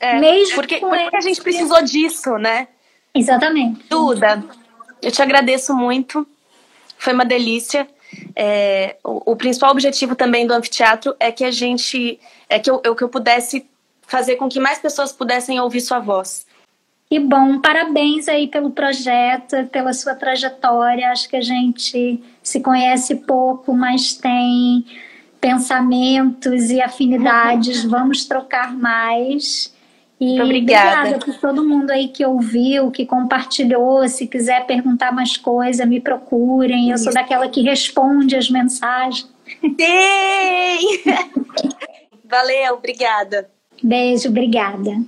É, 0.00 0.18
Mesmo 0.18 0.54
porque, 0.54 0.78
porque 0.78 1.16
a 1.16 1.20
gente 1.20 1.42
precisou 1.42 1.82
disso, 1.82 2.38
né? 2.38 2.68
Exatamente. 3.14 3.84
Duda, 3.90 4.42
eu 5.02 5.10
te 5.10 5.20
agradeço 5.20 5.74
muito. 5.74 6.26
Foi 6.96 7.12
uma 7.12 7.26
delícia. 7.26 7.86
É, 8.34 8.96
o, 9.04 9.32
o, 9.32 9.36
principal 9.36 9.70
objetivo 9.70 10.14
também 10.14 10.46
do 10.46 10.54
anfiteatro 10.54 11.14
é 11.18 11.30
que 11.30 11.44
a 11.44 11.50
gente, 11.50 12.18
é 12.48 12.58
que 12.58 12.70
eu, 12.70 12.80
eu, 12.84 12.94
que 12.94 13.04
eu 13.04 13.08
pudesse 13.08 13.66
fazer 14.02 14.36
com 14.36 14.48
que 14.48 14.58
mais 14.58 14.78
pessoas 14.78 15.12
pudessem 15.12 15.60
ouvir 15.60 15.80
sua 15.80 15.98
voz. 15.98 16.46
E 17.10 17.18
bom, 17.18 17.60
parabéns 17.60 18.28
aí 18.28 18.46
pelo 18.46 18.70
projeto, 18.70 19.66
pela 19.72 19.92
sua 19.92 20.14
trajetória. 20.14 21.10
Acho 21.10 21.28
que 21.28 21.36
a 21.36 21.40
gente 21.40 22.22
se 22.40 22.60
conhece 22.60 23.16
pouco, 23.16 23.72
mas 23.72 24.14
tem 24.14 24.84
pensamentos 25.40 26.70
e 26.70 26.78
afinidades. 26.82 27.84
Vamos 27.84 28.24
trocar 28.26 28.72
mais. 28.72 29.74
E 30.20 30.26
Muito 30.26 30.42
obrigada. 30.42 30.98
obrigada 31.00 31.24
por 31.24 31.34
todo 31.38 31.66
mundo 31.66 31.90
aí 31.90 32.08
que 32.08 32.24
ouviu, 32.26 32.90
que 32.90 33.06
compartilhou. 33.06 34.06
Se 34.06 34.26
quiser 34.26 34.66
perguntar 34.66 35.12
mais 35.12 35.38
coisa, 35.38 35.86
me 35.86 35.98
procurem. 35.98 36.90
Eu 36.90 36.98
sou 36.98 37.12
daquela 37.12 37.48
que 37.48 37.62
responde 37.62 38.36
as 38.36 38.50
mensagens. 38.50 39.26
Sim! 39.62 41.02
Valeu, 42.28 42.74
obrigada. 42.74 43.50
Beijo, 43.82 44.28
obrigada. 44.28 45.00